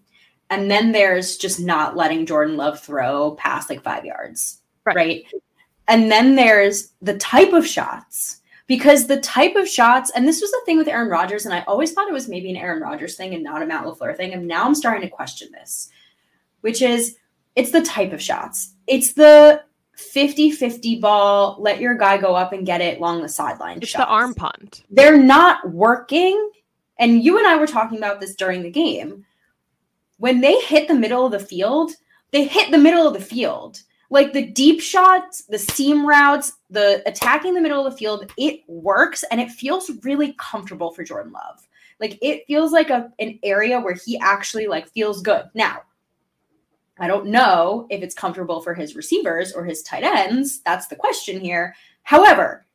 And 0.49 0.71
then 0.71 0.91
there's 0.91 1.37
just 1.37 1.59
not 1.59 1.95
letting 1.95 2.25
Jordan 2.25 2.57
Love 2.57 2.79
throw 2.79 3.31
past 3.35 3.69
like 3.69 3.83
five 3.83 4.05
yards. 4.05 4.61
Right. 4.85 4.95
right? 4.95 5.25
And 5.87 6.11
then 6.11 6.35
there's 6.35 6.93
the 7.01 7.17
type 7.17 7.53
of 7.53 7.67
shots 7.67 8.41
because 8.67 9.07
the 9.07 9.19
type 9.19 9.55
of 9.55 9.67
shots, 9.67 10.11
and 10.15 10.27
this 10.27 10.41
was 10.41 10.51
the 10.51 10.61
thing 10.65 10.77
with 10.77 10.87
Aaron 10.87 11.09
Rodgers, 11.09 11.45
and 11.45 11.53
I 11.53 11.61
always 11.61 11.91
thought 11.91 12.07
it 12.07 12.13
was 12.13 12.29
maybe 12.29 12.49
an 12.49 12.57
Aaron 12.57 12.81
Rodgers 12.81 13.15
thing 13.15 13.33
and 13.33 13.43
not 13.43 13.61
a 13.61 13.65
Matt 13.65 13.83
LaFleur 13.83 14.15
thing. 14.15 14.33
And 14.33 14.47
now 14.47 14.65
I'm 14.65 14.75
starting 14.75 15.01
to 15.01 15.09
question 15.09 15.49
this, 15.51 15.89
which 16.61 16.81
is 16.81 17.17
it's 17.55 17.71
the 17.71 17.81
type 17.81 18.13
of 18.13 18.21
shots. 18.21 18.75
It's 18.87 19.13
the 19.13 19.63
50 19.95 20.51
50 20.51 20.99
ball, 20.99 21.57
let 21.59 21.79
your 21.79 21.95
guy 21.95 22.17
go 22.17 22.35
up 22.35 22.53
and 22.53 22.65
get 22.65 22.81
it 22.81 22.97
along 22.97 23.21
the 23.21 23.29
sideline. 23.29 23.77
It's 23.77 23.89
shots. 23.89 24.05
the 24.05 24.11
arm 24.11 24.33
punt. 24.33 24.83
They're 24.89 25.17
not 25.17 25.69
working. 25.71 26.51
And 26.99 27.23
you 27.23 27.37
and 27.37 27.47
I 27.47 27.57
were 27.57 27.67
talking 27.67 27.97
about 27.97 28.19
this 28.19 28.35
during 28.35 28.63
the 28.63 28.71
game. 28.71 29.25
when 30.17 30.39
they 30.41 30.59
hit 30.61 30.87
the 30.87 30.93
middle 30.93 31.25
of 31.25 31.31
the 31.31 31.39
field, 31.39 31.91
they 32.31 32.45
hit 32.45 32.71
the 32.71 32.77
middle 32.77 33.07
of 33.07 33.13
the 33.13 33.19
field. 33.19 33.81
Like 34.09 34.31
the 34.31 34.45
deep 34.45 34.79
shots, 34.79 35.43
the 35.45 35.57
seam 35.57 36.05
routes, 36.07 36.53
the 36.69 37.01
attacking 37.07 37.53
the 37.53 37.61
middle 37.61 37.85
of 37.85 37.91
the 37.91 37.97
field, 37.97 38.31
it 38.37 38.61
works 38.67 39.23
and 39.31 39.41
it 39.41 39.51
feels 39.51 39.91
really 40.03 40.33
comfortable 40.37 40.91
for 40.91 41.03
Jordan 41.03 41.33
Love. 41.33 41.67
Like 41.99 42.17
it 42.21 42.45
feels 42.47 42.71
like 42.71 42.89
a 42.89 43.11
an 43.19 43.39
area 43.43 43.79
where 43.79 43.95
he 43.95 44.19
actually 44.19 44.67
like 44.67 44.87
feels 44.89 45.21
good. 45.21 45.45
Now, 45.53 45.81
I 46.99 47.07
don't 47.07 47.27
know 47.27 47.87
if 47.89 48.03
it's 48.03 48.15
comfortable 48.15 48.61
for 48.61 48.73
his 48.73 48.95
receivers 48.95 49.53
or 49.53 49.65
his 49.65 49.81
tight 49.81 50.03
ends. 50.03 50.61
That's 50.61 50.87
the 50.87 50.95
question 50.95 51.39
here. 51.39 51.75
However, 52.03 52.65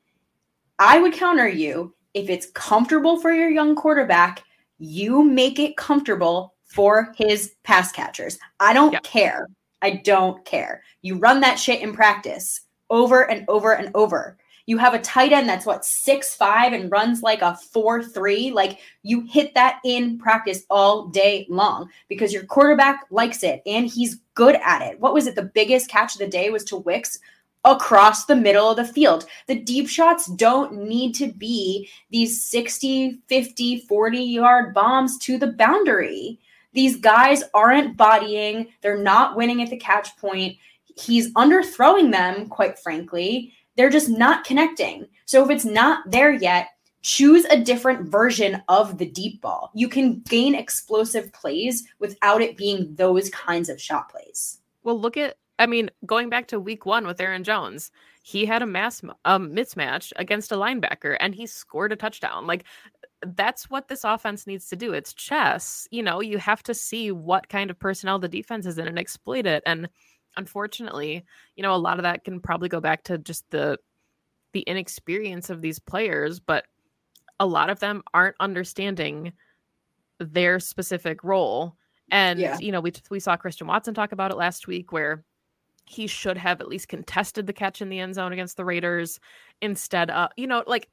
I 0.79 0.99
would 0.99 1.13
counter 1.13 1.49
you 1.49 1.95
if 2.15 2.29
it's 2.29 2.51
comfortable 2.51 3.21
for 3.21 3.33
your 3.33 3.51
young 3.51 3.77
quarterback, 3.77 4.43
you 4.79 5.23
make 5.23 5.59
it 5.59 5.77
comfortable 5.77 6.55
for 6.65 7.13
his 7.17 7.55
pass 7.63 7.93
catchers. 7.93 8.39
I 8.61 8.73
don't 8.73 8.93
yeah. 8.93 9.01
care. 9.01 9.49
I 9.83 10.03
don't 10.05 10.45
care. 10.45 10.83
You 11.03 11.17
run 11.19 11.41
that 11.41 11.59
shit 11.59 11.81
in 11.81 11.93
practice 11.93 12.63
over 12.91 13.31
and 13.31 13.45
over 13.49 13.75
and 13.75 13.91
over. 13.95 14.37
You 14.69 14.77
have 14.77 14.93
a 14.93 14.99
tight 14.99 15.33
end 15.33 15.49
that's 15.49 15.65
what 15.65 15.83
six 15.83 16.35
five 16.35 16.75
and 16.75 16.93
runs 16.93 17.23
like 17.23 17.41
a 17.41 17.57
four 17.57 18.03
three. 18.03 18.51
Like 18.51 18.81
you 19.03 19.23
hit 19.23 19.55
that 19.55 19.81
in 19.83 20.19
practice 20.19 20.67
all 20.69 21.07
day 21.07 21.47
long 21.49 21.89
because 22.07 22.35
your 22.35 22.45
quarterback 22.45 23.07
likes 23.11 23.43
it 23.43 23.63
and 23.65 23.87
he's 23.87 24.21
good 24.35 24.57
at 24.63 24.83
it. 24.83 25.01
What 25.01 25.15
was 25.15 25.27
it? 25.27 25.37
The 25.37 25.51
biggest 25.55 25.89
catch 25.89 26.13
of 26.13 26.19
the 26.19 26.27
day 26.27 26.51
was 26.51 26.65
to 26.65 26.77
Wicks 26.77 27.19
across 27.65 28.27
the 28.27 28.37
middle 28.37 28.71
of 28.71 28.77
the 28.77 28.85
field. 28.85 29.25
The 29.47 29.59
deep 29.59 29.89
shots 29.89 30.27
don't 30.27 30.85
need 30.85 31.15
to 31.15 31.33
be 31.33 31.89
these 32.11 32.45
60, 32.45 33.23
50, 33.27 33.81
40 33.81 34.19
yard 34.19 34.75
bombs 34.75 35.17
to 35.21 35.39
the 35.39 35.53
boundary. 35.53 36.41
These 36.75 36.97
guys 36.97 37.43
aren't 37.55 37.97
bodying, 37.97 38.69
they're 38.83 39.03
not 39.03 39.35
winning 39.35 39.63
at 39.63 39.71
the 39.71 39.79
catch 39.79 40.15
point. 40.19 40.59
He's 40.95 41.33
underthrowing 41.33 42.13
them, 42.13 42.49
quite 42.49 42.79
frankly. 42.79 43.55
They're 43.79 43.89
just 43.89 44.11
not 44.11 44.45
connecting. 44.45 45.07
So 45.25 45.45
if 45.45 45.51
it's 45.51 45.65
not 45.65 46.11
there 46.11 46.33
yet, 46.33 46.71
choose 47.03 47.45
a 47.45 47.61
different 47.61 48.09
version 48.09 48.61
of 48.67 48.99
the 48.99 49.07
deep 49.07 49.41
ball. 49.41 49.71
You 49.73 49.89
can 49.89 50.21
gain 50.29 50.57
explosive 50.57 51.33
plays 51.33 51.87
without 52.01 52.43
it 52.43 52.57
being 52.57 52.93
those 52.97 53.31
kinds 53.31 53.69
of 53.69 53.81
shot 53.81 54.11
plays. 54.11 54.59
Well, 54.83 55.01
look 55.01 55.17
at 55.17 55.37
I 55.61 55.67
mean, 55.67 55.91
going 56.07 56.29
back 56.29 56.49
to 56.49 56.61
week 56.61 56.87
one 56.87 57.07
with 57.07 57.21
Aaron 57.21 57.45
Jones, 57.45 57.91
he 58.23 58.47
had 58.47 58.63
a 58.63 58.67
mass 58.67 59.01
um, 59.25 59.53
mismatch 59.53 60.13
against 60.17 60.53
a 60.53 60.57
linebacker 60.57 61.17
and 61.21 61.35
he 61.35 61.47
scored 61.47 61.93
a 61.93 61.97
touchdown. 61.97 62.47
Like 62.47 62.65
that's 63.25 63.71
what 63.71 63.89
this 63.89 64.05
offense 64.05 64.47
needs 64.47 64.69
to 64.69 64.77
do. 64.77 64.93
It's 64.93 65.15
chess. 65.15 65.87
You 65.91 66.03
know, 66.03 66.21
you 66.21 66.39
have 66.39 66.63
to 66.65 66.75
see 66.75 67.13
what 67.13 67.49
kind 67.49 67.71
of 67.71 67.79
personnel 67.79 68.19
the 68.19 68.29
defense 68.29 68.67
is 68.67 68.79
in 68.79 68.89
and 68.89 68.99
exploit 68.99 69.47
it. 69.47 69.63
And 69.67 69.89
unfortunately, 70.39 71.25
you 71.57 71.63
know, 71.63 71.75
a 71.75 71.77
lot 71.77 71.99
of 71.99 72.05
that 72.05 72.25
can 72.25 72.41
probably 72.41 72.71
go 72.71 72.81
back 72.81 73.03
to 73.05 73.19
just 73.19 73.45
the 73.51 73.79
the 74.53 74.61
inexperience 74.61 75.51
of 75.51 75.61
these 75.61 75.79
players, 75.79 76.41
but 76.41 76.65
a 77.39 77.47
lot 77.47 77.69
of 77.69 77.81
them 77.81 78.03
aren't 78.15 78.37
understanding 78.41 79.33
their 80.19 80.59
specific 80.59 81.23
role. 81.23 81.77
And 82.11 82.41
yeah. 82.41 82.57
you 82.59 82.73
know, 82.73 82.81
we 82.81 82.93
we 83.11 83.21
saw 83.21 83.37
Christian 83.37 83.67
Watson 83.67 83.93
talk 83.93 84.13
about 84.13 84.31
it 84.31 84.39
last 84.39 84.67
week 84.67 84.93
where 84.93 85.25
he 85.85 86.07
should 86.07 86.39
have 86.39 86.61
at 86.61 86.69
least 86.69 86.89
contested 86.89 87.47
the 87.47 87.53
catch 87.53 87.83
in 87.83 87.89
the 87.89 87.99
end 87.99 88.15
zone 88.15 88.33
against 88.33 88.57
the 88.57 88.65
Raiders 88.65 89.21
instead 89.61 90.11
of, 90.11 90.31
you 90.37 90.47
know, 90.47 90.63
like 90.67 90.89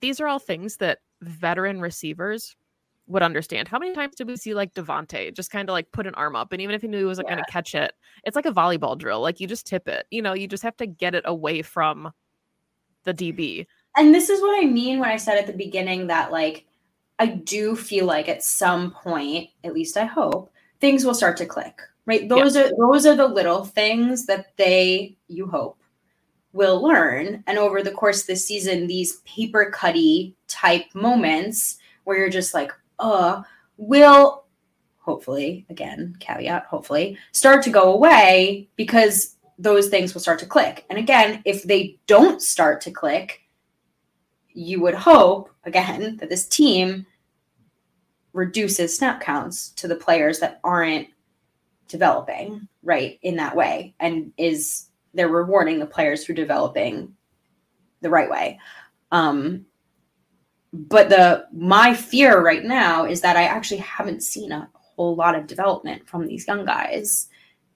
these 0.00 0.20
are 0.20 0.26
all 0.26 0.38
things 0.38 0.76
that 0.76 0.98
veteran 1.22 1.80
receivers 1.80 2.56
would 3.10 3.22
understand. 3.22 3.68
How 3.68 3.78
many 3.78 3.94
times 3.94 4.16
did 4.16 4.26
we 4.26 4.36
see 4.36 4.54
like 4.54 4.74
Davante 4.74 5.34
just 5.34 5.50
kind 5.50 5.68
of 5.68 5.72
like 5.72 5.90
put 5.92 6.06
an 6.06 6.14
arm 6.14 6.36
up 6.36 6.52
and 6.52 6.60
even 6.62 6.74
if 6.74 6.82
he 6.82 6.88
knew 6.88 6.98
he 6.98 7.04
wasn't 7.04 7.28
yeah. 7.28 7.34
going 7.34 7.44
to 7.44 7.52
catch 7.52 7.74
it, 7.74 7.92
it's 8.24 8.36
like 8.36 8.46
a 8.46 8.52
volleyball 8.52 8.96
drill. 8.96 9.20
Like 9.20 9.40
you 9.40 9.46
just 9.46 9.66
tip 9.66 9.88
it. 9.88 10.06
You 10.10 10.22
know, 10.22 10.32
you 10.32 10.46
just 10.46 10.62
have 10.62 10.76
to 10.78 10.86
get 10.86 11.14
it 11.14 11.24
away 11.26 11.62
from 11.62 12.12
the 13.04 13.14
DB. 13.14 13.66
And 13.96 14.14
this 14.14 14.30
is 14.30 14.40
what 14.40 14.62
I 14.62 14.66
mean 14.66 15.00
when 15.00 15.10
I 15.10 15.16
said 15.16 15.38
at 15.38 15.46
the 15.46 15.52
beginning 15.52 16.06
that 16.06 16.30
like 16.30 16.66
I 17.18 17.26
do 17.26 17.76
feel 17.76 18.06
like 18.06 18.28
at 18.28 18.42
some 18.42 18.92
point, 18.92 19.50
at 19.64 19.74
least 19.74 19.96
I 19.96 20.04
hope, 20.04 20.50
things 20.80 21.04
will 21.04 21.14
start 21.14 21.36
to 21.36 21.46
click 21.46 21.80
right 22.06 22.28
those 22.28 22.56
yeah. 22.56 22.62
are 22.62 22.70
those 22.78 23.06
are 23.06 23.14
the 23.14 23.26
little 23.26 23.64
things 23.64 24.26
that 24.26 24.56
they 24.56 25.16
you 25.28 25.46
hope 25.46 25.78
will 26.52 26.82
learn 26.82 27.44
and 27.46 27.58
over 27.58 27.82
the 27.82 27.92
course 27.92 28.22
of 28.22 28.26
the 28.26 28.36
season 28.36 28.86
these 28.86 29.18
paper 29.18 29.70
cutty 29.70 30.34
type 30.48 30.84
moments 30.94 31.78
where 32.04 32.18
you're 32.18 32.28
just 32.28 32.54
like 32.54 32.72
uh 33.00 33.42
will 33.76 34.44
hopefully 34.98 35.66
again 35.70 36.14
caveat 36.20 36.64
hopefully 36.66 37.16
start 37.32 37.62
to 37.64 37.70
go 37.70 37.92
away 37.92 38.68
because 38.76 39.36
those 39.58 39.88
things 39.88 40.14
will 40.14 40.20
start 40.20 40.38
to 40.38 40.46
click. 40.46 40.84
And 40.88 40.98
again 40.98 41.42
if 41.44 41.62
they 41.64 41.98
don't 42.06 42.40
start 42.40 42.80
to 42.82 42.90
click 42.90 43.40
you 44.52 44.80
would 44.80 44.94
hope 44.94 45.50
again 45.64 46.16
that 46.18 46.28
this 46.28 46.46
team 46.46 47.06
reduces 48.32 48.96
snap 48.96 49.20
counts 49.20 49.70
to 49.70 49.88
the 49.88 49.96
players 49.96 50.38
that 50.38 50.60
aren't 50.62 51.08
developing 51.88 52.68
right 52.82 53.18
in 53.22 53.36
that 53.36 53.56
way 53.56 53.94
and 53.98 54.32
is 54.36 54.88
they're 55.14 55.28
rewarding 55.28 55.78
the 55.78 55.86
players 55.86 56.24
for 56.24 56.32
developing 56.32 57.14
the 58.00 58.10
right 58.10 58.30
way. 58.30 58.58
Um 59.10 59.66
but 60.72 61.08
the 61.08 61.46
my 61.52 61.94
fear 61.94 62.42
right 62.42 62.64
now 62.64 63.04
is 63.04 63.20
that 63.20 63.36
i 63.36 63.42
actually 63.42 63.78
haven't 63.78 64.22
seen 64.22 64.52
a 64.52 64.68
whole 64.72 65.16
lot 65.16 65.34
of 65.34 65.46
development 65.46 66.06
from 66.08 66.26
these 66.26 66.46
young 66.46 66.64
guys 66.64 67.28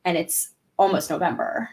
and 0.05 0.17
it's 0.17 0.51
almost 0.77 1.11
november. 1.11 1.69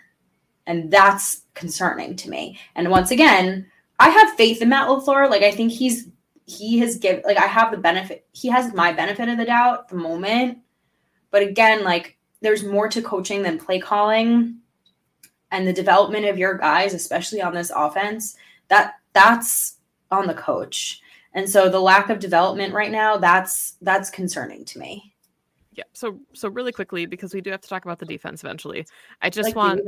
And 0.67 0.91
that's 0.91 1.41
concerning 1.55 2.15
to 2.17 2.29
me. 2.29 2.57
And 2.75 2.89
once 2.89 3.11
again 3.11 3.69
i 3.99 4.09
have 4.09 4.35
faith 4.35 4.61
in 4.61 4.69
matt 4.69 4.87
LaFleur. 4.87 5.29
like 5.29 5.43
i 5.43 5.51
think 5.51 5.71
he's 5.71 6.07
he 6.45 6.79
has 6.79 6.97
given 6.97 7.23
like 7.25 7.37
i 7.37 7.47
have 7.47 7.71
the 7.71 7.77
benefit 7.77 8.25
he 8.31 8.47
has 8.47 8.73
my 8.73 8.91
benefit 8.91 9.29
of 9.29 9.37
the 9.37 9.45
doubt 9.45 9.79
at 9.81 9.87
the 9.89 9.95
moment. 9.95 10.59
But 11.29 11.43
again 11.43 11.83
like 11.83 12.17
there's 12.41 12.63
more 12.63 12.87
to 12.89 13.01
coaching 13.01 13.43
than 13.43 13.59
play 13.59 13.79
calling. 13.79 14.57
And 15.51 15.67
the 15.67 15.73
development 15.73 16.25
of 16.25 16.37
your 16.37 16.57
guys 16.57 16.93
especially 16.93 17.41
on 17.41 17.53
this 17.53 17.71
offense 17.75 18.37
that 18.69 18.95
that's 19.13 19.77
on 20.09 20.27
the 20.27 20.33
coach 20.33 21.01
and 21.33 21.49
so 21.49 21.69
the 21.69 21.79
lack 21.79 22.09
of 22.09 22.19
development 22.19 22.73
right 22.73 22.91
now 22.91 23.17
that's 23.17 23.77
that's 23.81 24.09
concerning 24.09 24.65
to 24.65 24.79
me. 24.79 25.13
Yeah. 25.73 25.85
So 25.93 26.19
so 26.33 26.49
really 26.49 26.71
quickly 26.71 27.05
because 27.05 27.33
we 27.33 27.41
do 27.41 27.51
have 27.51 27.61
to 27.61 27.69
talk 27.69 27.85
about 27.85 27.99
the 27.99 28.05
defense 28.05 28.43
eventually 28.43 28.85
i 29.21 29.29
just 29.29 29.47
like 29.47 29.55
want 29.55 29.81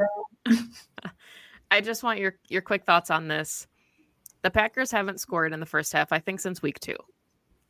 i 1.71 1.81
just 1.81 2.03
want 2.03 2.19
your 2.19 2.35
your 2.47 2.61
quick 2.61 2.85
thoughts 2.85 3.11
on 3.11 3.27
this. 3.27 3.67
The 4.41 4.51
packers 4.51 4.91
haven't 4.91 5.21
scored 5.21 5.53
in 5.53 5.59
the 5.59 5.65
first 5.65 5.91
half 5.93 6.11
i 6.11 6.19
think 6.19 6.39
since 6.39 6.61
week 6.61 6.79
two. 6.79 6.95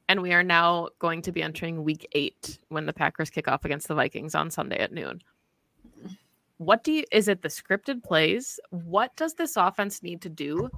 And 0.10 0.22
we 0.22 0.34
are 0.34 0.44
now 0.44 0.90
going 1.00 1.22
to 1.24 1.32
be 1.32 1.42
entering 1.42 1.84
week 1.84 2.08
eight 2.12 2.60
when 2.68 2.86
the 2.86 2.94
Packers 2.94 3.30
kick 3.30 3.48
off 3.48 3.64
against 3.64 3.88
the 3.88 3.96
Vikings 3.96 4.36
on 4.36 4.52
Sunday 4.52 4.78
at 4.78 4.92
noon. 4.92 5.22
What 6.58 6.84
do 6.84 6.92
you 6.92 7.06
is 7.12 7.30
it 7.30 7.42
the 7.42 7.48
scripted 7.48 8.04
plays? 8.04 8.60
What 8.70 9.16
does 9.16 9.34
this 9.34 9.56
offense 9.56 10.04
need 10.04 10.22
to 10.22 10.30
do 10.30 10.70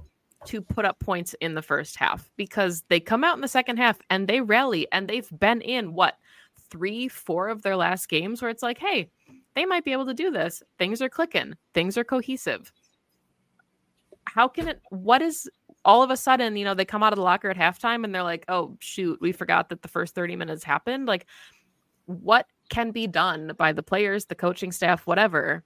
to 0.46 0.60
put 0.60 0.84
up 0.84 0.98
points 0.98 1.34
in 1.40 1.54
the 1.54 1.62
first 1.62 1.96
half? 1.96 2.30
Because 2.36 2.84
they 2.88 3.00
come 3.00 3.24
out 3.24 3.36
in 3.36 3.40
the 3.40 3.48
second 3.48 3.76
half 3.76 3.98
and 4.10 4.26
they 4.26 4.40
rally 4.40 4.86
and 4.92 5.08
they've 5.08 5.28
been 5.38 5.60
in 5.60 5.92
what 5.94 6.16
three, 6.70 7.08
four 7.08 7.48
of 7.48 7.62
their 7.62 7.76
last 7.76 8.08
games 8.08 8.42
where 8.42 8.50
it's 8.50 8.62
like, 8.62 8.78
hey, 8.78 9.10
they 9.54 9.64
might 9.64 9.84
be 9.84 9.92
able 9.92 10.06
to 10.06 10.14
do 10.14 10.30
this. 10.30 10.62
Things 10.78 11.00
are 11.00 11.08
clicking, 11.08 11.54
things 11.74 11.96
are 11.96 12.04
cohesive. 12.04 12.72
How 14.24 14.48
can 14.48 14.68
it 14.68 14.80
what 14.90 15.22
is 15.22 15.48
all 15.86 16.02
of 16.02 16.10
a 16.10 16.16
sudden, 16.16 16.56
you 16.56 16.64
know, 16.64 16.74
they 16.74 16.84
come 16.84 17.04
out 17.04 17.12
of 17.12 17.16
the 17.16 17.22
locker 17.22 17.48
at 17.48 17.56
halftime 17.56 18.04
and 18.04 18.12
they're 18.12 18.24
like, 18.24 18.44
oh, 18.48 18.76
shoot, 18.80 19.20
we 19.20 19.30
forgot 19.30 19.68
that 19.68 19.82
the 19.82 19.88
first 19.88 20.16
30 20.16 20.34
minutes 20.34 20.64
happened. 20.64 21.06
Like, 21.06 21.26
what 22.06 22.46
can 22.68 22.90
be 22.90 23.06
done 23.06 23.52
by 23.56 23.72
the 23.72 23.84
players, 23.84 24.24
the 24.24 24.34
coaching 24.34 24.72
staff, 24.72 25.06
whatever, 25.06 25.62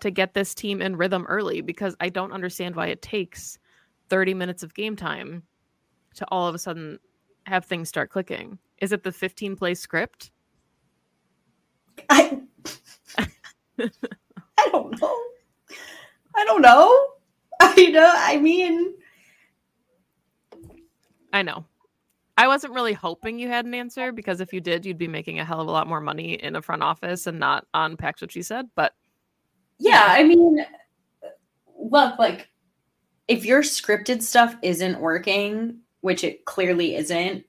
to 0.00 0.10
get 0.10 0.34
this 0.34 0.56
team 0.56 0.82
in 0.82 0.96
rhythm 0.96 1.24
early? 1.28 1.60
Because 1.60 1.94
I 2.00 2.08
don't 2.08 2.32
understand 2.32 2.74
why 2.74 2.88
it 2.88 3.00
takes 3.00 3.60
30 4.08 4.34
minutes 4.34 4.62
of 4.62 4.74
game 4.74 4.96
time 4.96 5.42
to 6.14 6.26
all 6.28 6.46
of 6.46 6.54
a 6.54 6.58
sudden 6.58 6.98
have 7.46 7.64
things 7.64 7.88
start 7.88 8.10
clicking. 8.10 8.58
Is 8.78 8.92
it 8.92 9.02
the 9.02 9.12
15 9.12 9.56
play 9.56 9.74
script? 9.74 10.30
I 12.10 12.40
I 13.78 14.68
don't 14.72 15.00
know. 15.00 15.16
I 16.36 16.44
don't 16.44 16.62
know. 16.62 17.06
I 17.60 17.86
know. 17.86 18.12
I 18.14 18.36
mean, 18.36 18.94
I 21.32 21.42
know. 21.42 21.64
I 22.36 22.46
wasn't 22.46 22.74
really 22.74 22.92
hoping 22.92 23.38
you 23.38 23.48
had 23.48 23.64
an 23.64 23.74
answer 23.74 24.12
because 24.12 24.40
if 24.40 24.52
you 24.52 24.60
did, 24.60 24.86
you'd 24.86 24.96
be 24.96 25.08
making 25.08 25.40
a 25.40 25.44
hell 25.44 25.60
of 25.60 25.66
a 25.66 25.70
lot 25.70 25.88
more 25.88 26.00
money 26.00 26.34
in 26.34 26.54
a 26.54 26.62
front 26.62 26.84
office 26.84 27.26
and 27.26 27.38
not 27.38 27.66
on 27.74 27.96
Packs 27.96 28.20
what 28.20 28.30
she 28.30 28.42
said. 28.42 28.66
But 28.76 28.94
yeah, 29.78 30.06
I 30.08 30.22
mean, 30.22 30.64
look, 31.76 32.16
like 32.18 32.48
if 33.28 33.44
your 33.44 33.62
scripted 33.62 34.22
stuff 34.22 34.56
isn't 34.62 35.00
working, 35.00 35.80
which 36.00 36.24
it 36.24 36.44
clearly 36.44 36.96
isn't 36.96 37.44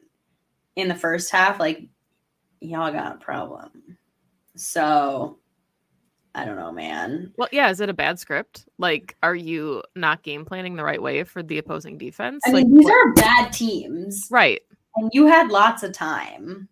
in 0.76 0.88
the 0.88 0.96
first 0.96 1.32
half, 1.32 1.60
like 1.60 1.88
y'all 2.60 2.92
got 2.92 3.16
a 3.16 3.20
problem. 3.20 3.98
So 4.56 5.40
I 6.36 6.46
don't 6.46 6.58
know, 6.58 6.72
man. 6.72 7.34
Well, 7.38 7.50
yeah, 7.52 7.70
is 7.70 7.80
it 7.80 7.90
a 7.90 7.94
bad 7.94 8.20
script? 8.20 8.68
Like, 8.78 9.16
are 9.24 9.36
you 9.36 9.82
not 9.96 10.22
game 10.24 10.46
planning 10.46 10.76
the 10.76 10.84
right 10.84 11.02
way 11.02 11.24
for 11.24 11.42
the 11.42 11.58
opposing 11.58 11.98
defense? 11.98 12.44
I 12.46 12.52
like, 12.52 12.66
mean, 12.68 12.76
these 12.78 12.86
what- 12.86 12.94
are 12.94 13.14
bad 13.14 13.52
teams. 13.52 14.28
right. 14.30 14.62
And 14.96 15.10
you 15.14 15.28
had 15.28 15.50
lots 15.50 15.84
of 15.84 15.94
time. 15.94 16.68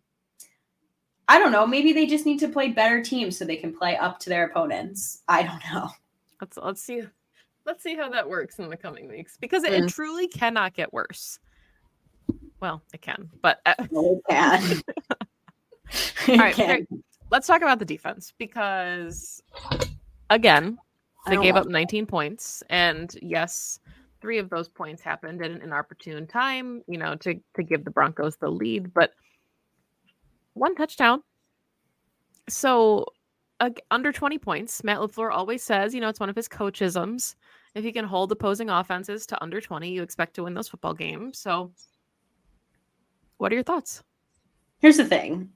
I 1.30 1.40
don't 1.40 1.52
know. 1.52 1.68
Maybe 1.68 1.94
they 1.94 2.06
just 2.06 2.26
need 2.26 2.40
to 2.40 2.48
play 2.50 2.70
better 2.70 3.02
teams 3.02 3.38
so 3.38 3.46
they 3.46 3.58
can 3.58 3.76
play 3.76 3.96
up 3.98 4.20
to 4.20 4.30
their 4.30 4.46
opponents. 4.46 5.24
I 5.28 5.44
don't 5.44 5.62
know. 5.74 5.90
Let's 6.42 6.58
let's 6.58 6.82
see 6.82 7.04
let's 7.68 7.84
see 7.84 7.96
how 7.96 8.10
that 8.10 8.28
works 8.28 8.58
in 8.58 8.70
the 8.70 8.78
coming 8.78 9.08
weeks 9.10 9.38
because 9.40 9.64
it, 9.64 9.74
it 9.74 9.84
Mm. 9.84 9.94
truly 9.94 10.28
cannot 10.28 10.74
get 10.74 10.92
worse. 10.92 11.38
Well, 12.60 12.82
it 12.94 13.02
can, 13.02 13.30
but 13.44 13.60
uh, 13.68 13.76
No, 13.92 14.20
it 14.30 14.34
can. 14.34 14.82
all 16.30 16.38
right, 16.38 16.56
can. 16.56 16.88
let's 17.30 17.46
talk 17.46 17.62
about 17.62 17.78
the 17.80 17.86
defense 17.86 18.34
because 18.40 19.44
again, 20.32 20.78
they 21.28 21.38
gave 21.38 21.56
up 21.58 21.68
19 21.68 22.06
points, 22.06 22.64
and 22.70 23.14
yes, 23.22 23.80
three 24.22 24.38
of 24.40 24.50
those 24.50 24.68
points 24.70 25.02
happened 25.02 25.42
at 25.44 25.52
an 25.52 25.62
inopportune 25.62 26.26
time, 26.26 26.82
you 26.88 26.98
know, 26.98 27.16
to 27.16 27.36
to 27.56 27.64
give 27.64 27.84
the 27.86 27.92
Broncos 27.92 28.38
the 28.38 28.50
lead, 28.50 28.94
but 28.94 29.12
one 30.54 30.74
touchdown. 30.76 31.22
So 32.50 33.06
ag- 33.60 33.82
under 33.92 34.12
20 34.14 34.38
points, 34.40 34.84
Matt 34.84 35.00
LaFleur 35.00 35.32
always 35.32 35.62
says, 35.64 35.94
you 35.94 36.00
know, 36.02 36.08
it's 36.10 36.20
one 36.20 36.30
of 36.30 36.36
his 36.36 36.48
coachisms. 36.48 37.36
If 37.78 37.86
you 37.86 37.94
can 37.94 38.06
hold 38.06 38.32
opposing 38.32 38.72
offenses 38.72 39.28
to 39.28 39.40
under 39.40 39.62
20, 39.62 39.92
you 39.92 40.02
expect 40.02 40.34
to 40.34 40.44
win 40.46 40.56
those 40.56 40.68
football 40.68 40.96
games. 40.96 41.38
So 41.38 41.72
what 43.38 43.52
are 43.52 43.56
your 43.56 43.64
thoughts? 43.64 44.02
Here's 44.80 44.98
the 44.98 45.06
thing. 45.06 45.52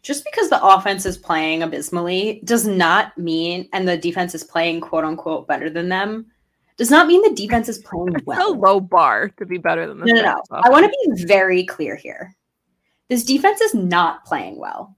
Just 0.00 0.24
because 0.24 0.48
the 0.48 0.64
offense 0.64 1.04
is 1.04 1.18
playing 1.18 1.62
abysmally 1.62 2.40
does 2.44 2.66
not 2.66 3.18
mean, 3.18 3.68
and 3.74 3.86
the 3.86 3.98
defense 3.98 4.34
is 4.34 4.44
playing 4.44 4.80
quote 4.80 5.04
unquote 5.04 5.46
better 5.46 5.68
than 5.68 5.90
them, 5.90 6.24
does 6.78 6.90
not 6.90 7.06
mean 7.06 7.20
the 7.20 7.36
defense 7.36 7.68
is 7.68 7.80
playing 7.80 8.08
It's 8.14 8.22
a 8.22 8.24
well. 8.24 8.58
low 8.58 8.80
bar 8.80 9.28
to 9.28 9.44
be 9.44 9.58
better 9.58 9.86
than 9.86 9.98
the 9.98 10.06
No, 10.06 10.14
no, 10.14 10.22
no. 10.22 10.42
I 10.50 10.70
want 10.70 10.86
to 10.86 11.14
be 11.14 11.24
very 11.26 11.64
clear 11.64 11.96
here. 11.96 12.34
This 13.10 13.24
defense 13.24 13.60
is 13.60 13.74
not 13.74 14.24
playing 14.24 14.58
well. 14.58 14.96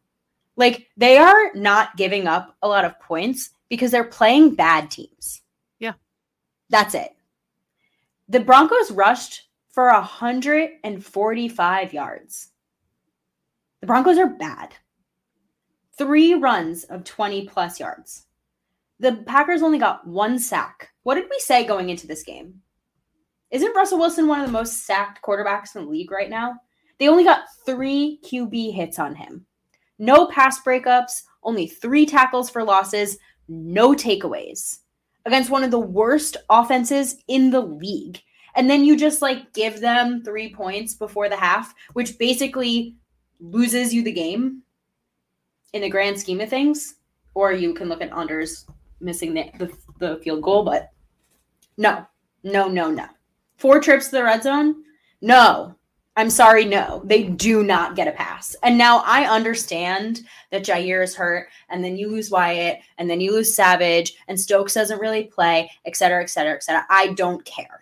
Like 0.55 0.87
they 0.97 1.19
are 1.19 1.53
not 1.55 1.97
giving 1.97 2.29
up 2.29 2.55
a 2.63 2.69
lot 2.69 2.85
of 2.85 3.01
points 3.01 3.51
because 3.69 3.91
they're 3.91 4.05
playing 4.05 4.55
bad 4.55 4.89
teams. 4.89 5.43
That's 6.69 6.95
it. 6.95 7.13
The 8.29 8.41
Broncos 8.41 8.91
rushed 8.91 9.49
for 9.71 9.93
145 9.93 11.93
yards. 11.93 12.49
The 13.81 13.87
Broncos 13.87 14.19
are 14.19 14.27
bad. 14.27 14.75
Three 15.97 16.35
runs 16.35 16.83
of 16.85 17.05
20 17.05 17.47
plus 17.47 17.79
yards. 17.79 18.25
The 18.99 19.23
Packers 19.27 19.63
only 19.63 19.79
got 19.79 20.07
one 20.07 20.39
sack. 20.39 20.91
What 21.03 21.17
did 21.17 21.27
we 21.31 21.39
say 21.39 21.65
going 21.65 21.91
into 21.91 22.07
this 22.07 22.23
game? 22.23 22.63
Isn't 23.51 23.77
Russell 23.77 23.99
Wilson 23.99 24.27
one 24.27 24.41
of 24.41 24.47
the 24.47 24.53
most 24.53 24.87
sacked 24.87 25.23
quarterbacks 25.23 25.77
in 25.77 25.85
the 25.85 25.91
league 25.91 26.11
right 26.11 26.31
now? 26.31 26.55
They 26.99 27.09
only 27.09 27.25
got 27.25 27.45
three 27.65 28.19
QB 28.25 28.75
hits 28.75 28.99
on 28.99 29.15
him. 29.15 29.47
No 29.99 30.27
pass 30.27 30.63
breakups, 30.63 31.23
only 31.43 31.67
three 31.67 32.07
tackles 32.07 32.51
for 32.51 32.65
losses, 32.65 33.19
no 33.49 33.93
takeaways 33.93 34.81
against 35.27 35.51
one 35.51 35.63
of 35.63 35.71
the 35.71 35.79
worst 35.79 36.39
offenses 36.49 37.17
in 37.29 37.51
the 37.51 37.61
league. 37.61 38.23
And 38.55 38.71
then 38.71 38.85
you 38.85 38.97
just 38.97 39.21
like 39.21 39.53
give 39.53 39.81
them 39.81 40.23
three 40.25 40.55
points 40.55 40.95
before 40.95 41.29
the 41.29 41.37
half, 41.37 41.75
which 41.93 42.19
basically 42.19 42.97
loses 43.39 43.93
you 43.93 44.03
the 44.03 44.13
game 44.13 44.63
in 45.75 45.83
the 45.83 45.91
grand 45.91 46.19
scheme 46.19 46.41
of 46.41 46.49
things. 46.49 46.95
Or 47.35 47.53
you 47.53 47.75
can 47.75 47.91
look 47.91 48.01
at 48.01 48.17
Anders 48.17 48.67
missing 49.01 49.35
the, 49.35 49.51
the, 49.59 49.71
the 49.99 50.17
field 50.23 50.43
goal, 50.43 50.65
but 50.65 50.91
no, 51.77 52.07
no, 52.43 52.67
no, 52.67 52.91
no. 52.91 53.07
Four 53.59 53.81
trips 53.81 54.07
to 54.07 54.17
the 54.17 54.25
red 54.25 54.43
zone? 54.43 54.85
No. 55.21 55.76
I'm 56.19 56.31
sorry, 56.31 56.65
no. 56.65 57.03
They 57.05 57.25
do 57.25 57.63
not 57.63 57.95
get 57.95 58.09
a 58.09 58.13
pass. 58.13 58.57
And 58.63 58.79
now 58.79 59.03
I 59.05 59.29
understand 59.29 60.23
that 60.51 60.65
Jaire 60.65 61.05
is 61.05 61.15
hurt, 61.15 61.49
and 61.69 61.85
then 61.85 61.99
you 61.99 62.09
lose 62.09 62.31
Wyatt, 62.31 62.79
and 62.97 63.11
then 63.11 63.21
you 63.21 63.33
lose 63.33 63.55
Savage, 63.55 64.15
and 64.27 64.41
Stokes 64.41 64.73
doesn't 64.73 65.01
really 65.01 65.25
play, 65.25 65.71
et 65.85 65.95
cetera, 65.95 66.23
et 66.23 66.31
cetera, 66.31 66.55
et 66.55 66.63
cetera. 66.63 66.87
I 66.89 67.09
don't 67.09 67.45
care. 67.45 67.81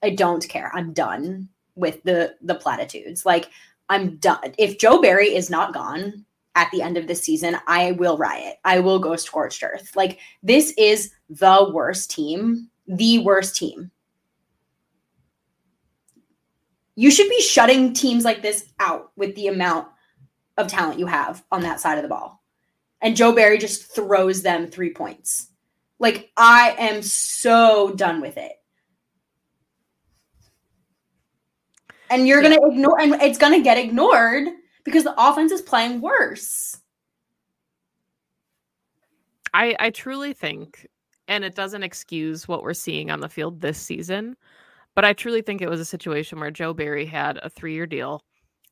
I 0.00 0.10
don't 0.10 0.48
care. 0.48 0.70
I'm 0.74 0.92
done 0.92 1.48
with 1.74 2.02
the 2.04 2.36
the 2.42 2.54
platitudes. 2.54 3.26
Like 3.26 3.50
I'm 3.88 4.16
done. 4.16 4.54
If 4.56 4.78
Joe 4.78 5.00
Barry 5.00 5.34
is 5.34 5.50
not 5.50 5.74
gone 5.74 6.24
at 6.54 6.70
the 6.70 6.82
end 6.82 6.96
of 6.96 7.08
this 7.08 7.22
season, 7.22 7.56
I 7.66 7.92
will 7.92 8.16
riot. 8.16 8.56
I 8.64 8.78
will 8.78 8.98
go 9.00 9.16
scorched 9.16 9.62
earth. 9.64 9.96
Like 9.96 10.18
this 10.42 10.72
is 10.78 11.12
the 11.28 11.70
worst 11.72 12.10
team, 12.10 12.70
the 12.86 13.18
worst 13.18 13.56
team. 13.56 13.90
You 16.98 17.12
should 17.12 17.28
be 17.28 17.40
shutting 17.40 17.92
teams 17.92 18.24
like 18.24 18.42
this 18.42 18.72
out 18.80 19.12
with 19.14 19.36
the 19.36 19.46
amount 19.46 19.86
of 20.56 20.66
talent 20.66 20.98
you 20.98 21.06
have 21.06 21.44
on 21.52 21.60
that 21.60 21.78
side 21.78 21.96
of 21.96 22.02
the 22.02 22.08
ball. 22.08 22.42
And 23.00 23.14
Joe 23.14 23.30
Barry 23.30 23.56
just 23.56 23.94
throws 23.94 24.42
them 24.42 24.66
three 24.66 24.92
points. 24.92 25.48
Like, 26.00 26.32
I 26.36 26.74
am 26.76 27.02
so 27.02 27.92
done 27.94 28.20
with 28.20 28.36
it. 28.36 28.50
And 32.10 32.26
you're 32.26 32.42
going 32.42 32.58
to 32.58 32.66
ignore, 32.66 33.00
and 33.00 33.14
it's 33.22 33.38
going 33.38 33.52
to 33.52 33.62
get 33.62 33.78
ignored 33.78 34.48
because 34.82 35.04
the 35.04 35.14
offense 35.16 35.52
is 35.52 35.62
playing 35.62 36.00
worse. 36.00 36.76
I, 39.54 39.76
I 39.78 39.90
truly 39.90 40.32
think, 40.32 40.84
and 41.28 41.44
it 41.44 41.54
doesn't 41.54 41.84
excuse 41.84 42.48
what 42.48 42.64
we're 42.64 42.74
seeing 42.74 43.12
on 43.12 43.20
the 43.20 43.28
field 43.28 43.60
this 43.60 43.78
season, 43.78 44.36
but 44.98 45.04
I 45.04 45.12
truly 45.12 45.42
think 45.42 45.62
it 45.62 45.70
was 45.70 45.78
a 45.78 45.84
situation 45.84 46.40
where 46.40 46.50
Joe 46.50 46.74
Barry 46.74 47.06
had 47.06 47.38
a 47.44 47.48
three 47.48 47.72
year 47.72 47.86
deal, 47.86 48.20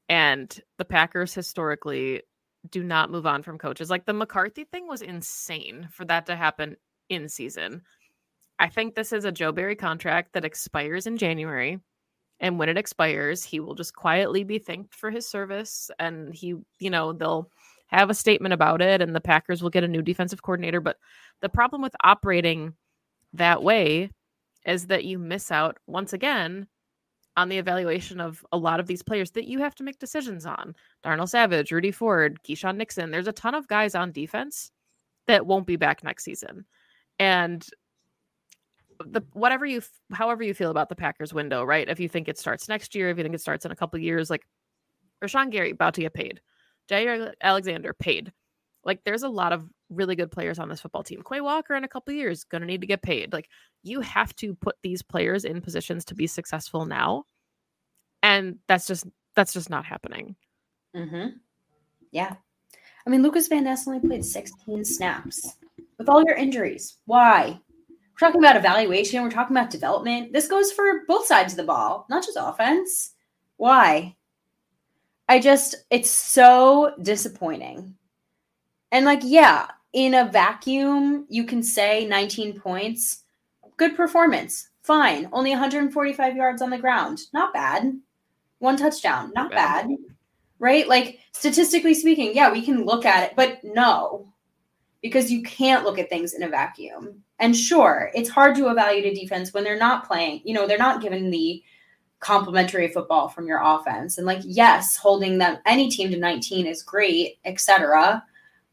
and 0.09 0.61
the 0.77 0.85
Packers 0.85 1.33
historically 1.33 2.21
do 2.69 2.83
not 2.83 3.13
move 3.13 3.27
on 3.27 3.45
from 3.45 3.59
coaches. 3.59 3.91
Like 3.91 4.07
the 4.07 4.13
McCarthy 4.13 4.65
thing 4.65 4.89
was 4.89 5.03
insane 5.03 5.87
for 5.93 6.05
that 6.07 6.27
to 6.27 6.35
happen 6.35 6.79
in 7.09 7.29
season. 7.29 7.81
I 8.59 8.69
think 8.69 8.97
this 8.97 9.13
is 9.13 9.25
a 9.25 9.31
Joe 9.31 9.53
Barry 9.53 9.77
contract 9.77 10.33
that 10.33 10.45
expires 10.45 11.07
in 11.07 11.17
January. 11.17 11.79
And 12.41 12.59
when 12.59 12.69
it 12.69 12.77
expires, 12.77 13.45
he 13.45 13.61
will 13.61 13.77
just 13.77 13.95
quietly 13.95 14.43
be 14.43 14.59
thanked 14.59 14.97
for 14.97 15.13
his 15.13 15.29
service. 15.29 15.93
And 16.01 16.35
he, 16.35 16.57
you 16.81 16.91
know, 16.91 17.13
they'll 17.13 17.53
have 17.87 18.11
a 18.11 18.15
statement 18.15 18.53
about 18.53 18.83
it 18.83 19.01
and 19.01 19.15
the 19.15 19.21
Packers 19.21 19.63
will 19.63 19.71
get 19.71 19.85
a 19.85 19.89
new 19.89 20.03
defensive 20.03 20.43
coordinator. 20.43 20.81
But 20.81 20.97
the 21.41 21.49
problem 21.49 21.83
with 21.83 21.95
operating 22.03 22.75
that 23.33 23.63
way 23.63 24.11
is 24.67 24.89
that 24.89 25.05
you 25.05 25.19
miss 25.19 25.51
out 25.51 25.79
once 25.87 26.13
again 26.13 26.67
on 27.37 27.49
the 27.49 27.59
evaluation 27.59 28.21
of 28.21 28.45
a 28.51 28.57
lot 28.57 28.81
of 28.81 28.87
these 28.87 29.03
players 29.03 29.31
that 29.33 29.47
you 29.47 29.59
have 29.59 29.75
to 29.75 29.85
make 29.85 29.99
decisions 29.99 30.47
on. 30.47 30.75
Darnell 31.03 31.27
Savage, 31.27 31.71
Rudy 31.71 31.91
Ford, 31.91 32.41
Keisean 32.43 32.77
Nixon. 32.77 33.11
There's 33.11 33.29
a 33.29 33.33
ton 33.33 33.55
of 33.55 33.69
guys 33.69 33.95
on 33.95 34.11
defense 34.11 34.71
that 35.27 35.47
won't 35.47 35.67
be 35.67 35.77
back 35.77 36.03
next 36.03 36.25
season. 36.25 36.65
And 37.19 37.67
the 38.99 39.23
whatever 39.35 39.67
you 39.67 39.83
however 40.13 40.43
you 40.43 40.55
feel 40.55 40.71
about 40.71 40.89
the 40.89 40.97
Packers 40.97 41.35
window, 41.35 41.63
right? 41.63 41.89
If 41.89 42.01
you 42.01 42.09
think 42.09 42.29
it 42.29 42.39
starts 42.39 42.69
next 42.69 42.95
year, 42.95 43.11
if 43.11 43.19
you 43.19 43.23
think 43.23 43.35
it 43.35 43.41
starts 43.41 43.65
in 43.65 43.73
a 43.73 43.77
couple 43.77 43.99
years, 44.01 44.31
like 44.31 44.47
Rashan 45.23 45.51
Gary 45.51 45.71
about 45.71 45.95
to 45.95 46.01
get 46.01 46.15
paid. 46.15 46.41
Jaire 46.91 47.33
Alexander 47.41 47.93
paid. 47.93 48.33
Like 48.85 49.05
there's 49.05 49.25
a 49.25 49.29
lot 49.29 49.53
of 49.53 49.69
really 49.91 50.17
good 50.17 50.31
players 50.31 50.59
on 50.59 50.69
this 50.69 50.81
football 50.81 51.03
team. 51.03 51.23
Quay 51.29 51.41
Walker 51.41 51.75
in 51.75 51.85
a 51.85 51.89
couple 51.89 52.15
years 52.15 52.45
going 52.45 52.61
to 52.61 52.67
need 52.67 52.81
to 52.81 52.87
get 52.87 53.03
paid. 53.03 53.33
Like 53.33 53.49
you 53.83 54.01
have 54.01 54.35
to 54.37 54.55
put 54.55 54.77
these 54.83 55.03
players 55.03 55.45
in 55.45 55.61
positions 55.61 56.05
to 56.07 56.15
be 56.15 56.27
successful 56.27 56.87
now. 56.87 57.25
And 58.23 58.59
that's 58.67 58.87
just 58.87 59.07
that's 59.35 59.53
just 59.53 59.71
not 59.71 59.85
happening. 59.85 60.37
Mm-hmm. 60.97 61.37
Yeah. 62.11 62.35
I 63.07 63.11
mean, 63.11 63.23
Lucas 63.23 63.47
Van 63.49 63.65
Ness 63.65 63.87
only 63.87 64.01
played 64.01 64.25
16 64.25 64.85
snaps 64.85 65.55
with 65.99 66.09
all 66.09 66.25
your 66.27 66.37
injuries. 66.37 66.97
Why? 67.05 67.61
We're 67.89 68.29
talking 68.29 68.41
about 68.43 68.57
evaluation. 68.57 69.23
We're 69.23 69.31
talking 69.31 69.57
about 69.57 69.71
development. 69.71 70.33
This 70.33 70.49
goes 70.49 70.73
for 70.73 71.03
both 71.07 71.27
sides 71.27 71.53
of 71.53 71.59
the 71.59 71.65
ball, 71.65 72.07
not 72.09 72.25
just 72.25 72.39
offense. 72.41 73.13
Why? 73.59 74.17
I 75.29 75.39
just, 75.39 75.77
it's 75.91 76.11
so 76.11 76.95
disappointing. 77.03 77.95
And 78.91 79.05
like, 79.05 79.21
yeah, 79.23 79.67
in 79.97 80.13
a 80.13 80.27
vacuum, 80.31 81.25
you 81.31 81.45
can 81.45 81.63
say 81.63 82.07
19 82.07 82.61
points, 82.61 83.23
good 83.79 83.97
performance, 83.97 84.69
fine. 84.83 85.27
Only 85.33 85.51
145 85.53 86.37
yards 86.37 86.61
on 86.61 86.69
the 86.69 86.77
ground, 86.77 87.23
not 87.33 87.55
bad. 87.55 87.99
One 88.59 88.77
touchdown, 88.77 89.33
not 89.35 89.51
bad. 89.51 89.89
bad. 89.89 89.97
Right? 90.59 90.87
Like, 90.87 91.21
statistically 91.33 91.95
speaking, 91.95 92.35
yeah, 92.35 92.53
we 92.53 92.61
can 92.61 92.85
look 92.85 93.07
at 93.07 93.31
it, 93.31 93.37
but 93.37 93.65
no, 93.65 94.31
because 95.01 95.33
you 95.33 95.43
can't 95.43 95.85
look 95.85 95.99
at 95.99 96.11
things 96.11 96.35
in 96.35 96.43
a 96.43 96.49
vacuum. 96.49 97.23
And 97.39 97.57
sure, 97.57 98.11
it's 98.15 98.29
hard 98.29 98.55
to 98.57 98.69
evaluate 98.69 99.17
a 99.17 99.19
defense 99.19 99.55
when 99.55 99.65
they're 99.65 99.79
not 99.79 100.07
playing, 100.07 100.43
you 100.45 100.53
know, 100.53 100.67
they're 100.67 100.77
not 100.77 101.01
given 101.01 101.31
the 101.31 101.63
complementary 102.21 102.89
football 102.89 103.29
from 103.29 103.47
your 103.47 103.63
offense. 103.65 104.19
And 104.19 104.27
like, 104.27 104.43
yes, 104.45 104.95
holding 104.95 105.39
them 105.39 105.57
any 105.65 105.89
team 105.89 106.11
to 106.11 106.19
19 106.19 106.67
is 106.67 106.83
great, 106.83 107.39
etc. 107.47 108.23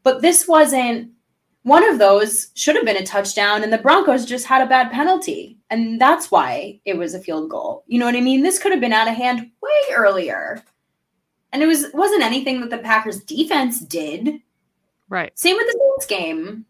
But 0.04 0.22
this 0.22 0.46
wasn't 0.46 1.10
one 1.64 1.82
of 1.88 1.98
those 1.98 2.50
should 2.54 2.76
have 2.76 2.84
been 2.84 2.98
a 2.98 3.06
touchdown 3.06 3.62
and 3.62 3.72
the 3.72 3.78
Broncos 3.78 4.26
just 4.26 4.46
had 4.46 4.62
a 4.62 4.68
bad 4.68 4.92
penalty. 4.92 5.58
And 5.70 5.98
that's 6.00 6.30
why 6.30 6.78
it 6.84 6.96
was 6.96 7.14
a 7.14 7.20
field 7.20 7.50
goal. 7.50 7.84
You 7.86 7.98
know 7.98 8.04
what 8.04 8.14
I 8.14 8.20
mean? 8.20 8.42
This 8.42 8.58
could 8.58 8.70
have 8.70 8.82
been 8.82 8.92
out 8.92 9.08
of 9.08 9.14
hand 9.14 9.50
way 9.62 9.94
earlier. 9.96 10.62
And 11.52 11.62
it 11.62 11.66
was 11.66 11.86
wasn't 11.94 12.22
anything 12.22 12.60
that 12.60 12.70
the 12.70 12.78
Packers 12.78 13.24
defense 13.24 13.80
did. 13.80 14.40
Right. 15.08 15.36
Same 15.38 15.56
with 15.56 15.66
the 15.66 15.80
Saints 15.96 16.06
game. 16.06 16.66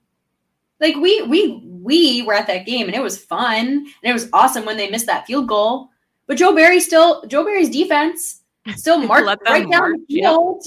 Like 0.79 0.95
we 0.97 1.23
we 1.23 1.63
we 1.65 2.23
were 2.23 2.35
at 2.35 2.47
that 2.47 2.67
game 2.67 2.87
and 2.87 2.95
it 2.95 3.03
was 3.03 3.19
fun 3.19 3.67
and 3.67 3.89
it 4.03 4.13
was 4.13 4.29
awesome 4.33 4.65
when 4.65 4.77
they 4.77 4.91
missed 4.91 5.07
that 5.07 5.27
field 5.27 5.49
goal. 5.49 5.89
But 6.27 6.37
Joe 6.37 6.55
Barry 6.55 6.79
still 6.79 7.25
Joe 7.27 7.45
Barry's 7.45 7.71
defense 7.71 8.43
still 8.77 8.99
marked 9.07 9.43
right 9.49 9.69
down 9.69 9.93
the 9.93 10.05
yep. 10.09 10.31
field. 10.31 10.65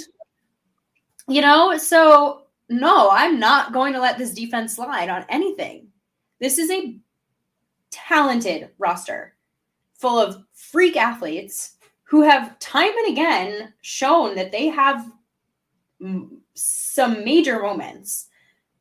You 1.30 1.42
know, 1.42 1.78
so 1.78 2.47
no, 2.70 3.10
I'm 3.12 3.40
not 3.40 3.74
going 3.74 3.94
to 3.94 4.02
let 4.02 4.18
this 4.18 4.34
defense 4.34 4.76
slide 4.76 5.10
on 5.10 5.26
anything. 5.30 5.88
This 6.40 6.58
is 6.58 6.70
a 6.70 6.98
talented 7.92 8.70
roster 8.78 9.36
full 9.94 10.20
of 10.20 10.44
freak 10.54 10.96
athletes 10.96 11.78
who 12.04 12.22
have 12.22 12.58
time 12.60 12.92
and 12.98 13.12
again 13.12 13.74
shown 13.82 14.36
that 14.36 14.52
they 14.52 14.68
have 14.68 15.10
some 16.54 17.24
major 17.24 17.60
moments. 17.62 18.28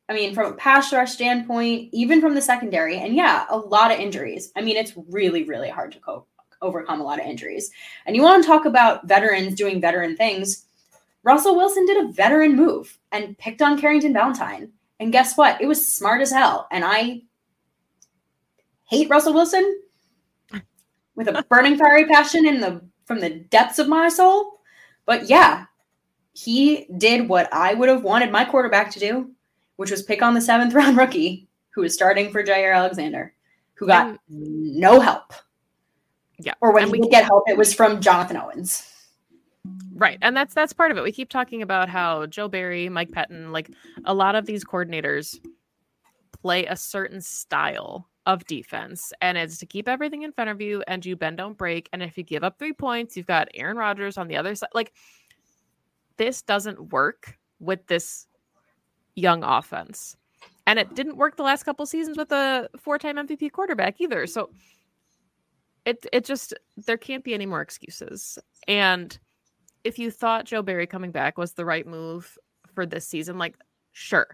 I 0.09 0.13
mean, 0.13 0.33
from 0.33 0.53
a 0.53 0.55
pass 0.55 0.93
rush 0.93 1.11
standpoint, 1.11 1.89
even 1.91 2.21
from 2.21 2.35
the 2.35 2.41
secondary, 2.41 2.97
and 2.99 3.15
yeah, 3.15 3.45
a 3.49 3.57
lot 3.57 3.91
of 3.91 3.99
injuries. 3.99 4.51
I 4.55 4.61
mean, 4.61 4.77
it's 4.77 4.93
really, 5.09 5.43
really 5.43 5.69
hard 5.69 5.91
to 5.93 5.99
cope, 5.99 6.29
overcome 6.61 7.01
a 7.01 7.03
lot 7.03 7.19
of 7.19 7.25
injuries. 7.25 7.71
And 8.05 8.15
you 8.15 8.21
want 8.21 8.43
to 8.43 8.47
talk 8.47 8.65
about 8.65 9.07
veterans 9.07 9.55
doing 9.55 9.81
veteran 9.81 10.15
things. 10.15 10.66
Russell 11.27 11.57
Wilson 11.57 11.85
did 11.85 11.97
a 12.05 12.07
veteran 12.13 12.55
move 12.55 12.97
and 13.11 13.37
picked 13.37 13.61
on 13.61 13.77
Carrington 13.77 14.13
Valentine. 14.13 14.71
And 15.01 15.11
guess 15.11 15.35
what? 15.35 15.59
It 15.61 15.65
was 15.65 15.93
smart 15.93 16.21
as 16.21 16.31
hell. 16.31 16.69
And 16.71 16.85
I 16.85 17.23
hate 18.85 19.09
Russell 19.09 19.33
Wilson 19.33 19.81
with 21.15 21.27
a 21.27 21.43
burning 21.49 21.77
fiery 21.77 22.05
passion 22.05 22.47
in 22.47 22.61
the 22.61 22.81
from 23.03 23.19
the 23.19 23.29
depths 23.29 23.77
of 23.77 23.89
my 23.89 24.07
soul. 24.07 24.61
But 25.05 25.29
yeah, 25.29 25.65
he 26.31 26.87
did 26.97 27.27
what 27.27 27.53
I 27.53 27.73
would 27.73 27.89
have 27.89 28.03
wanted 28.03 28.31
my 28.31 28.45
quarterback 28.45 28.89
to 28.91 28.99
do, 28.99 29.29
which 29.75 29.91
was 29.91 30.03
pick 30.03 30.21
on 30.21 30.33
the 30.33 30.39
seventh 30.39 30.73
round 30.79 30.95
rookie 30.95 31.49
who 31.71 31.81
was 31.81 31.93
starting 31.93 32.31
for 32.31 32.41
Jaire 32.41 32.73
Alexander, 32.73 33.33
who 33.73 33.85
got 33.85 34.07
And- 34.07 34.19
no 34.29 35.01
help. 35.01 35.33
Yeah. 36.39 36.53
Or 36.61 36.71
when 36.71 36.83
and 36.83 36.91
we 36.93 37.01
did 37.01 37.11
get 37.11 37.25
help, 37.25 37.49
it 37.49 37.57
was 37.57 37.73
from 37.73 37.99
Jonathan 37.99 38.37
Owens. 38.37 38.93
Right. 39.97 40.19
And 40.21 40.37
that's 40.37 40.53
that's 40.53 40.73
part 40.73 40.91
of 40.91 40.97
it. 40.97 41.03
We 41.03 41.11
keep 41.11 41.29
talking 41.29 41.63
about 41.63 41.89
how 41.89 42.27
Joe 42.27 42.47
Barry, 42.47 42.87
Mike 42.87 43.09
Pettine, 43.09 43.51
like 43.51 43.71
a 44.05 44.13
lot 44.13 44.35
of 44.35 44.45
these 44.45 44.63
coordinators 44.63 45.39
play 46.39 46.65
a 46.67 46.75
certain 46.75 47.19
style 47.19 48.07
of 48.27 48.45
defense 48.45 49.11
and 49.21 49.37
it's 49.37 49.57
to 49.57 49.65
keep 49.65 49.87
everything 49.87 50.21
in 50.21 50.31
front 50.33 50.49
of 50.49 50.61
you 50.61 50.83
and 50.87 51.03
you 51.03 51.15
bend 51.15 51.37
don't 51.37 51.57
break 51.57 51.89
and 51.93 52.03
if 52.03 52.17
you 52.17 52.23
give 52.23 52.43
up 52.43 52.59
3 52.59 52.73
points, 52.73 53.17
you've 53.17 53.25
got 53.25 53.47
Aaron 53.55 53.77
Rodgers 53.77 54.17
on 54.17 54.27
the 54.27 54.35
other 54.37 54.53
side. 54.53 54.69
Like 54.73 54.93
this 56.17 56.43
doesn't 56.43 56.91
work 56.91 57.37
with 57.59 57.87
this 57.87 58.27
young 59.15 59.43
offense. 59.43 60.15
And 60.67 60.77
it 60.77 60.93
didn't 60.93 61.17
work 61.17 61.37
the 61.37 61.43
last 61.43 61.63
couple 61.63 61.85
seasons 61.85 62.17
with 62.17 62.31
a 62.31 62.69
four-time 62.77 63.15
MVP 63.15 63.51
quarterback 63.51 63.99
either. 63.99 64.27
So 64.27 64.51
it 65.85 66.05
it 66.13 66.23
just 66.23 66.53
there 66.75 66.97
can't 66.97 67.23
be 67.23 67.33
any 67.33 67.47
more 67.47 67.61
excuses. 67.61 68.37
And 68.67 69.17
if 69.83 69.99
you 69.99 70.11
thought 70.11 70.45
Joe 70.45 70.61
Barry 70.61 70.87
coming 70.87 71.11
back 71.11 71.37
was 71.37 71.53
the 71.53 71.65
right 71.65 71.85
move 71.85 72.37
for 72.73 72.85
this 72.85 73.07
season, 73.07 73.37
like 73.37 73.55
sure. 73.93 74.27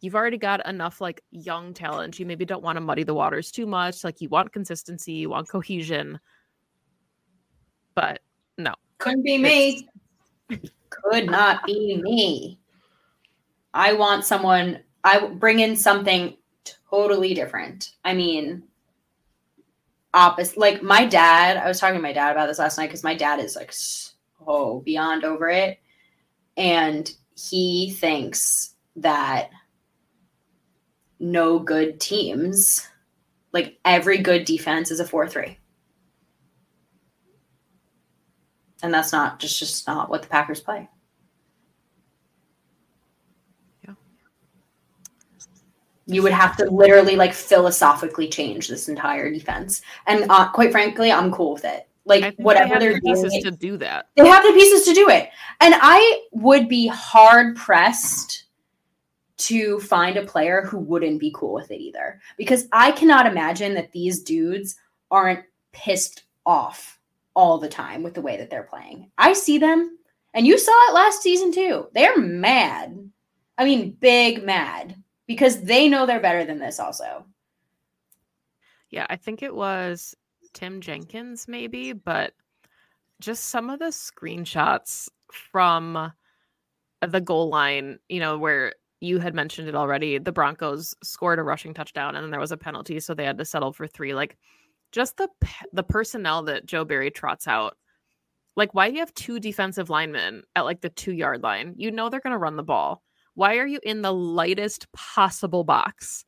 You've 0.00 0.16
already 0.16 0.36
got 0.36 0.66
enough 0.66 1.00
like 1.00 1.22
young 1.30 1.72
talent. 1.74 2.18
You 2.18 2.26
maybe 2.26 2.44
don't 2.44 2.62
want 2.62 2.76
to 2.76 2.80
muddy 2.80 3.04
the 3.04 3.14
waters 3.14 3.52
too 3.52 3.66
much. 3.66 4.02
Like 4.02 4.20
you 4.20 4.28
want 4.28 4.52
consistency, 4.52 5.12
you 5.12 5.30
want 5.30 5.48
cohesion. 5.48 6.18
But 7.94 8.20
no. 8.58 8.74
Couldn't 8.98 9.22
be 9.22 9.38
me. 9.38 9.88
Could 10.90 11.26
not 11.26 11.64
be 11.64 12.00
me. 12.02 12.58
I 13.74 13.92
want 13.92 14.24
someone, 14.24 14.80
I 15.04 15.26
bring 15.26 15.60
in 15.60 15.76
something 15.76 16.36
totally 16.90 17.32
different. 17.32 17.92
I 18.04 18.14
mean, 18.14 18.64
opposite. 20.14 20.58
Like 20.58 20.82
my 20.82 21.06
dad, 21.06 21.56
I 21.56 21.68
was 21.68 21.80
talking 21.80 21.96
to 21.96 22.02
my 22.02 22.12
dad 22.12 22.32
about 22.32 22.46
this 22.46 22.58
last 22.58 22.76
night 22.76 22.88
because 22.88 23.04
my 23.04 23.14
dad 23.14 23.40
is 23.40 23.56
like 23.56 23.72
so 24.46 24.82
beyond 24.84 25.24
over 25.24 25.48
it. 25.48 25.78
And 26.56 27.10
he 27.34 27.90
thinks 27.90 28.74
that 28.96 29.50
no 31.18 31.58
good 31.58 32.00
teams, 32.00 32.86
like 33.52 33.78
every 33.84 34.18
good 34.18 34.44
defense 34.44 34.90
is 34.90 35.00
a 35.00 35.06
4 35.06 35.28
3. 35.28 35.58
and 38.82 38.92
that's 38.92 39.12
not 39.12 39.38
just 39.38 39.58
just 39.58 39.86
not 39.86 40.10
what 40.10 40.22
the 40.22 40.28
Packers 40.28 40.60
play. 40.60 40.88
Yeah. 43.86 43.94
You 46.06 46.22
would 46.22 46.32
have 46.32 46.56
to 46.56 46.68
literally 46.70 47.16
like 47.16 47.32
philosophically 47.32 48.28
change 48.28 48.68
this 48.68 48.88
entire 48.88 49.30
defense, 49.32 49.82
and 50.06 50.26
uh, 50.28 50.50
quite 50.50 50.72
frankly, 50.72 51.10
I'm 51.10 51.32
cool 51.32 51.54
with 51.54 51.64
it. 51.64 51.88
Like 52.04 52.34
whatever 52.36 52.66
they 52.66 52.72
have 52.72 52.80
they're 52.80 52.94
the 52.94 53.00
doing, 53.00 53.22
pieces 53.22 53.42
to 53.44 53.50
do 53.52 53.76
that. 53.78 54.08
they 54.16 54.26
have 54.26 54.42
the 54.42 54.52
pieces 54.52 54.84
to 54.86 54.94
do 54.94 55.08
it, 55.08 55.30
and 55.60 55.74
I 55.80 56.22
would 56.32 56.68
be 56.68 56.88
hard 56.88 57.56
pressed 57.56 58.44
to 59.36 59.78
find 59.80 60.16
a 60.16 60.24
player 60.24 60.62
who 60.62 60.78
wouldn't 60.78 61.20
be 61.20 61.32
cool 61.34 61.54
with 61.54 61.70
it 61.70 61.80
either, 61.80 62.20
because 62.36 62.66
I 62.72 62.92
cannot 62.92 63.26
imagine 63.26 63.74
that 63.74 63.92
these 63.92 64.20
dudes 64.20 64.76
aren't 65.10 65.44
pissed 65.72 66.24
off 66.44 66.98
all 67.34 67.58
the 67.58 67.68
time 67.68 68.02
with 68.02 68.14
the 68.14 68.20
way 68.20 68.36
that 68.36 68.50
they're 68.50 68.62
playing. 68.64 69.10
I 69.16 69.32
see 69.32 69.58
them, 69.58 69.98
and 70.34 70.46
you 70.46 70.58
saw 70.58 70.72
it 70.88 70.94
last 70.94 71.22
season 71.22 71.52
too. 71.52 71.86
They're 71.94 72.18
mad. 72.18 73.10
I 73.58 73.64
mean, 73.64 73.96
big 74.00 74.44
mad 74.44 74.96
because 75.26 75.62
they 75.62 75.88
know 75.88 76.04
they're 76.04 76.20
better 76.20 76.44
than 76.44 76.58
this, 76.58 76.80
also. 76.80 77.26
Yeah, 78.90 79.06
I 79.08 79.16
think 79.16 79.42
it 79.42 79.54
was 79.54 80.16
Tim 80.52 80.80
Jenkins, 80.80 81.46
maybe, 81.48 81.92
but 81.92 82.32
just 83.20 83.48
some 83.48 83.70
of 83.70 83.78
the 83.78 83.86
screenshots 83.86 85.08
from 85.30 86.12
the 87.00 87.20
goal 87.20 87.48
line, 87.48 87.98
you 88.08 88.20
know, 88.20 88.38
where 88.38 88.74
you 89.00 89.18
had 89.18 89.34
mentioned 89.34 89.68
it 89.68 89.74
already. 89.74 90.18
The 90.18 90.32
Broncos 90.32 90.94
scored 91.02 91.38
a 91.38 91.42
rushing 91.42 91.74
touchdown 91.74 92.14
and 92.14 92.22
then 92.22 92.30
there 92.30 92.40
was 92.40 92.52
a 92.52 92.56
penalty, 92.56 93.00
so 93.00 93.14
they 93.14 93.24
had 93.24 93.38
to 93.38 93.44
settle 93.44 93.72
for 93.72 93.86
three. 93.86 94.14
Like, 94.14 94.36
just 94.92 95.16
the 95.16 95.28
the 95.72 95.82
personnel 95.82 96.42
that 96.44 96.66
Joe 96.66 96.84
Barry 96.84 97.10
trots 97.10 97.48
out. 97.48 97.76
Like, 98.56 98.74
why 98.74 98.88
do 98.88 98.94
you 98.94 99.00
have 99.00 99.14
two 99.14 99.40
defensive 99.40 99.88
linemen 99.90 100.42
at 100.54 100.62
like 100.64 100.82
the 100.82 100.90
two 100.90 101.12
yard 101.12 101.42
line? 101.42 101.74
You 101.78 101.90
know 101.90 102.08
they're 102.08 102.20
going 102.20 102.32
to 102.32 102.38
run 102.38 102.56
the 102.56 102.62
ball. 102.62 103.02
Why 103.34 103.56
are 103.56 103.66
you 103.66 103.80
in 103.82 104.02
the 104.02 104.12
lightest 104.12 104.92
possible 104.92 105.64
box? 105.64 106.24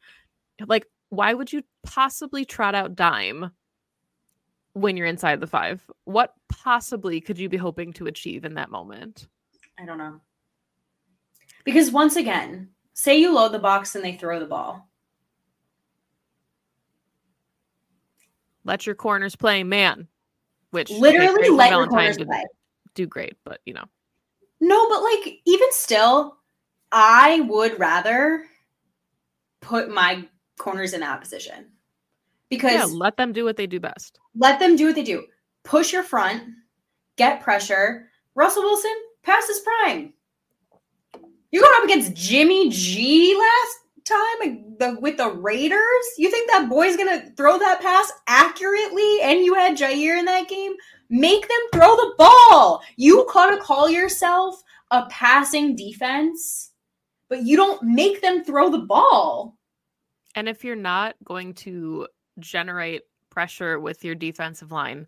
Like, 0.66 0.86
why 1.10 1.34
would 1.34 1.52
you 1.52 1.62
possibly 1.84 2.44
trot 2.44 2.74
out 2.74 2.96
dime 2.96 3.50
when 4.74 4.96
you're 4.96 5.06
inside 5.06 5.40
the 5.40 5.46
five? 5.46 5.82
What 6.04 6.34
possibly 6.48 7.20
could 7.20 7.38
you 7.38 7.48
be 7.48 7.56
hoping 7.56 7.92
to 7.94 8.06
achieve 8.06 8.44
in 8.44 8.54
that 8.54 8.70
moment? 8.70 9.28
I 9.78 9.86
don't 9.86 9.98
know. 9.98 10.20
Because 11.64 11.90
once 11.90 12.16
again, 12.16 12.68
say 12.92 13.18
you 13.18 13.32
load 13.34 13.52
the 13.52 13.58
box 13.58 13.94
and 13.94 14.04
they 14.04 14.12
throw 14.12 14.38
the 14.38 14.46
ball. 14.46 14.88
Let 18.64 18.86
your 18.86 18.94
corners 18.94 19.36
play 19.36 19.62
man, 19.62 20.08
which 20.70 20.90
Literally 20.90 21.50
let 21.50 21.70
your 21.70 21.86
corners 21.86 22.16
play. 22.18 22.42
do 22.94 23.06
great, 23.06 23.36
but 23.44 23.60
you 23.66 23.74
know, 23.74 23.84
No, 24.60 24.88
but 24.88 25.02
like 25.02 25.40
even 25.44 25.68
still, 25.72 26.38
I 26.90 27.40
would 27.40 27.78
rather 27.78 28.46
put 29.60 29.90
my 29.90 30.26
corners 30.58 30.94
in 30.94 31.00
that 31.00 31.20
position 31.20 31.66
because 32.50 32.72
yeah, 32.72 32.84
let 32.84 33.16
them 33.16 33.32
do 33.32 33.44
what 33.44 33.56
they 33.56 33.66
do 33.66 33.80
best. 33.80 34.18
let 34.36 34.58
them 34.58 34.76
do 34.76 34.86
what 34.86 34.94
they 34.94 35.02
do. 35.02 35.24
Push 35.64 35.92
your 35.92 36.02
front, 36.02 36.42
get 37.16 37.40
pressure. 37.42 38.08
Russell 38.34 38.62
Wilson, 38.62 38.94
pass 39.22 39.46
his 39.46 39.60
prime. 39.60 40.12
You 41.50 41.60
going 41.60 41.72
up 41.78 41.84
against 41.84 42.14
Jimmy 42.14 42.68
G 42.68 43.36
last 43.38 43.78
time 44.04 44.76
the, 44.78 44.98
with 45.00 45.16
the 45.16 45.30
Raiders? 45.30 46.04
You 46.18 46.30
think 46.30 46.50
that 46.50 46.68
boy's 46.68 46.96
gonna 46.96 47.30
throw 47.36 47.58
that 47.58 47.80
pass 47.80 48.12
accurately? 48.26 49.20
And 49.22 49.40
you 49.40 49.54
had 49.54 49.76
Jaire 49.78 50.18
in 50.18 50.24
that 50.24 50.48
game. 50.48 50.72
Make 51.10 51.42
them 51.48 51.58
throw 51.72 51.94
the 51.96 52.14
ball. 52.18 52.82
You 52.96 53.26
gotta 53.32 53.62
call 53.62 53.88
yourself 53.88 54.60
a 54.90 55.06
passing 55.10 55.76
defense, 55.76 56.72
but 57.28 57.42
you 57.42 57.56
don't 57.56 57.82
make 57.82 58.20
them 58.20 58.44
throw 58.44 58.70
the 58.70 58.78
ball. 58.78 59.56
And 60.34 60.48
if 60.48 60.64
you're 60.64 60.74
not 60.74 61.14
going 61.22 61.54
to 61.54 62.08
generate 62.38 63.02
pressure 63.30 63.78
with 63.80 64.04
your 64.04 64.14
defensive 64.14 64.72
line, 64.72 65.06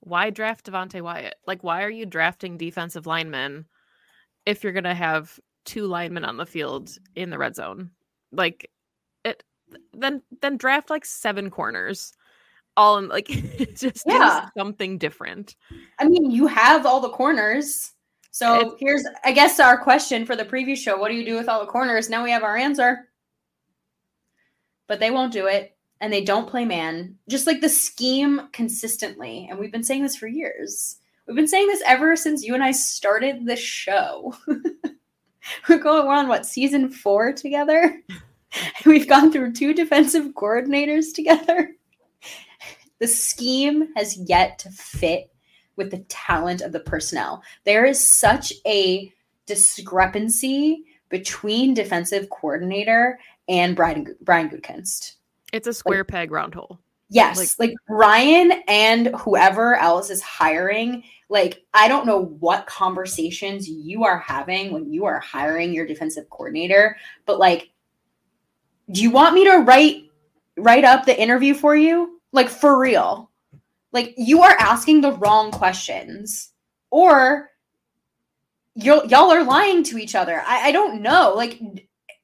why 0.00 0.30
draft 0.30 0.66
Devonte 0.66 1.00
Wyatt? 1.02 1.34
Like, 1.46 1.64
why 1.64 1.82
are 1.82 1.90
you 1.90 2.06
drafting 2.06 2.56
defensive 2.56 3.06
linemen 3.06 3.66
if 4.46 4.62
you're 4.62 4.72
going 4.72 4.84
to 4.84 4.94
have 4.94 5.38
two 5.68 5.86
linemen 5.86 6.24
on 6.24 6.38
the 6.38 6.46
field 6.46 6.90
in 7.14 7.28
the 7.30 7.36
red 7.38 7.54
zone. 7.54 7.90
Like 8.32 8.70
it 9.24 9.42
then 9.92 10.22
then 10.40 10.56
draft 10.56 10.88
like 10.88 11.04
seven 11.04 11.50
corners. 11.50 12.14
All 12.76 12.96
in 12.98 13.08
like 13.08 13.26
just 13.74 14.04
Yeah. 14.06 14.48
something 14.56 14.96
different. 14.98 15.56
I 15.98 16.08
mean, 16.08 16.30
you 16.30 16.46
have 16.46 16.86
all 16.86 17.00
the 17.00 17.10
corners. 17.10 17.92
So 18.30 18.54
It's- 18.60 18.72
here's, 18.80 19.04
I 19.24 19.32
guess, 19.32 19.60
our 19.60 19.76
question 19.76 20.24
for 20.24 20.36
the 20.36 20.44
preview 20.44 20.76
show. 20.76 20.96
What 20.96 21.08
do 21.08 21.14
you 21.14 21.24
do 21.24 21.36
with 21.36 21.48
all 21.48 21.60
the 21.60 21.70
corners? 21.70 22.08
Now 22.08 22.24
we 22.24 22.30
have 22.30 22.42
our 22.44 22.56
answer. 22.56 23.08
But 24.86 25.00
they 25.00 25.10
won't 25.10 25.32
do 25.32 25.46
it. 25.46 25.76
And 26.00 26.12
they 26.12 26.22
don't 26.22 26.48
play 26.48 26.64
man. 26.64 27.16
Just 27.28 27.46
like 27.46 27.60
the 27.60 27.68
scheme 27.68 28.42
consistently. 28.52 29.46
And 29.50 29.58
we've 29.58 29.72
been 29.72 29.84
saying 29.84 30.02
this 30.02 30.16
for 30.16 30.28
years. 30.28 30.96
We've 31.26 31.36
been 31.36 31.48
saying 31.48 31.66
this 31.66 31.82
ever 31.86 32.16
since 32.16 32.44
you 32.44 32.54
and 32.54 32.62
I 32.62 32.70
started 32.70 33.44
the 33.44 33.56
show. 33.56 34.34
we're 35.68 35.78
going, 35.78 36.06
we're 36.06 36.14
on 36.14 36.28
what, 36.28 36.46
season 36.46 36.88
four 36.90 37.32
together? 37.32 38.00
We've 38.86 39.08
gone 39.08 39.30
through 39.30 39.52
two 39.52 39.74
defensive 39.74 40.26
coordinators 40.34 41.14
together. 41.14 41.74
The 43.00 43.06
scheme 43.06 43.94
has 43.94 44.16
yet 44.28 44.58
to 44.58 44.70
fit 44.70 45.30
with 45.76 45.92
the 45.92 46.04
talent 46.08 46.62
of 46.62 46.72
the 46.72 46.80
personnel. 46.80 47.44
There 47.62 47.84
is 47.84 48.04
such 48.04 48.52
a 48.66 49.12
discrepancy 49.46 50.82
between 51.08 51.74
defensive 51.74 52.28
coordinator 52.28 53.20
and 53.48 53.76
Brian 53.76 54.16
Brian 54.20 54.50
Gutekunst. 54.50 55.14
It's 55.52 55.66
a 55.66 55.72
square 55.72 56.04
peg 56.04 56.30
round 56.30 56.54
hole. 56.54 56.78
Yes, 57.10 57.58
like, 57.58 57.72
Ryan 57.88 58.62
and 58.68 59.08
whoever 59.16 59.76
else 59.76 60.10
is 60.10 60.20
hiring, 60.20 61.04
like 61.30 61.64
I 61.72 61.88
don't 61.88 62.06
know 62.06 62.24
what 62.40 62.66
conversations 62.66 63.68
you 63.68 64.04
are 64.04 64.18
having 64.18 64.72
when 64.72 64.92
you 64.92 65.06
are 65.06 65.18
hiring 65.18 65.72
your 65.72 65.86
defensive 65.86 66.28
coordinator, 66.28 66.96
but 67.24 67.38
like 67.38 67.70
do 68.90 69.02
you 69.02 69.10
want 69.10 69.34
me 69.34 69.44
to 69.44 69.58
write 69.58 70.04
write 70.56 70.84
up 70.84 71.04
the 71.04 71.20
interview 71.20 71.54
for 71.54 71.76
you? 71.76 72.20
Like 72.32 72.48
for 72.48 72.78
real. 72.78 73.30
Like 73.92 74.14
you 74.16 74.42
are 74.42 74.56
asking 74.58 75.00
the 75.00 75.12
wrong 75.12 75.50
questions 75.50 76.52
or 76.90 77.50
you 78.74 79.02
y'all 79.06 79.30
are 79.30 79.44
lying 79.44 79.82
to 79.84 79.98
each 79.98 80.14
other. 80.14 80.42
I, 80.46 80.68
I 80.68 80.72
don't 80.72 81.02
know. 81.02 81.34
Like 81.36 81.60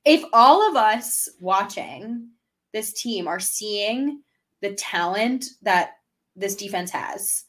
if 0.04 0.24
all 0.32 0.68
of 0.68 0.76
us 0.76 1.28
watching 1.40 2.28
this 2.74 2.92
team 2.92 3.26
are 3.26 3.40
seeing 3.40 4.20
the 4.60 4.74
talent 4.74 5.46
that 5.62 5.92
this 6.36 6.56
defense 6.56 6.90
has. 6.90 7.44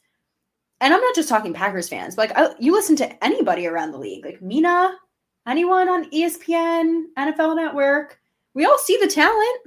And 0.80 0.94
I'm 0.94 1.02
not 1.02 1.16
just 1.16 1.28
talking 1.28 1.54
Packers 1.54 1.90
fans, 1.90 2.16
but 2.16 2.30
like 2.30 2.38
I, 2.38 2.54
you 2.60 2.72
listen 2.72 2.96
to 2.98 3.24
anybody 3.26 3.66
around 3.66 3.92
the 3.92 3.98
league, 3.98 4.24
like 4.24 4.42
Mina, 4.42 4.96
anyone 5.48 5.90
on 5.90 6.10
ESPN, 6.12 7.06
NFL 7.18 7.56
Network, 7.56 8.20
we 8.54 8.66
all 8.66 8.78
see 8.78 8.98
the 9.02 9.08
talent. 9.08 9.60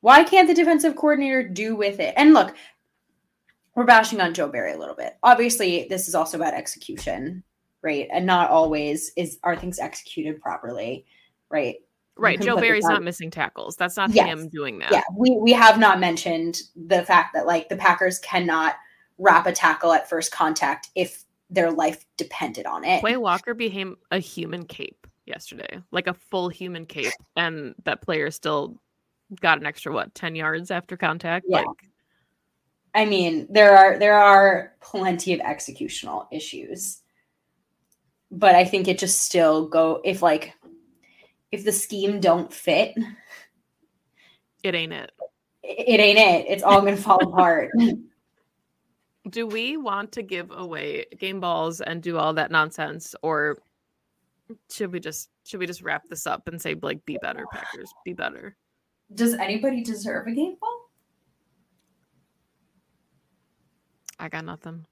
Why 0.00 0.24
can't 0.24 0.48
the 0.48 0.54
defensive 0.54 0.96
coordinator 0.96 1.48
do 1.48 1.76
with 1.76 2.00
it? 2.00 2.14
And 2.16 2.34
look, 2.34 2.56
we're 3.74 3.84
bashing 3.84 4.20
on 4.20 4.34
Joe 4.34 4.48
Barry 4.48 4.72
a 4.72 4.78
little 4.78 4.96
bit. 4.96 5.16
Obviously, 5.22 5.86
this 5.88 6.08
is 6.08 6.14
also 6.16 6.36
about 6.36 6.54
execution, 6.54 7.44
right? 7.82 8.08
And 8.12 8.26
not 8.26 8.50
always 8.50 9.12
is 9.16 9.38
are 9.44 9.56
things 9.56 9.78
executed 9.78 10.40
properly, 10.40 11.06
right? 11.50 11.76
Right. 12.18 12.40
Joe 12.40 12.56
Barry's 12.56 12.84
not 12.84 13.02
missing 13.02 13.30
tackles. 13.30 13.76
That's 13.76 13.96
not 13.96 14.10
Yes. 14.10 14.26
him 14.26 14.48
doing 14.48 14.78
that. 14.80 14.90
yeah 14.92 15.02
we 15.16 15.36
we 15.40 15.52
have 15.52 15.78
not 15.78 16.00
mentioned 16.00 16.62
the 16.76 17.04
fact 17.04 17.34
that 17.34 17.46
like 17.46 17.68
the 17.68 17.76
packers 17.76 18.18
cannot 18.18 18.74
wrap 19.18 19.46
a 19.46 19.52
tackle 19.52 19.92
at 19.92 20.08
first 20.08 20.32
contact 20.32 20.88
if 20.94 21.24
their 21.50 21.70
life 21.70 22.04
depended 22.16 22.66
on 22.66 22.84
it 22.84 23.00
Quay 23.02 23.16
Walker 23.16 23.54
became 23.54 23.96
a 24.10 24.18
human 24.18 24.64
cape 24.64 25.06
yesterday, 25.26 25.80
like 25.90 26.06
a 26.06 26.14
full 26.14 26.48
human 26.48 26.86
cape, 26.86 27.12
and 27.36 27.74
that 27.84 28.02
player 28.02 28.30
still 28.30 28.80
got 29.40 29.58
an 29.58 29.66
extra 29.66 29.92
what 29.92 30.14
ten 30.14 30.34
yards 30.34 30.70
after 30.70 30.96
contact. 30.96 31.46
Yeah. 31.48 31.58
Like 31.58 31.66
i 32.94 33.04
mean 33.04 33.46
there 33.50 33.76
are 33.76 33.98
there 33.98 34.18
are 34.18 34.72
plenty 34.80 35.34
of 35.34 35.40
executional 35.40 36.26
issues 36.32 37.02
but 38.30 38.54
i 38.54 38.64
think 38.64 38.88
it 38.88 38.98
just 38.98 39.20
still 39.20 39.68
go 39.68 40.00
if 40.04 40.22
like 40.22 40.54
if 41.52 41.64
the 41.64 41.72
scheme 41.72 42.20
don't 42.20 42.52
fit 42.52 42.96
it 44.62 44.74
ain't 44.74 44.92
it. 44.92 45.10
it, 45.62 45.88
it 45.88 46.00
ain't 46.00 46.18
it 46.18 46.46
it's 46.48 46.62
all 46.62 46.80
gonna 46.80 46.96
fall 46.96 47.22
apart 47.22 47.70
Do 49.30 49.46
we 49.46 49.76
want 49.76 50.12
to 50.12 50.22
give 50.22 50.50
away 50.50 51.04
game 51.18 51.38
balls 51.38 51.82
and 51.82 52.02
do 52.02 52.16
all 52.16 52.32
that 52.34 52.50
nonsense, 52.50 53.14
or 53.22 53.58
should 54.70 54.90
we 54.90 55.00
just 55.00 55.28
should 55.44 55.60
we 55.60 55.66
just 55.66 55.82
wrap 55.82 56.04
this 56.08 56.26
up 56.26 56.48
and 56.48 56.60
say 56.60 56.74
like 56.80 57.04
be 57.04 57.18
better, 57.20 57.44
Packers, 57.52 57.92
be 58.04 58.14
better? 58.14 58.56
does 59.14 59.34
anybody 59.34 59.82
deserve 59.82 60.26
a 60.28 60.32
game 60.32 60.56
ball 60.60 60.90
I 64.18 64.28
got 64.28 64.44
nothing. 64.44 64.86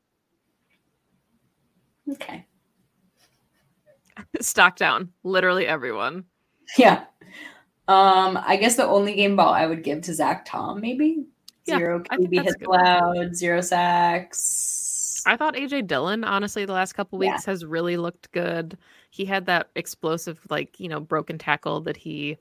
okay 2.12 2.46
Stock 4.40 4.76
down, 4.76 5.12
literally 5.24 5.66
everyone. 5.66 6.24
Yeah. 6.78 7.04
Um, 7.88 8.36
I 8.44 8.56
guess 8.56 8.74
the 8.76 8.86
only 8.86 9.14
game 9.14 9.36
ball 9.36 9.52
I 9.54 9.66
would 9.66 9.84
give 9.84 10.02
to 10.02 10.14
Zach 10.14 10.44
Tom, 10.44 10.80
maybe. 10.80 11.24
Yeah, 11.66 11.78
Zero 11.78 12.00
QB 12.00 12.42
hits 12.44 12.56
allowed, 12.66 13.36
zero 13.36 13.60
sacks. 13.60 15.22
I 15.26 15.36
thought 15.36 15.54
AJ 15.54 15.86
Dillon, 15.86 16.24
honestly, 16.24 16.64
the 16.64 16.72
last 16.72 16.94
couple 16.94 17.22
Yeah. 17.22 17.32
weeks 17.32 17.44
has 17.44 17.64
really 17.64 17.96
looked 17.96 18.30
good. 18.32 18.76
He 19.10 19.24
had 19.24 19.46
that 19.46 19.70
explosive, 19.76 20.40
like, 20.50 20.78
you 20.80 20.88
know, 20.88 21.00
broken 21.00 21.38
tackle 21.38 21.80
that 21.82 21.96
he 21.96 22.36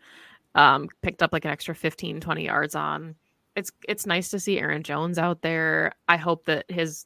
um, 0.56 0.88
picked 1.02 1.22
up 1.22 1.34
like 1.34 1.46
an 1.46 1.52
extra 1.52 1.76
15, 1.76 2.22
20 2.22 2.46
yards 2.46 2.76
on. 2.76 3.16
It's 3.56 3.72
it's 3.88 4.06
nice 4.06 4.30
to 4.30 4.40
see 4.40 4.60
Aaron 4.60 4.84
Jones 4.84 5.18
out 5.18 5.42
there. 5.42 5.94
I 6.08 6.18
hope 6.18 6.46
that 6.46 6.70
his, 6.70 7.06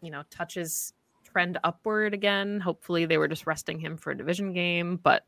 you 0.00 0.10
know, 0.10 0.22
touches 0.30 0.92
trend 1.24 1.58
upward 1.64 2.14
again. 2.14 2.58
Hopefully 2.60 3.04
they 3.04 3.18
were 3.18 3.28
just 3.28 3.46
resting 3.46 3.78
him 3.78 3.96
for 3.96 4.10
a 4.10 4.16
division 4.16 4.52
game, 4.52 4.96
but 5.02 5.24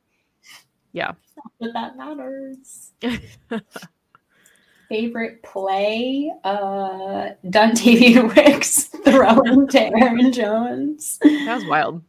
yeah. 0.92 1.12
But 1.60 1.72
that 1.72 1.96
matters. 1.96 2.92
Favorite 4.88 5.42
play? 5.42 6.32
Uh 6.44 7.30
Dontayvion 7.46 8.34
Wicks 8.36 8.84
throwing 8.84 9.68
to 9.68 9.80
Aaron 9.80 10.32
Jones. 10.32 11.18
That 11.22 11.56
was 11.56 11.66
wild. 11.66 12.02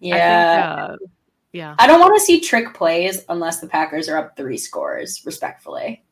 Yeah. 0.00 0.16
I 0.16 0.88
think, 0.88 1.02
uh, 1.02 1.06
yeah. 1.52 1.74
I 1.78 1.86
don't 1.86 2.00
want 2.00 2.14
to 2.14 2.24
see 2.24 2.40
trick 2.40 2.74
plays 2.74 3.24
unless 3.28 3.60
the 3.60 3.66
Packers 3.66 4.08
are 4.08 4.18
up 4.18 4.36
three 4.36 4.58
scores, 4.58 5.24
respectfully. 5.24 6.04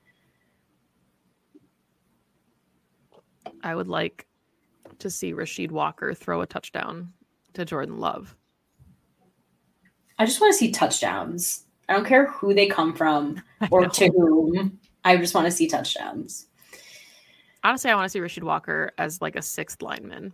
I 3.63 3.75
would 3.75 3.89
like 3.89 4.27
to 4.99 5.11
see 5.11 5.33
Rasheed 5.33 5.71
Walker 5.71 6.15
throw 6.15 6.41
a 6.41 6.47
touchdown 6.47 7.13
to 7.55 7.65
Jordan 7.65 7.99
Love. 7.99 8.37
I 10.19 10.27
just 10.27 10.41
want 10.41 10.53
to 10.53 10.59
see 10.59 10.71
touchdowns. 10.71 11.65
I 11.89 11.95
don't 11.95 12.07
care 12.07 12.27
who 12.27 12.55
they 12.55 12.67
come 12.67 12.95
from 12.95 13.43
or 13.71 13.89
to 13.89 14.09
whom. 14.09 14.79
I 15.05 15.17
just 15.17 15.35
want 15.35 15.47
to 15.47 15.51
see 15.51 15.67
touchdowns. 15.67 16.47
Honestly, 17.63 17.91
I 17.91 17.95
want 17.95 18.07
to 18.07 18.11
see 18.11 18.21
Rasheed 18.21 18.45
Walker 18.45 18.93
as 18.99 19.21
like 19.21 19.37
a 19.37 19.43
sixth 19.43 19.83
lineman. 19.83 20.33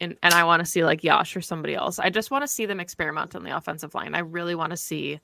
And 0.00 0.16
and 0.22 0.32
I 0.32 0.44
want 0.44 0.60
to 0.60 0.66
see 0.66 0.84
like 0.84 1.04
Yosh 1.04 1.36
or 1.36 1.42
somebody 1.42 1.74
else. 1.74 1.98
I 1.98 2.10
just 2.10 2.30
want 2.30 2.42
to 2.42 2.48
see 2.48 2.66
them 2.66 2.80
experiment 2.80 3.36
on 3.36 3.44
the 3.44 3.56
offensive 3.56 3.94
line. 3.94 4.14
I 4.14 4.20
really 4.20 4.54
want 4.54 4.70
to 4.70 4.76
see 4.76 5.20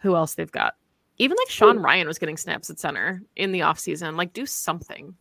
who 0.00 0.14
else 0.14 0.34
they've 0.34 0.50
got. 0.50 0.74
Even 1.18 1.36
like 1.36 1.50
Sean 1.50 1.78
Rhyan 1.78 2.06
was 2.06 2.18
getting 2.18 2.36
snaps 2.36 2.70
at 2.70 2.78
center 2.78 3.22
in 3.36 3.52
the 3.52 3.60
offseason. 3.60 4.16
Like 4.16 4.32
do 4.32 4.46
something. 4.46 5.14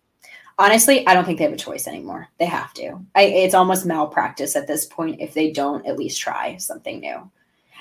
Honestly, 0.60 1.06
I 1.08 1.16
don't 1.16 1.26
think 1.26 1.40
they 1.40 1.46
have 1.46 1.54
a 1.54 1.58
choice 1.58 1.88
anymore. 1.88 2.28
They 2.38 2.46
have 2.46 2.74
to. 2.76 3.00
I, 3.16 3.24
it's 3.24 3.56
almost 3.56 3.88
malpractice 3.88 4.56
at 4.56 4.68
this 4.68 4.86
point 4.86 5.20
if 5.20 5.34
they 5.34 5.52
don't 5.52 5.86
at 5.88 5.98
least 5.98 6.22
try 6.22 6.58
something 6.58 7.00
new. 7.00 7.30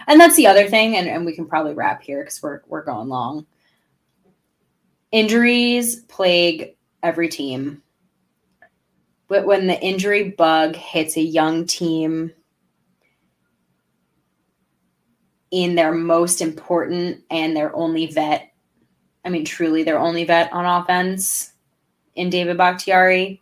And 0.06 0.20
that's 0.20 0.36
the 0.36 0.46
other 0.46 0.68
thing, 0.68 0.96
and, 0.96 1.08
and 1.08 1.24
we 1.24 1.34
can 1.34 1.46
probably 1.46 1.74
wrap 1.74 2.02
here 2.02 2.20
because 2.20 2.42
we're 2.42 2.60
we're 2.66 2.84
going 2.84 3.08
long. 3.08 3.46
Injuries 5.10 5.96
plague 5.96 6.76
every 7.02 7.28
team. 7.28 7.82
But 9.28 9.46
when 9.46 9.66
the 9.66 9.80
injury 9.80 10.30
bug 10.30 10.76
hits 10.76 11.16
a 11.16 11.22
young 11.22 11.66
team 11.66 12.32
in 15.50 15.74
their 15.74 15.92
most 15.92 16.40
important 16.40 17.22
and 17.30 17.56
their 17.56 17.74
only 17.74 18.06
vet, 18.06 18.52
I 19.24 19.28
mean, 19.28 19.44
truly 19.44 19.84
their 19.84 19.98
only 19.98 20.24
vet 20.24 20.52
on 20.52 20.66
offense 20.66 21.52
in 22.14 22.30
David 22.30 22.58
Bakhtiari, 22.58 23.40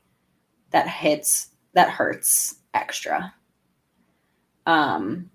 that 0.70 0.88
hits, 0.88 1.48
that 1.72 1.90
hurts 1.90 2.56
extra. 2.74 3.34
Um, 4.66 5.30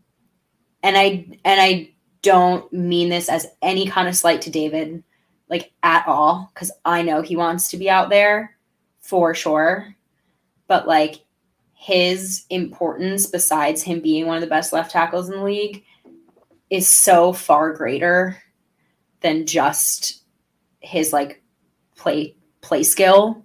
and 0.86 0.96
I 0.96 1.26
and 1.44 1.60
I 1.60 1.90
don't 2.22 2.72
mean 2.72 3.10
this 3.10 3.28
as 3.28 3.48
any 3.64 3.88
kind 3.88 4.08
of 4.08 4.16
slight 4.16 4.42
to 4.44 4.52
David, 4.52 5.04
like 5.50 5.74
at 5.82 6.08
all, 6.08 6.52
because 6.54 6.72
I 6.86 7.02
know 7.02 7.24
he 7.24 7.36
wants 7.36 7.70
to 7.70 7.78
be 7.78 7.90
out 7.90 8.10
there 8.10 8.56
for 9.02 9.34
sure. 9.34 9.96
But 10.68 10.88
like 10.88 11.26
his 11.74 12.46
importance, 12.52 13.26
besides 13.26 13.82
him 13.82 14.00
being 14.00 14.28
one 14.28 14.38
of 14.38 14.42
the 14.42 14.48
best 14.48 14.72
left 14.74 14.92
tackles 14.92 15.28
in 15.28 15.38
the 15.38 15.44
league, 15.44 15.84
is 16.70 16.88
so 16.88 17.34
far 17.34 17.74
greater 17.74 18.38
than 19.22 19.48
just 19.48 20.22
his 20.82 21.12
like 21.12 21.42
play 21.96 22.36
play 22.62 22.84
skill. 22.84 23.44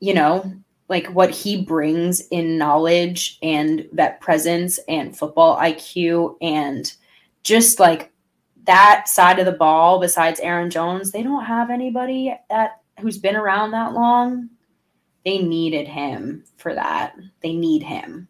You 0.00 0.12
know, 0.12 0.52
like 0.88 1.06
what 1.08 1.30
he 1.30 1.62
brings 1.62 2.20
in 2.28 2.58
knowledge 2.58 3.38
and 3.42 3.88
that 3.92 4.20
presence 4.20 4.78
and 4.88 5.16
football 5.16 5.56
IQ 5.56 6.36
and 6.42 6.92
just 7.42 7.80
like 7.80 8.12
that 8.64 9.08
side 9.08 9.38
of 9.38 9.46
the 9.46 9.52
ball 9.52 10.00
besides 10.00 10.40
Aaron 10.40 10.70
Jones, 10.70 11.12
they 11.12 11.22
don't 11.22 11.44
have 11.44 11.70
anybody 11.70 12.34
that 12.50 12.80
who's 13.00 13.18
been 13.18 13.36
around 13.36 13.70
that 13.70 13.92
long. 13.92 14.50
They 15.24 15.38
needed 15.38 15.88
him 15.88 16.44
for 16.56 16.74
that. 16.74 17.14
They 17.42 17.54
need 17.54 17.82
him. 17.82 18.28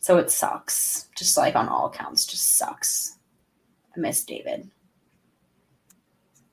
So 0.00 0.18
it 0.18 0.30
sucks. 0.30 1.08
Just 1.16 1.36
like 1.36 1.54
on 1.54 1.68
all 1.68 1.86
accounts, 1.86 2.26
just 2.26 2.56
sucks. 2.56 3.18
I 3.94 4.00
miss 4.00 4.24
David. 4.24 4.70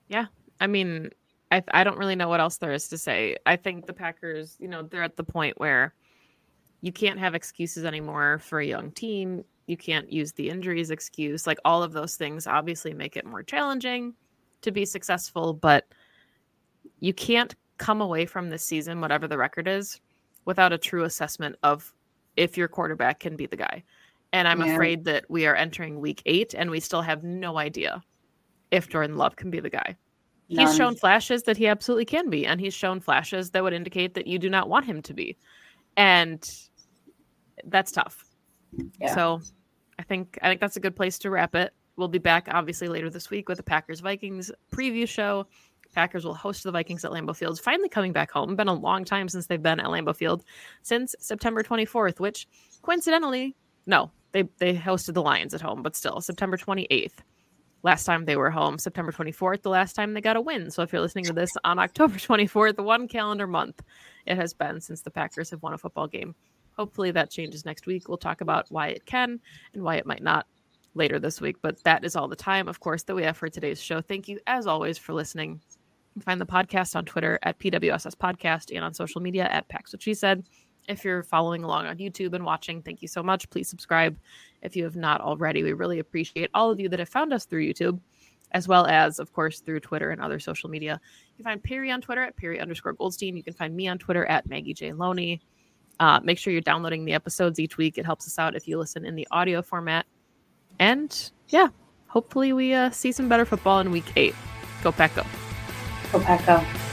Yeah. 0.08 0.26
I 0.60 0.68
mean, 0.68 1.12
I, 1.52 1.62
I 1.74 1.84
don't 1.84 1.98
really 1.98 2.16
know 2.16 2.30
what 2.30 2.40
else 2.40 2.58
there 2.58 2.72
is 2.72 2.88
to 2.88 2.98
say. 2.98 3.36
I 3.46 3.58
think 3.58 3.86
the 3.86 3.94
Packers, 3.94 4.56
you 4.60 4.68
know, 4.68 4.84
they're 4.84 5.04
at 5.04 5.18
the 5.18 5.24
point 5.24 5.60
where 5.60 5.94
you 6.80 6.92
can't 6.92 7.20
have 7.20 7.36
excuses 7.36 7.86
anymore 7.86 8.40
for 8.40 8.60
a 8.60 8.66
young 8.66 8.92
team. 8.92 9.44
You 9.68 9.78
can't 9.78 10.12
use 10.12 10.32
the 10.32 10.50
injuries 10.50 10.92
excuse. 10.92 11.46
Like 11.46 11.60
all 11.66 11.84
of 11.84 11.92
those 11.92 12.16
things 12.16 12.48
obviously 12.48 12.94
make 12.94 13.18
it 13.18 13.26
more 13.26 13.44
challenging 13.44 14.14
to 14.62 14.72
be 14.72 14.86
successful, 14.86 15.54
but 15.54 15.86
you 17.00 17.14
can't 17.14 17.54
come 17.78 18.00
away 18.00 18.26
from 18.26 18.50
this 18.50 18.64
season, 18.64 19.02
whatever 19.02 19.28
the 19.28 19.38
record 19.38 19.68
is, 19.68 20.00
without 20.46 20.74
a 20.74 20.78
true 20.78 21.04
assessment 21.04 21.56
of 21.64 21.94
if 22.38 22.58
your 22.58 22.68
quarterback 22.68 23.20
can 23.20 23.36
be 23.36 23.46
the 23.46 23.58
guy. 23.58 23.84
And 24.34 24.48
I'm 24.48 24.62
yeah. 24.62 24.74
afraid 24.74 25.04
that 25.06 25.26
we 25.30 25.46
are 25.46 25.56
entering 25.56 26.00
week 26.00 26.22
eight 26.26 26.54
and 26.54 26.72
we 26.72 26.80
still 26.80 27.02
have 27.02 27.24
no 27.24 27.58
idea 27.58 28.02
if 28.72 28.88
Jordan 28.88 29.18
Love 29.18 29.36
can 29.36 29.52
be 29.52 29.60
the 29.60 29.70
guy. 29.70 29.98
None. 30.52 30.68
He's 30.68 30.74
um, 30.74 30.78
shown 30.78 30.96
flashes 30.96 31.44
that 31.44 31.56
he 31.56 31.68
absolutely 31.68 32.04
can 32.04 32.30
be, 32.30 32.46
and 32.46 32.60
he's 32.60 32.74
shown 32.74 33.00
flashes 33.00 33.52
that 33.52 33.64
would 33.64 33.72
indicate 33.72 34.16
that 34.16 34.28
you 34.28 34.38
do 34.38 34.50
not 34.50 34.68
want 34.68 34.86
him 34.86 35.02
to 35.04 35.14
be. 35.14 35.38
And 35.96 36.44
that's 37.66 37.92
tough. 37.94 38.26
Yeah. 39.00 39.16
So 39.16 39.42
I 39.98 40.04
think 40.04 40.38
I 40.42 40.50
think 40.50 40.60
that's 40.60 40.76
a 40.76 40.82
good 40.82 40.96
place 40.96 41.18
to 41.20 41.30
wrap 41.30 41.56
it. 41.56 41.74
We'll 41.96 42.10
be 42.10 42.20
back 42.20 42.48
obviously 42.52 42.90
later 42.90 43.10
this 43.10 43.30
week 43.30 43.48
with 43.48 43.58
the 43.58 43.64
Packers 43.64 44.02
Vikings 44.02 44.52
preview 44.74 45.08
show. 45.08 45.48
Packers 45.94 46.26
will 46.26 46.34
host 46.34 46.64
the 46.64 46.72
Vikings 46.72 47.06
at 47.06 47.12
Lambeau 47.12 47.36
Field. 47.36 47.60
Finally 47.60 47.90
coming 47.90 48.12
back 48.12 48.32
home. 48.32 48.56
Been 48.56 48.68
a 48.68 48.74
long 48.74 49.06
time 49.06 49.30
since 49.30 49.48
they've 49.48 49.62
been 49.62 49.80
at 49.80 49.88
Lambeau 49.88 50.16
Field 50.16 50.44
since 50.82 51.16
September 51.20 51.64
24th, 51.64 52.20
which 52.20 52.48
coincidentally, 52.82 53.56
no, 53.86 54.12
they 54.34 54.44
they 54.58 54.76
hosted 54.76 55.14
the 55.14 55.22
Lions 55.22 55.54
at 55.54 55.62
home, 55.62 55.82
but 55.82 55.96
still 55.96 56.20
September 56.20 56.58
28th 56.58 57.20
last 57.84 58.06
time 58.06 58.26
they 58.26 58.36
were 58.36 58.50
home. 58.50 58.78
September 58.78 59.12
24th, 59.12 59.62
the 59.62 59.70
last 59.70 59.94
time 59.94 60.14
they 60.14 60.22
got 60.22 60.36
a 60.36 60.42
win. 60.42 60.70
So 60.72 60.82
if 60.84 60.92
you're 60.92 61.02
listening 61.02 61.26
to 61.26 61.34
this 61.34 61.52
on 61.64 61.80
October 61.80 62.14
24th, 62.18 62.84
one 62.84 63.08
calendar 63.08 63.48
month 63.48 63.82
it 64.26 64.36
has 64.36 64.54
been 64.54 64.80
since 64.82 65.02
the 65.02 65.12
Packers 65.12 65.50
have 65.50 65.64
won 65.64 65.74
a 65.74 65.78
football 65.78 66.08
game. 66.08 66.36
Hopefully 66.78 67.12
that 67.12 67.30
changes 67.30 67.66
next 67.66 67.86
week. 67.86 68.08
We'll 68.08 68.18
talk 68.18 68.42
about 68.42 68.66
why 68.70 68.90
it 68.90 69.06
can 69.06 69.40
and 69.74 69.84
why 69.84 69.96
it 69.96 70.06
might 70.06 70.24
not 70.24 70.46
later 70.94 71.20
this 71.20 71.42
week. 71.42 71.58
But 71.62 71.84
that 71.84 72.06
is 72.06 72.16
all 72.16 72.28
the 72.28 72.36
time, 72.36 72.68
of 72.68 72.80
course, 72.80 73.04
that 73.04 73.16
we 73.16 73.24
have 73.24 73.38
for 73.38 73.50
today's 73.50 73.82
show. 73.82 74.02
Thank 74.02 74.28
you, 74.28 74.40
as 74.48 74.68
always, 74.68 74.98
for 74.98 75.14
listening. 75.14 75.62
You 76.16 76.22
find 76.22 76.40
the 76.42 76.46
podcast 76.46 76.96
on 76.96 77.06
Twitter 77.06 77.40
at 77.44 77.60
PWSS 77.60 78.16
Podcast 78.16 78.76
and 78.76 78.84
on 78.84 78.94
social 78.94 79.22
media 79.22 79.46
at 79.46 79.68
Pax 79.70 79.94
What 79.94 80.02
She 80.02 80.14
Said. 80.14 80.44
If 80.88 81.06
you're 81.06 81.24
following 81.24 81.64
along 81.64 81.86
on 81.86 81.98
YouTube 81.98 82.34
and 82.34 82.44
watching, 82.44 82.82
thank 82.82 83.02
you 83.02 83.08
so 83.08 83.24
much. 83.24 83.50
Please 83.50 83.70
subscribe 83.70 84.18
if 84.62 84.76
you 84.76 84.84
have 84.84 84.96
not 84.96 85.22
already. 85.22 85.64
We 85.64 85.74
really 85.74 86.00
appreciate 86.00 86.50
all 86.54 86.72
of 86.72 86.80
you 86.80 86.90
that 86.90 87.00
have 87.00 87.10
found 87.10 87.34
us 87.34 87.46
through 87.46 87.66
YouTube, 87.66 88.00
as 88.52 88.68
well 88.68 88.86
as, 88.86 89.20
of 89.20 89.34
course, 89.34 89.60
through 89.60 89.80
Twitter 89.80 90.12
and 90.12 90.22
other 90.22 90.40
social 90.40 90.70
media. 90.70 91.00
You 91.30 91.44
can 91.44 91.52
find 91.52 91.64
Perri 91.64 91.92
on 91.92 92.02
Twitter 92.02 92.22
at 92.22 92.36
Perri 92.38 92.60
underscore 92.60 92.94
Goldstein. 92.94 93.36
You 93.38 93.44
can 93.44 93.54
find 93.54 93.76
me 93.76 93.88
on 93.88 93.98
Twitter 93.98 94.26
at 94.26 94.48
Maggie 94.48 94.74
J. 94.74 94.94
Loney. 94.94 95.42
Uh, 96.00 96.20
make 96.24 96.38
sure 96.38 96.52
you're 96.52 96.62
downloading 96.62 97.06
the 97.06 97.14
episodes 97.14 97.60
each 97.60 97.78
week. 97.78 97.98
It 97.98 98.06
helps 98.06 98.26
us 98.28 98.40
out 98.40 98.56
if 98.56 98.68
you 98.68 98.78
listen 98.78 99.06
in 99.06 99.16
the 99.16 99.28
audio 99.32 99.62
format. 99.62 100.06
And 100.80 101.32
yeah, 101.50 101.68
hopefully 102.08 102.54
we 102.54 102.74
uh, 102.74 102.90
see 102.90 103.12
some 103.12 103.30
better 103.30 103.46
football 103.46 103.80
in 103.80 103.92
week 103.92 104.12
eight. 104.16 104.36
Go 104.84 104.92
Pack 104.92 105.16
Go. 105.16 105.24
Go 106.12 106.20
Pack. 106.20 106.91